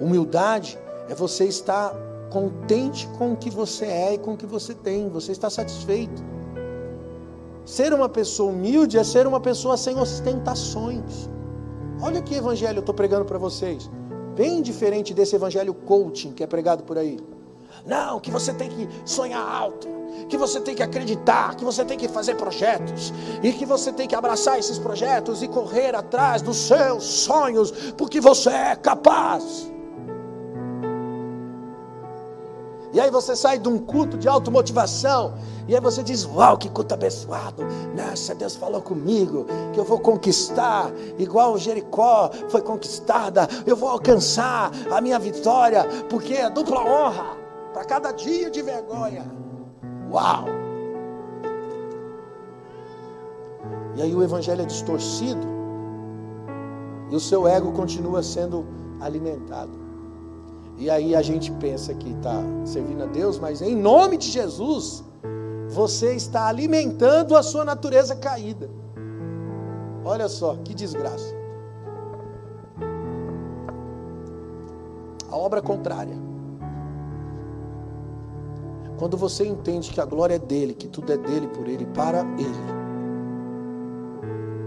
Humildade 0.00 0.78
é 1.08 1.14
você 1.14 1.44
estar 1.44 1.94
contente 2.30 3.08
com 3.18 3.32
o 3.32 3.36
que 3.36 3.50
você 3.50 3.86
é 3.86 4.14
e 4.14 4.18
com 4.18 4.34
o 4.34 4.36
que 4.36 4.46
você 4.46 4.74
tem, 4.74 5.08
você 5.08 5.32
está 5.32 5.48
satisfeito. 5.50 6.22
Ser 7.64 7.92
uma 7.92 8.08
pessoa 8.08 8.50
humilde 8.50 8.96
é 8.96 9.04
ser 9.04 9.26
uma 9.26 9.40
pessoa 9.40 9.76
sem 9.76 9.98
ostentações. 9.98 11.28
Olha 12.00 12.22
que 12.22 12.34
evangelho 12.34 12.78
eu 12.78 12.80
estou 12.80 12.94
pregando 12.94 13.24
para 13.24 13.38
vocês. 13.38 13.90
Bem 14.34 14.62
diferente 14.62 15.12
desse 15.12 15.34
evangelho 15.34 15.74
coaching 15.74 16.32
que 16.32 16.42
é 16.42 16.46
pregado 16.46 16.84
por 16.84 16.96
aí. 16.96 17.18
Não, 17.88 18.20
que 18.20 18.30
você 18.30 18.52
tem 18.52 18.68
que 18.68 18.86
sonhar 19.06 19.40
alto, 19.40 19.88
que 20.28 20.36
você 20.36 20.60
tem 20.60 20.74
que 20.74 20.82
acreditar, 20.82 21.54
que 21.56 21.64
você 21.64 21.82
tem 21.86 21.96
que 21.96 22.06
fazer 22.06 22.34
projetos 22.34 23.14
e 23.42 23.50
que 23.50 23.64
você 23.64 23.90
tem 23.90 24.06
que 24.06 24.14
abraçar 24.14 24.58
esses 24.58 24.78
projetos 24.78 25.42
e 25.42 25.48
correr 25.48 25.94
atrás 25.94 26.42
dos 26.42 26.58
seus 26.58 27.02
sonhos, 27.02 27.72
porque 27.96 28.20
você 28.20 28.50
é 28.50 28.76
capaz. 28.76 29.72
E 32.92 33.00
aí 33.00 33.10
você 33.10 33.34
sai 33.34 33.58
de 33.58 33.68
um 33.68 33.78
culto 33.78 34.18
de 34.18 34.28
automotivação. 34.28 35.34
E 35.66 35.74
aí 35.74 35.80
você 35.80 36.02
diz: 36.02 36.24
Uau, 36.24 36.58
que 36.58 36.68
culto 36.68 36.92
abençoado. 36.92 37.62
Nossa, 37.94 38.34
Deus 38.34 38.54
falou 38.56 38.82
comigo 38.82 39.46
que 39.72 39.80
eu 39.80 39.84
vou 39.84 39.98
conquistar, 39.98 40.90
igual 41.18 41.56
Jericó 41.56 42.30
foi 42.48 42.60
conquistada. 42.60 43.48
Eu 43.66 43.76
vou 43.76 43.88
alcançar 43.88 44.72
a 44.90 45.00
minha 45.00 45.18
vitória, 45.18 45.84
porque 46.08 46.34
é 46.34 46.50
dupla 46.50 46.80
honra 46.80 47.47
para 47.72 47.84
cada 47.84 48.12
dia 48.12 48.50
de 48.50 48.62
vergonha. 48.62 49.24
Uau! 50.10 50.44
E 53.96 54.02
aí 54.02 54.14
o 54.14 54.22
evangelho 54.22 54.62
é 54.62 54.64
distorcido 54.64 55.46
e 57.10 57.16
o 57.16 57.20
seu 57.20 57.48
ego 57.48 57.72
continua 57.72 58.22
sendo 58.22 58.64
alimentado. 59.00 59.72
E 60.76 60.88
aí 60.88 61.16
a 61.16 61.22
gente 61.22 61.50
pensa 61.52 61.92
que 61.94 62.10
está 62.10 62.40
servindo 62.64 63.02
a 63.02 63.06
Deus, 63.06 63.38
mas 63.38 63.60
em 63.60 63.74
nome 63.74 64.16
de 64.16 64.28
Jesus, 64.28 65.02
você 65.68 66.14
está 66.14 66.46
alimentando 66.46 67.36
a 67.36 67.42
sua 67.42 67.64
natureza 67.64 68.14
caída. 68.14 68.70
Olha 70.04 70.28
só, 70.28 70.56
que 70.56 70.72
desgraça. 70.74 71.34
A 75.30 75.36
obra 75.36 75.60
contrária. 75.60 76.27
Quando 78.98 79.16
você 79.16 79.46
entende 79.46 79.90
que 79.90 80.00
a 80.00 80.04
glória 80.04 80.34
é 80.34 80.38
dele, 80.38 80.74
que 80.74 80.88
tudo 80.88 81.12
é 81.12 81.16
dele, 81.16 81.46
por 81.48 81.68
ele, 81.68 81.86
para 81.86 82.20
ele, 82.36 82.78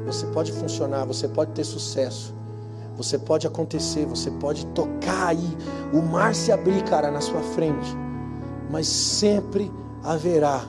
você 0.05 0.25
pode 0.27 0.53
funcionar, 0.53 1.05
você 1.05 1.27
pode 1.27 1.51
ter 1.51 1.65
sucesso, 1.65 2.33
você 2.95 3.19
pode 3.19 3.45
acontecer, 3.45 4.05
você 4.05 4.31
pode 4.31 4.65
tocar 4.67 5.27
aí, 5.27 5.57
o 5.93 6.01
mar 6.01 6.33
se 6.33 6.51
abrir, 6.51 6.81
cara, 6.85 7.11
na 7.11 7.19
sua 7.19 7.41
frente. 7.41 7.95
Mas 8.69 8.87
sempre 8.87 9.69
haverá 10.01 10.61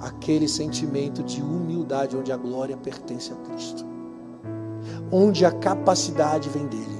aquele 0.00 0.46
sentimento 0.46 1.22
de 1.22 1.42
humildade 1.42 2.16
onde 2.16 2.32
a 2.32 2.36
glória 2.36 2.76
pertence 2.76 3.32
a 3.32 3.36
Cristo. 3.36 3.84
Onde 5.10 5.46
a 5.46 5.52
capacidade 5.52 6.48
vem 6.50 6.66
dele. 6.66 6.99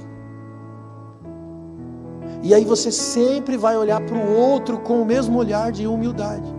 E 2.43 2.53
aí 2.53 2.65
você 2.65 2.91
sempre 2.91 3.55
vai 3.55 3.77
olhar 3.77 4.01
para 4.01 4.15
o 4.15 4.35
outro 4.35 4.79
com 4.79 5.01
o 5.01 5.05
mesmo 5.05 5.37
olhar 5.37 5.71
de 5.71 5.85
humildade, 5.85 6.51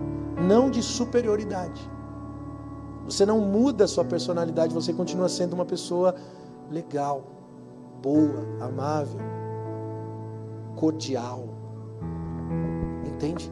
não 0.47 0.69
de 0.69 0.81
superioridade. 0.81 1.89
Você 3.05 3.25
não 3.25 3.41
muda 3.41 3.83
a 3.83 3.87
sua 3.87 4.05
personalidade, 4.05 4.73
você 4.73 4.93
continua 4.93 5.27
sendo 5.27 5.53
uma 5.53 5.65
pessoa 5.65 6.15
legal 6.71 7.23
boa, 8.01 8.45
amável, 8.61 9.19
cordial. 10.75 11.49
Entende? 13.05 13.51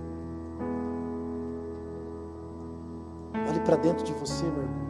Olhe 3.49 3.59
para 3.61 3.75
dentro 3.75 4.05
de 4.05 4.13
você, 4.13 4.43
meu 4.43 4.63
irmão. 4.63 4.81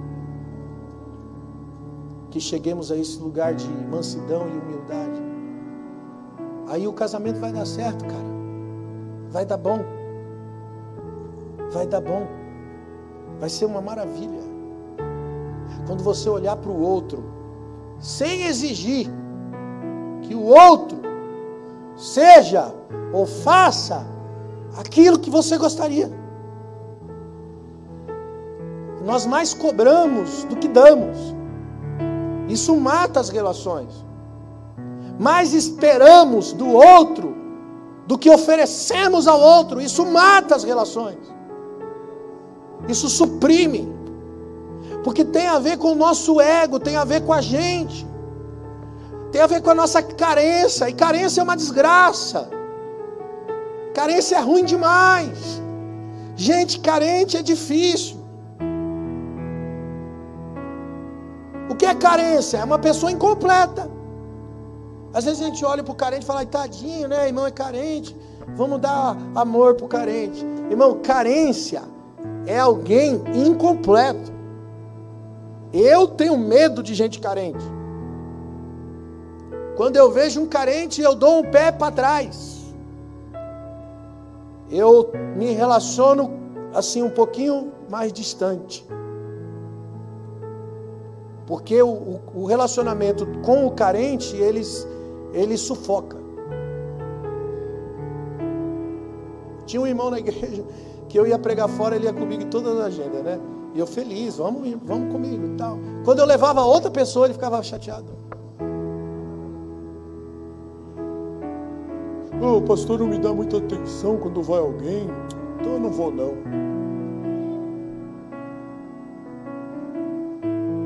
Que 2.29 2.39
cheguemos 2.39 2.91
a 2.91 2.97
esse 2.97 3.19
lugar 3.19 3.53
de 3.53 3.67
mansidão 3.67 4.47
e 4.47 4.57
humildade. 4.57 5.30
Aí 6.71 6.87
o 6.87 6.93
casamento 6.93 7.37
vai 7.37 7.51
dar 7.51 7.65
certo, 7.65 8.05
cara. 8.05 8.31
Vai 9.29 9.45
dar 9.45 9.57
bom. 9.57 9.83
Vai 11.73 11.85
dar 11.85 11.99
bom. 11.99 12.25
Vai 13.41 13.49
ser 13.49 13.65
uma 13.65 13.81
maravilha. 13.81 14.39
Quando 15.85 16.01
você 16.01 16.29
olhar 16.29 16.55
para 16.55 16.71
o 16.71 16.81
outro, 16.81 17.25
sem 17.99 18.43
exigir, 18.43 19.09
que 20.21 20.33
o 20.33 20.43
outro 20.43 20.97
seja 21.97 22.73
ou 23.11 23.25
faça 23.25 24.07
aquilo 24.77 25.19
que 25.19 25.29
você 25.29 25.57
gostaria. 25.57 26.09
Nós 29.05 29.25
mais 29.25 29.53
cobramos 29.53 30.45
do 30.45 30.55
que 30.55 30.69
damos. 30.69 31.17
Isso 32.47 32.73
mata 32.77 33.19
as 33.19 33.27
relações. 33.27 34.05
Mais 35.21 35.53
esperamos 35.53 36.51
do 36.51 36.67
outro 36.67 37.27
do 38.07 38.17
que 38.17 38.29
oferecemos 38.29 39.27
ao 39.27 39.39
outro. 39.39 39.79
Isso 39.79 40.05
mata 40.05 40.55
as 40.55 40.63
relações. 40.63 41.19
Isso 42.87 43.07
suprime. 43.07 43.83
Porque 45.03 45.23
tem 45.23 45.47
a 45.47 45.59
ver 45.59 45.77
com 45.77 45.91
o 45.91 45.95
nosso 45.95 46.41
ego, 46.41 46.79
tem 46.79 46.95
a 46.95 47.05
ver 47.05 47.21
com 47.21 47.33
a 47.33 47.41
gente 47.41 48.11
tem 49.31 49.41
a 49.41 49.47
ver 49.47 49.61
com 49.61 49.69
a 49.69 49.75
nossa 49.75 50.01
carência, 50.03 50.89
e 50.89 50.93
carência 50.93 51.39
é 51.39 51.43
uma 51.43 51.55
desgraça. 51.55 52.49
Carência 53.93 54.35
é 54.35 54.41
ruim 54.41 54.65
demais. 54.65 55.61
Gente 56.35 56.79
carente 56.79 57.37
é 57.37 57.41
difícil. 57.41 58.17
O 61.69 61.75
que 61.75 61.85
é 61.85 61.95
carência? 61.95 62.57
É 62.57 62.63
uma 62.63 62.79
pessoa 62.79 63.11
incompleta. 63.11 63.89
Às 65.13 65.25
vezes 65.25 65.41
a 65.41 65.45
gente 65.45 65.63
olha 65.65 65.83
para 65.83 65.91
o 65.91 65.95
carente 65.95 66.23
e 66.23 66.25
fala, 66.25 66.45
tadinho, 66.45 67.07
né? 67.07 67.27
Irmão 67.27 67.45
é 67.45 67.51
carente. 67.51 68.15
Vamos 68.55 68.79
dar 68.79 69.17
amor 69.35 69.75
para 69.75 69.85
o 69.85 69.89
carente. 69.89 70.45
Irmão, 70.69 70.99
carência 71.01 71.83
é 72.45 72.59
alguém 72.59 73.21
incompleto. 73.33 74.31
Eu 75.73 76.07
tenho 76.07 76.37
medo 76.37 76.81
de 76.81 76.93
gente 76.93 77.19
carente. 77.19 77.63
Quando 79.75 79.95
eu 79.95 80.11
vejo 80.11 80.41
um 80.41 80.47
carente, 80.47 81.01
eu 81.01 81.15
dou 81.15 81.39
um 81.39 81.43
pé 81.43 81.71
para 81.71 81.91
trás. 81.91 82.73
Eu 84.69 85.11
me 85.35 85.51
relaciono 85.51 86.39
assim 86.73 87.03
um 87.03 87.09
pouquinho 87.09 87.71
mais 87.89 88.11
distante. 88.13 88.85
Porque 91.45 91.81
o, 91.81 92.19
o 92.33 92.45
relacionamento 92.45 93.25
com 93.43 93.65
o 93.65 93.71
carente, 93.71 94.35
eles, 94.37 94.87
ele 95.33 95.57
sufoca. 95.57 96.17
Tinha 99.65 99.81
um 99.81 99.87
irmão 99.87 100.09
na 100.09 100.19
igreja 100.19 100.63
que 101.07 101.17
eu 101.17 101.27
ia 101.27 101.37
pregar 101.37 101.69
fora, 101.69 101.95
ele 101.95 102.05
ia 102.05 102.13
comigo 102.13 102.43
em 102.43 102.47
todas 102.47 102.77
as 102.79 102.85
agendas, 102.87 103.23
né? 103.23 103.39
E 103.73 103.79
eu 103.79 103.87
feliz, 103.87 104.37
vamos, 104.37 104.69
vamos 104.83 105.11
comigo 105.11 105.45
e 105.45 105.55
tal. 105.55 105.77
Quando 106.03 106.19
eu 106.19 106.25
levava 106.25 106.61
outra 106.63 106.91
pessoa, 106.91 107.25
ele 107.25 107.33
ficava 107.33 107.61
chateado. 107.63 108.21
Oh, 112.41 112.57
o 112.57 112.61
pastor 112.63 112.99
não 112.99 113.07
me 113.07 113.19
dá 113.19 113.31
muita 113.31 113.57
atenção 113.57 114.17
quando 114.17 114.41
vai 114.41 114.59
alguém, 114.59 115.07
então 115.59 115.73
eu 115.73 115.79
não 115.79 115.91
vou 115.91 116.11
não. 116.11 116.33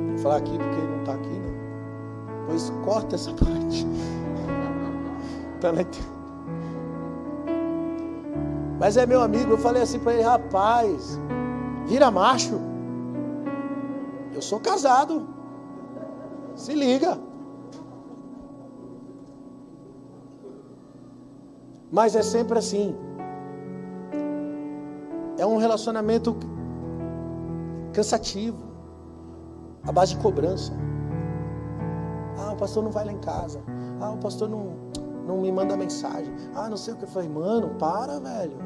Vou 0.10 0.18
falar 0.18 0.38
aqui 0.38 0.52
porque 0.58 0.78
ele 0.78 0.88
não 0.88 1.00
está 1.00 1.14
aqui, 1.14 1.30
né? 1.30 1.54
Pois 2.48 2.74
corta 2.84 3.16
essa 3.16 3.32
parte. 3.40 3.88
Tá 5.66 5.72
na... 5.72 5.84
Mas 8.80 8.98
é 8.98 9.06
meu 9.06 9.22
amigo, 9.22 9.52
eu 9.52 9.58
falei 9.58 9.82
assim 9.82 10.00
para 10.00 10.14
ele, 10.14 10.22
rapaz, 10.22 11.20
vira 11.86 12.12
macho. 12.12 12.60
Eu 14.34 14.42
sou 14.42 14.60
casado. 14.60 15.28
Se 16.56 16.74
liga. 16.74 17.18
Mas 21.92 22.16
é 22.16 22.22
sempre 22.22 22.60
assim. 22.60 22.96
É 25.38 25.46
um 25.46 25.58
relacionamento 25.58 26.36
cansativo, 27.94 28.64
à 29.86 29.92
base 29.92 30.16
de 30.16 30.22
cobrança. 30.22 30.74
Ah, 32.38 32.52
o 32.52 32.56
pastor 32.58 32.84
não 32.84 32.92
vai 32.92 33.06
lá 33.06 33.12
em 33.14 33.20
casa. 33.20 33.62
Ah, 34.02 34.12
o 34.12 34.18
pastor 34.18 34.50
não, 34.50 34.76
não 35.26 35.42
me 35.42 35.52
manda 35.52 35.76
mensagem. 35.76 36.34
Ah, 36.54 36.70
não 36.70 36.78
sei 36.78 36.94
o 36.94 36.98
que. 36.98 37.04
Eu 37.04 37.10
falei, 37.10 37.30
mano, 37.30 37.70
para, 37.80 38.20
velho. 38.20 38.58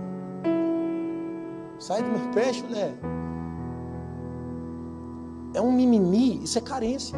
Sai 1.80 2.04
do 2.04 2.10
meu 2.10 2.32
pé, 2.32 2.52
né? 2.70 2.98
É 5.54 5.62
um 5.62 5.72
mimimi, 5.72 6.44
isso 6.44 6.58
é 6.58 6.62
carência. 6.62 7.18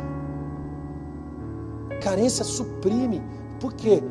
Carência 2.02 2.46
suprime. 2.46 3.22
Por 3.60 3.74
quê? 3.74 4.02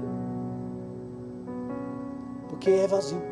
porque 2.60 2.70
é 2.70 2.86
vazio. 2.86 3.22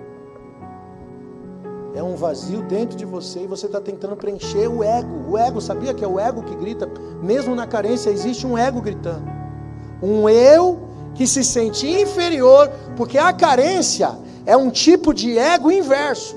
É 1.94 2.02
um 2.02 2.16
vazio 2.16 2.62
dentro 2.62 2.96
de 2.96 3.04
você 3.04 3.42
e 3.42 3.46
você 3.46 3.66
está 3.66 3.78
tentando 3.78 4.16
preencher 4.16 4.68
o 4.68 4.82
ego. 4.82 5.30
O 5.30 5.36
ego, 5.36 5.60
sabia 5.60 5.92
que 5.92 6.02
é 6.02 6.08
o 6.08 6.18
ego 6.18 6.42
que 6.42 6.56
grita? 6.56 6.90
Mesmo 7.22 7.54
na 7.54 7.66
carência 7.66 8.08
existe 8.08 8.46
um 8.46 8.56
ego 8.56 8.80
gritando. 8.80 9.26
Um 10.02 10.26
eu 10.28 10.87
que 11.18 11.26
se 11.26 11.42
sente 11.42 11.84
inferior, 11.84 12.70
porque 12.96 13.18
a 13.18 13.32
carência 13.32 14.16
é 14.46 14.56
um 14.56 14.70
tipo 14.70 15.12
de 15.12 15.36
ego 15.36 15.68
inverso. 15.68 16.36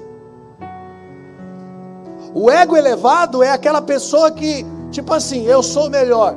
O 2.34 2.50
ego 2.50 2.76
elevado 2.76 3.44
é 3.44 3.52
aquela 3.52 3.80
pessoa 3.80 4.32
que, 4.32 4.66
tipo 4.90 5.14
assim, 5.14 5.46
eu 5.46 5.62
sou 5.62 5.88
melhor. 5.88 6.36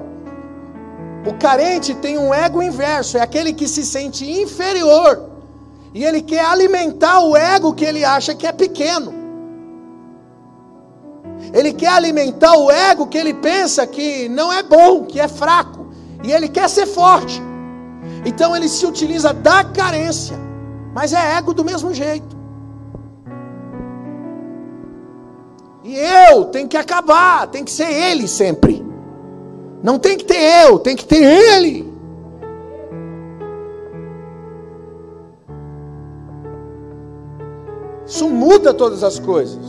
O 1.26 1.32
carente 1.38 1.94
tem 1.94 2.18
um 2.18 2.34
ego 2.34 2.62
inverso, 2.62 3.16
é 3.16 3.22
aquele 3.22 3.54
que 3.54 3.66
se 3.66 3.82
sente 3.82 4.30
inferior. 4.30 5.30
E 5.94 6.04
ele 6.04 6.20
quer 6.20 6.44
alimentar 6.44 7.20
o 7.20 7.34
ego 7.34 7.72
que 7.72 7.86
ele 7.86 8.04
acha 8.04 8.34
que 8.34 8.46
é 8.46 8.52
pequeno. 8.52 9.14
Ele 11.50 11.72
quer 11.72 11.92
alimentar 11.92 12.58
o 12.58 12.70
ego 12.70 13.06
que 13.06 13.16
ele 13.16 13.32
pensa 13.32 13.86
que 13.86 14.28
não 14.28 14.52
é 14.52 14.62
bom, 14.62 15.04
que 15.04 15.18
é 15.18 15.28
fraco. 15.28 15.86
E 16.22 16.30
ele 16.30 16.50
quer 16.50 16.68
ser 16.68 16.84
forte. 16.84 17.40
Então 18.24 18.54
ele 18.56 18.68
se 18.68 18.86
utiliza 18.86 19.32
da 19.32 19.62
carência. 19.62 20.36
Mas 20.94 21.12
é 21.12 21.36
ego 21.36 21.52
do 21.52 21.64
mesmo 21.64 21.92
jeito. 21.92 22.34
E 25.82 25.96
eu 25.96 26.46
tenho 26.46 26.66
que 26.66 26.76
acabar, 26.76 27.46
tem 27.48 27.62
que 27.62 27.70
ser 27.70 27.90
ele 27.90 28.26
sempre. 28.26 28.84
Não 29.82 29.98
tem 29.98 30.16
que 30.16 30.24
ter 30.24 30.66
eu, 30.66 30.78
tem 30.78 30.96
que 30.96 31.04
ter 31.04 31.22
ele. 31.22 31.92
Isso 38.06 38.28
muda 38.30 38.72
todas 38.72 39.02
as 39.02 39.18
coisas. 39.18 39.62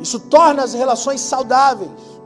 Isso 0.00 0.20
torna 0.20 0.62
as 0.64 0.74
relações 0.74 1.20
saudáveis. 1.20 2.17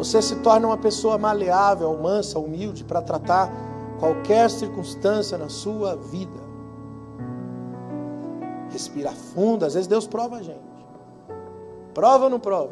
Você 0.00 0.22
se 0.22 0.36
torna 0.36 0.66
uma 0.66 0.78
pessoa 0.78 1.18
maleável, 1.18 1.94
mansa, 1.98 2.38
humilde 2.38 2.84
para 2.84 3.02
tratar 3.02 3.52
qualquer 3.98 4.48
circunstância 4.48 5.36
na 5.36 5.50
sua 5.50 5.94
vida. 5.94 6.40
Respira 8.70 9.10
fundo, 9.10 9.66
às 9.66 9.74
vezes 9.74 9.86
Deus 9.86 10.06
prova 10.06 10.36
a 10.36 10.42
gente. 10.42 10.58
Prova 11.92 12.24
ou 12.24 12.30
não 12.30 12.40
prova? 12.40 12.70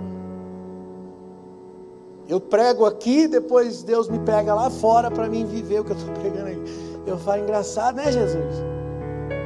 Eu 2.26 2.40
prego 2.40 2.86
aqui, 2.86 3.28
depois 3.28 3.82
Deus 3.82 4.08
me 4.08 4.20
pega 4.20 4.54
lá 4.54 4.70
fora 4.70 5.10
para 5.10 5.28
mim 5.28 5.44
viver 5.44 5.80
o 5.80 5.84
que 5.84 5.92
eu 5.92 5.96
estou 5.98 6.14
pregando 6.16 6.46
aí. 6.46 6.62
Eu 7.06 7.18
falo, 7.18 7.42
engraçado, 7.42 7.96
né, 7.96 8.10
Jesus? 8.10 8.54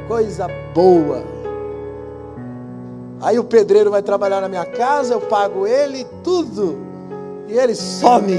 Coisa 0.07 0.47
boa. 0.73 1.25
Aí 3.21 3.41
o 3.41 3.45
pedreiro 3.45 3.91
vai 3.91 4.03
trabalhar 4.03 4.41
na 4.41 4.49
minha 4.49 4.67
casa, 4.67 5.15
eu 5.15 5.21
pago 5.23 5.67
ele, 5.67 6.05
tudo 6.23 6.92
e 7.53 7.59
ele 7.59 7.75
some. 7.75 8.39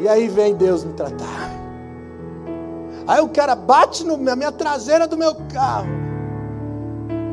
E 0.00 0.08
aí 0.08 0.28
vem 0.28 0.54
Deus 0.54 0.82
me 0.82 0.94
tratar. 0.94 1.50
Aí 3.06 3.20
o 3.20 3.28
cara 3.28 3.54
bate 3.54 4.04
no, 4.04 4.16
na 4.16 4.34
minha 4.34 4.50
traseira 4.50 5.06
do 5.06 5.16
meu 5.16 5.34
carro. 5.52 5.88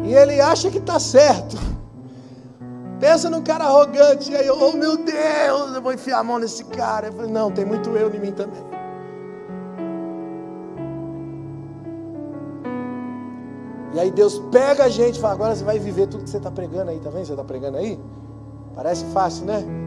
E 0.03 0.13
ele 0.13 0.39
acha 0.41 0.69
que 0.69 0.77
está 0.77 0.99
certo. 0.99 1.57
Pensa 2.99 3.29
num 3.29 3.41
cara 3.41 3.65
arrogante. 3.65 4.31
E 4.31 4.35
aí, 4.35 4.49
oh 4.49 4.73
meu 4.73 4.97
Deus, 4.97 5.75
eu 5.75 5.81
vou 5.81 5.93
enfiar 5.93 6.19
a 6.19 6.23
mão 6.23 6.39
nesse 6.39 6.63
cara. 6.65 7.07
Eu 7.07 7.13
falei, 7.13 7.31
não, 7.31 7.51
tem 7.51 7.65
muito 7.65 7.89
eu 7.91 8.13
em 8.13 8.19
mim 8.19 8.31
também. 8.31 8.63
E 13.93 13.99
aí 13.99 14.11
Deus 14.11 14.39
pega 14.51 14.85
a 14.85 14.89
gente 14.89 15.17
e 15.17 15.21
fala, 15.21 15.33
agora 15.33 15.55
você 15.55 15.63
vai 15.63 15.79
viver 15.79 16.07
tudo 16.07 16.25
que 16.25 16.29
você 16.29 16.37
está 16.37 16.51
pregando 16.51 16.91
aí, 16.91 16.99
tá 16.99 17.09
vendo? 17.09 17.25
Você 17.25 17.31
está 17.31 17.45
pregando 17.45 17.77
aí? 17.77 17.97
Parece 18.75 19.05
fácil, 19.05 19.45
né? 19.45 19.84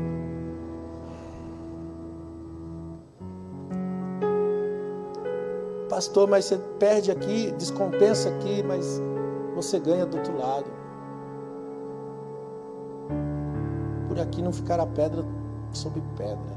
Pastor, 5.98 6.28
mas 6.28 6.44
você 6.44 6.56
perde 6.78 7.10
aqui, 7.10 7.50
descompensa 7.58 8.28
aqui, 8.28 8.62
mas 8.62 9.02
você 9.56 9.80
ganha 9.80 10.06
do 10.06 10.16
outro 10.16 10.38
lado. 10.38 10.70
Por 14.06 14.20
aqui 14.20 14.40
não 14.40 14.52
ficará 14.52 14.86
pedra 14.86 15.24
sobre 15.72 16.00
pedra. 16.16 16.56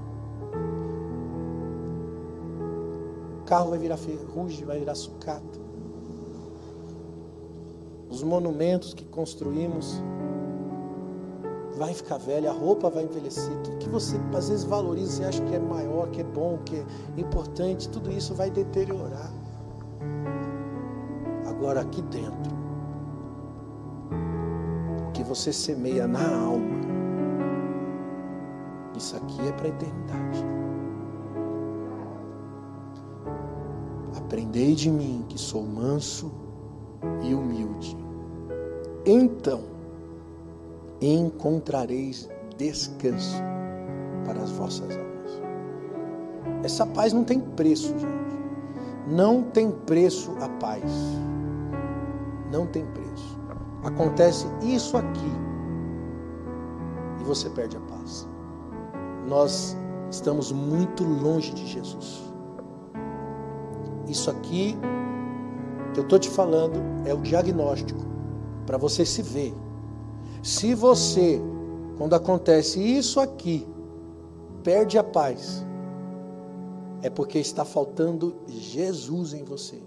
O 3.40 3.44
carro 3.46 3.72
vai 3.72 3.80
virar 3.80 3.98
ferrugem, 3.98 4.64
vai 4.64 4.78
virar 4.78 4.94
sucata. 4.94 5.60
Os 8.12 8.22
monumentos 8.22 8.94
que 8.94 9.06
construímos 9.06 10.04
vai 11.82 11.96
ficar 11.96 12.20
velha, 12.20 12.52
a 12.52 12.54
roupa 12.54 12.92
vai 12.92 13.06
envelhecer, 13.06 13.52
tudo 13.64 13.78
que 13.78 13.90
você 13.90 14.16
às 14.38 14.50
vezes 14.50 14.64
valoriza, 14.64 15.14
você 15.14 15.24
acha 15.24 15.44
que 15.46 15.56
é 15.56 15.60
maior, 15.60 16.08
que 16.12 16.22
é 16.22 16.24
bom, 16.24 16.60
que 16.64 16.76
é 16.76 16.86
importante, 17.18 17.90
tudo 17.90 18.12
isso 18.12 18.36
vai 18.36 18.52
deteriorar. 18.52 19.32
Agora 21.50 21.82
aqui 21.82 22.04
dentro, 22.04 22.54
o 25.08 25.12
que 25.12 25.24
você 25.24 25.52
semeia 25.52 26.06
na 26.06 26.24
alma, 26.24 26.82
isso 28.96 29.18
aqui 29.18 29.42
é 29.48 29.52
para 29.52 29.66
a 29.66 29.70
eternidade. 29.70 30.46
Aprendei 34.18 34.76
de 34.76 34.92
mim 34.92 35.26
que 35.28 35.40
sou 35.40 35.64
manso 35.64 36.32
e 37.24 37.34
humilde. 37.34 37.98
Então, 39.04 39.71
encontrareis 41.02 42.30
descanso 42.58 43.42
para 44.26 44.42
as 44.42 44.52
vossas 44.52 44.96
almas. 44.96 45.42
Essa 46.64 46.86
paz 46.86 47.12
não 47.12 47.24
tem 47.24 47.40
preço, 47.40 47.98
gente. 47.98 48.22
Não 49.08 49.44
tem 49.44 49.72
preço 49.72 50.32
a 50.40 50.48
paz. 50.48 50.84
Não 52.52 52.68
tem 52.68 52.86
preço. 52.86 53.40
Acontece 53.84 54.48
isso 54.62 54.96
aqui 54.96 55.32
e 57.20 57.24
você 57.24 57.50
perde 57.50 57.78
a 57.78 57.80
paz. 57.82 58.28
Nós 59.28 59.76
estamos 60.12 60.52
muito 60.52 61.04
longe 61.04 61.54
de 61.54 61.66
Jesus. 61.66 62.32
Isso 64.08 64.30
aqui 64.30 64.78
que 65.94 66.00
eu 66.00 66.04
estou 66.04 66.20
te 66.20 66.30
falando 66.30 66.80
é 67.06 67.14
o 67.14 67.22
diagnóstico 67.22 68.06
para 68.66 68.78
você 68.78 69.06
se 69.06 69.22
ver 69.22 69.54
se 70.42 70.74
você, 70.74 71.40
quando 71.98 72.16
acontece 72.16 72.80
isso 72.80 73.20
aqui, 73.20 73.68
perde 74.64 74.98
a 74.98 75.04
paz, 75.04 75.66
é 77.04 77.10
porque 77.10 77.40
está 77.40 77.64
faltando 77.64 78.36
Jesus 78.48 79.34
em 79.34 79.44
você. 79.44 79.82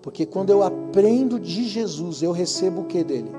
Porque 0.00 0.24
quando 0.24 0.50
eu 0.50 0.62
aprendo 0.62 1.38
de 1.40 1.64
Jesus, 1.64 2.22
eu 2.22 2.32
recebo 2.32 2.82
o 2.82 2.84
que 2.84 3.02
dele? 3.02 3.30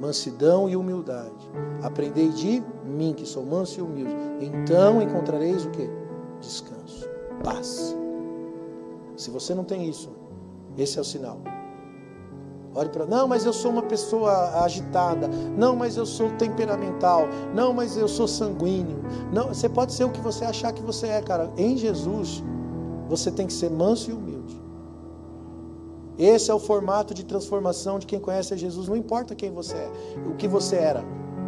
Mansidão 0.00 0.68
e 0.68 0.76
humildade. 0.76 1.50
Aprendei 1.82 2.28
de 2.28 2.62
mim, 2.84 3.14
que 3.14 3.26
sou 3.26 3.44
manso 3.44 3.80
e 3.80 3.82
humilde. 3.82 4.14
Então 4.40 5.00
encontrareis 5.00 5.64
o 5.64 5.70
que? 5.70 5.88
Descanso, 6.40 7.08
paz. 7.42 7.96
Se 9.16 9.30
você 9.30 9.54
não 9.54 9.64
tem 9.64 9.88
isso, 9.88 10.10
esse 10.76 10.98
é 10.98 11.00
o 11.00 11.04
sinal. 11.04 11.40
Olhe 12.74 12.88
para, 12.88 13.06
não, 13.06 13.28
mas 13.28 13.44
eu 13.44 13.52
sou 13.52 13.70
uma 13.70 13.82
pessoa 13.82 14.62
agitada. 14.64 15.28
Não, 15.56 15.76
mas 15.76 15.96
eu 15.96 16.04
sou 16.04 16.30
temperamental. 16.30 17.28
Não, 17.54 17.72
mas 17.72 17.96
eu 17.96 18.08
sou 18.08 18.26
sanguíneo. 18.26 19.00
Não, 19.32 19.48
você 19.48 19.68
pode 19.68 19.92
ser 19.92 20.04
o 20.04 20.10
que 20.10 20.20
você 20.20 20.44
achar 20.44 20.72
que 20.72 20.82
você 20.82 21.06
é, 21.06 21.22
cara. 21.22 21.52
Em 21.56 21.76
Jesus, 21.76 22.42
você 23.08 23.30
tem 23.30 23.46
que 23.46 23.52
ser 23.52 23.70
manso 23.70 24.10
e 24.10 24.12
humilde. 24.12 24.60
Esse 26.18 26.50
é 26.50 26.54
o 26.54 26.58
formato 26.58 27.14
de 27.14 27.24
transformação 27.24 27.98
de 27.98 28.06
quem 28.06 28.18
conhece 28.18 28.52
a 28.54 28.56
Jesus. 28.56 28.88
Não 28.88 28.96
importa 28.96 29.34
quem 29.34 29.52
você 29.52 29.76
é, 29.76 29.90
o 30.28 30.34
que 30.34 30.48
você 30.48 30.76
era. 30.76 31.04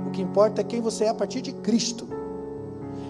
O 0.06 0.10
que 0.10 0.22
importa 0.22 0.60
é 0.60 0.64
quem 0.64 0.80
você 0.80 1.04
é 1.04 1.08
a 1.08 1.14
partir 1.14 1.40
de 1.40 1.52
Cristo. 1.52 2.06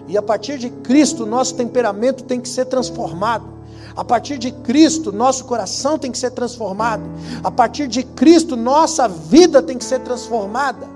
E 0.07 0.17
a 0.17 0.21
partir 0.21 0.57
de 0.57 0.69
Cristo, 0.69 1.25
nosso 1.25 1.55
temperamento 1.55 2.23
tem 2.23 2.39
que 2.39 2.49
ser 2.49 2.65
transformado. 2.65 3.56
A 3.97 4.03
partir 4.03 4.37
de 4.37 4.51
Cristo, 4.51 5.11
nosso 5.11 5.45
coração 5.45 5.97
tem 5.97 6.11
que 6.11 6.19
ser 6.19 6.29
transformado. 6.29 7.01
A 7.43 7.49
partir 7.49 7.87
de 7.87 8.03
Cristo, 8.03 8.55
nossa 8.55 9.07
vida 9.07 9.59
tem 9.59 9.75
que 9.75 9.83
ser 9.83 10.01
transformada. 10.01 10.87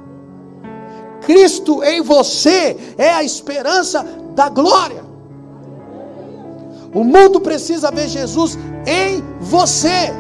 Cristo 1.22 1.84
em 1.84 2.04
você 2.04 2.78
é 3.00 3.12
a 3.12 3.24
esperança 3.24 4.06
da 4.36 4.50
glória. 4.50 5.04
O 6.94 7.04
mundo 7.04 7.42
precisa 7.42 7.90
ver 7.90 8.08
Jesus 8.08 8.56
em 8.86 9.24
você. 9.40 10.14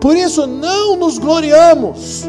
Por 0.00 0.16
isso, 0.16 0.46
não 0.46 0.96
nos 0.96 1.18
gloriamos, 1.18 2.24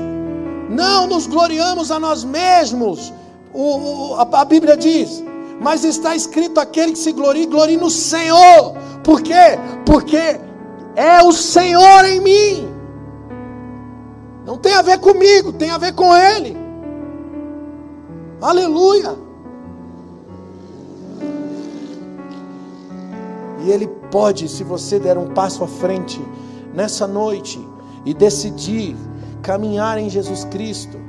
não 0.70 1.08
nos 1.08 1.26
gloriamos 1.26 1.90
a 1.90 1.98
nós 1.98 2.26
mesmos. 2.26 3.14
O, 3.54 3.78
o, 3.78 4.16
a, 4.16 4.42
a 4.42 4.46
Bíblia 4.46 4.76
diz: 4.76 5.24
mas 5.60 5.84
está 5.84 6.16
escrito: 6.16 6.60
aquele 6.60 6.94
que 6.94 6.98
se 6.98 7.12
glorie, 7.12 7.46
glorie 7.46 7.78
no 7.78 7.90
Senhor. 7.90 8.76
Por 9.10 9.24
quê? 9.24 9.58
Porque 9.88 10.40
é 10.96 11.24
o 11.24 11.32
Senhor 11.32 12.06
em 12.06 12.22
mim. 12.22 12.70
Não 14.46 14.56
tem 14.56 14.76
a 14.76 14.84
ver 14.84 15.00
comigo, 15.00 15.52
tem 15.52 15.72
a 15.72 15.80
ver 15.80 15.94
com 15.94 16.16
Ele. 16.16 16.56
Aleluia. 18.40 19.18
E 23.66 23.72
Ele 23.72 23.88
pode, 24.12 24.48
se 24.48 24.64
você 24.64 25.00
der 25.00 25.18
um 25.18 25.34
passo 25.34 25.64
à 25.64 25.68
frente 25.68 26.24
nessa 26.72 27.08
noite 27.08 27.60
e 28.06 28.14
decidir 28.14 28.96
caminhar 29.42 29.98
em 29.98 30.08
Jesus 30.08 30.44
Cristo, 30.44 31.00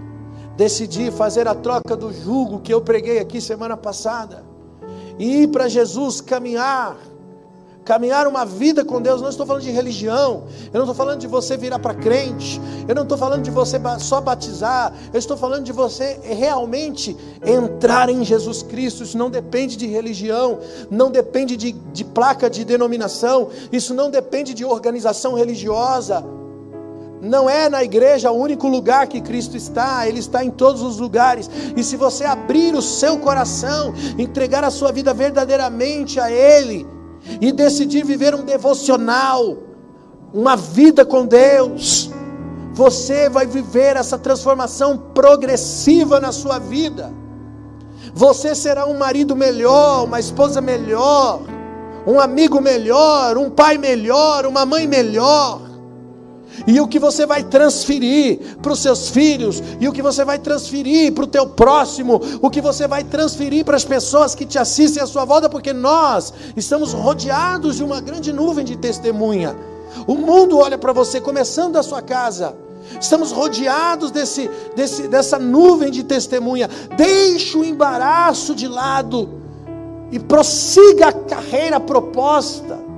decidir 0.57 1.13
fazer 1.13 1.47
a 1.47 1.55
troca 1.55 1.95
do 1.95 2.11
jugo 2.11 2.61
que 2.61 2.73
eu 2.73 2.81
preguei 2.81 3.19
aqui 3.19 3.43
semana 3.43 3.77
passada, 3.77 4.43
e 5.19 5.43
ir 5.43 5.49
para 5.49 5.69
Jesus 5.69 6.23
caminhar 6.23 6.97
caminhar 7.85 8.27
uma 8.27 8.45
vida 8.45 8.85
com 8.85 9.01
Deus, 9.01 9.21
não 9.21 9.29
estou 9.29 9.47
falando 9.47 9.63
de 9.63 9.71
religião, 9.71 10.45
eu 10.73 10.75
não 10.75 10.83
estou 10.83 10.95
falando 10.95 11.21
de 11.21 11.27
você 11.27 11.57
virar 11.57 11.79
para 11.79 11.95
crente, 11.95 12.61
eu 12.87 12.95
não 12.95 13.03
estou 13.03 13.17
falando 13.17 13.43
de 13.43 13.51
você 13.51 13.81
só 13.99 14.21
batizar, 14.21 14.93
eu 15.13 15.19
estou 15.19 15.37
falando 15.37 15.65
de 15.65 15.73
você 15.73 16.21
realmente 16.23 17.17
entrar 17.45 18.09
em 18.09 18.25
Jesus 18.25 18.63
Cristo. 18.63 19.03
Isso 19.03 19.17
não 19.17 19.31
depende 19.31 19.77
de 19.77 19.87
religião, 19.87 20.59
não 20.91 21.11
depende 21.11 21.57
de, 21.57 21.73
de 21.73 22.05
placa 22.05 22.49
de 22.51 22.65
denominação, 22.65 23.49
isso 23.73 23.95
não 23.95 24.11
depende 24.11 24.55
de 24.55 24.65
organização 24.65 25.35
religiosa. 25.35 26.25
Não 27.23 27.51
é 27.51 27.69
na 27.69 27.85
igreja 27.85 28.31
o 28.31 28.39
único 28.39 28.67
lugar 28.67 29.07
que 29.07 29.21
Cristo 29.21 29.55
está, 29.57 30.09
Ele 30.09 30.21
está 30.21 30.43
em 30.43 30.51
todos 30.51 30.81
os 30.81 30.99
lugares. 30.99 31.51
E 31.77 31.85
se 31.85 31.95
você 31.97 32.25
abrir 32.25 32.75
o 32.75 32.81
seu 32.81 33.19
coração, 33.19 33.93
entregar 34.19 34.65
a 34.65 34.71
sua 34.71 34.91
vida 34.91 35.13
verdadeiramente 35.13 36.19
a 36.19 36.31
Ele, 36.31 36.87
e 37.41 37.53
decidir 37.53 38.05
viver 38.05 38.35
um 38.35 38.43
devocional, 38.43 39.59
uma 40.33 40.57
vida 40.57 41.05
com 41.05 41.27
Deus, 41.27 42.11
você 42.73 43.29
vai 43.29 43.47
viver 43.47 43.97
essa 43.97 44.19
transformação 44.19 44.97
progressiva 44.97 46.21
na 46.21 46.33
sua 46.33 46.59
vida. 46.59 47.13
Você 48.15 48.55
será 48.55 48.87
um 48.87 48.97
marido 48.97 49.37
melhor, 49.37 50.05
uma 50.05 50.19
esposa 50.19 50.61
melhor, 50.61 51.43
um 52.07 52.19
amigo 52.19 52.61
melhor, 52.61 53.37
um 53.37 53.51
pai 53.51 53.77
melhor, 53.77 54.47
uma 54.47 54.65
mãe 54.65 54.87
melhor. 54.87 55.70
E 56.67 56.81
o 56.81 56.89
que 56.89 56.99
você 56.99 57.25
vai 57.25 57.43
transferir 57.43 58.59
para 58.61 58.73
os 58.73 58.81
seus 58.81 59.09
filhos, 59.09 59.63
e 59.81 59.89
o 59.89 59.93
que 59.93 60.03
você 60.03 60.25
vai 60.25 60.39
transferir 60.39 61.13
para 61.13 61.25
o 61.25 61.27
teu 61.27 61.47
próximo, 61.47 62.21
o 62.43 62.51
que 62.51 62.61
você 62.61 62.87
vai 62.87 63.05
transferir 63.05 63.65
para 63.65 63.77
as 63.77 63.85
pessoas 63.85 64.35
que 64.35 64.45
te 64.45 64.59
assistem 64.59 65.03
à 65.03 65.07
sua 65.07 65.25
volta, 65.25 65.49
porque 65.49 65.73
nós 65.73 66.33
estamos 66.57 66.93
rodeados 66.93 67.77
de 67.77 67.85
uma 67.85 68.01
grande 68.01 68.33
nuvem 68.33 68.65
de 68.65 68.77
testemunha. 68.77 69.57
O 70.07 70.15
mundo 70.15 70.59
olha 70.59 70.79
para 70.79 70.93
você, 70.93 71.21
começando 71.21 71.73
da 71.73 71.83
sua 71.83 72.03
casa. 72.03 72.55
Estamos 73.01 73.31
rodeados 73.31 74.11
desse, 74.11 74.51
desse, 74.75 75.09
dessa 75.09 75.39
nuvem 75.39 75.91
de 75.91 76.03
testemunha. 76.03 76.69
Deixe 76.97 77.57
o 77.57 77.65
embaraço 77.65 78.55
de 78.55 78.67
lado 78.67 79.29
e 80.11 80.19
prossiga 80.19 81.09
a 81.09 81.13
carreira 81.13 81.79
proposta. 81.79 82.90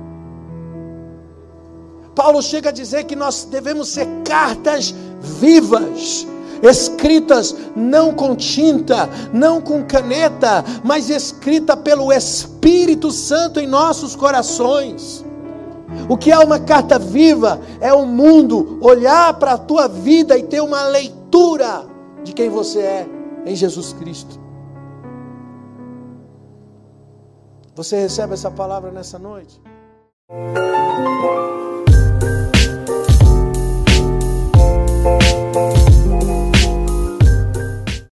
Paulo 2.15 2.41
chega 2.41 2.69
a 2.69 2.73
dizer 2.73 3.05
que 3.05 3.15
nós 3.15 3.45
devemos 3.45 3.89
ser 3.89 4.07
cartas 4.23 4.93
vivas, 5.19 6.27
escritas 6.61 7.55
não 7.75 8.13
com 8.13 8.35
tinta, 8.35 9.09
não 9.33 9.59
com 9.59 9.83
caneta, 9.83 10.63
mas 10.83 11.09
escrita 11.09 11.75
pelo 11.75 12.11
Espírito 12.13 13.11
Santo 13.11 13.59
em 13.59 13.67
nossos 13.67 14.15
corações. 14.15 15.25
O 16.09 16.17
que 16.17 16.31
é 16.31 16.37
uma 16.37 16.59
carta 16.59 16.97
viva? 16.97 17.59
É 17.79 17.93
o 17.93 18.05
mundo 18.05 18.77
olhar 18.81 19.33
para 19.35 19.53
a 19.53 19.57
tua 19.57 19.87
vida 19.87 20.37
e 20.37 20.43
ter 20.43 20.61
uma 20.61 20.83
leitura 20.83 21.85
de 22.23 22.33
quem 22.33 22.49
você 22.49 22.79
é 22.79 23.09
em 23.45 23.55
Jesus 23.55 23.93
Cristo. 23.93 24.39
Você 27.75 27.99
recebe 27.99 28.33
essa 28.33 28.51
palavra 28.51 28.91
nessa 28.91 29.17
noite? 29.17 29.59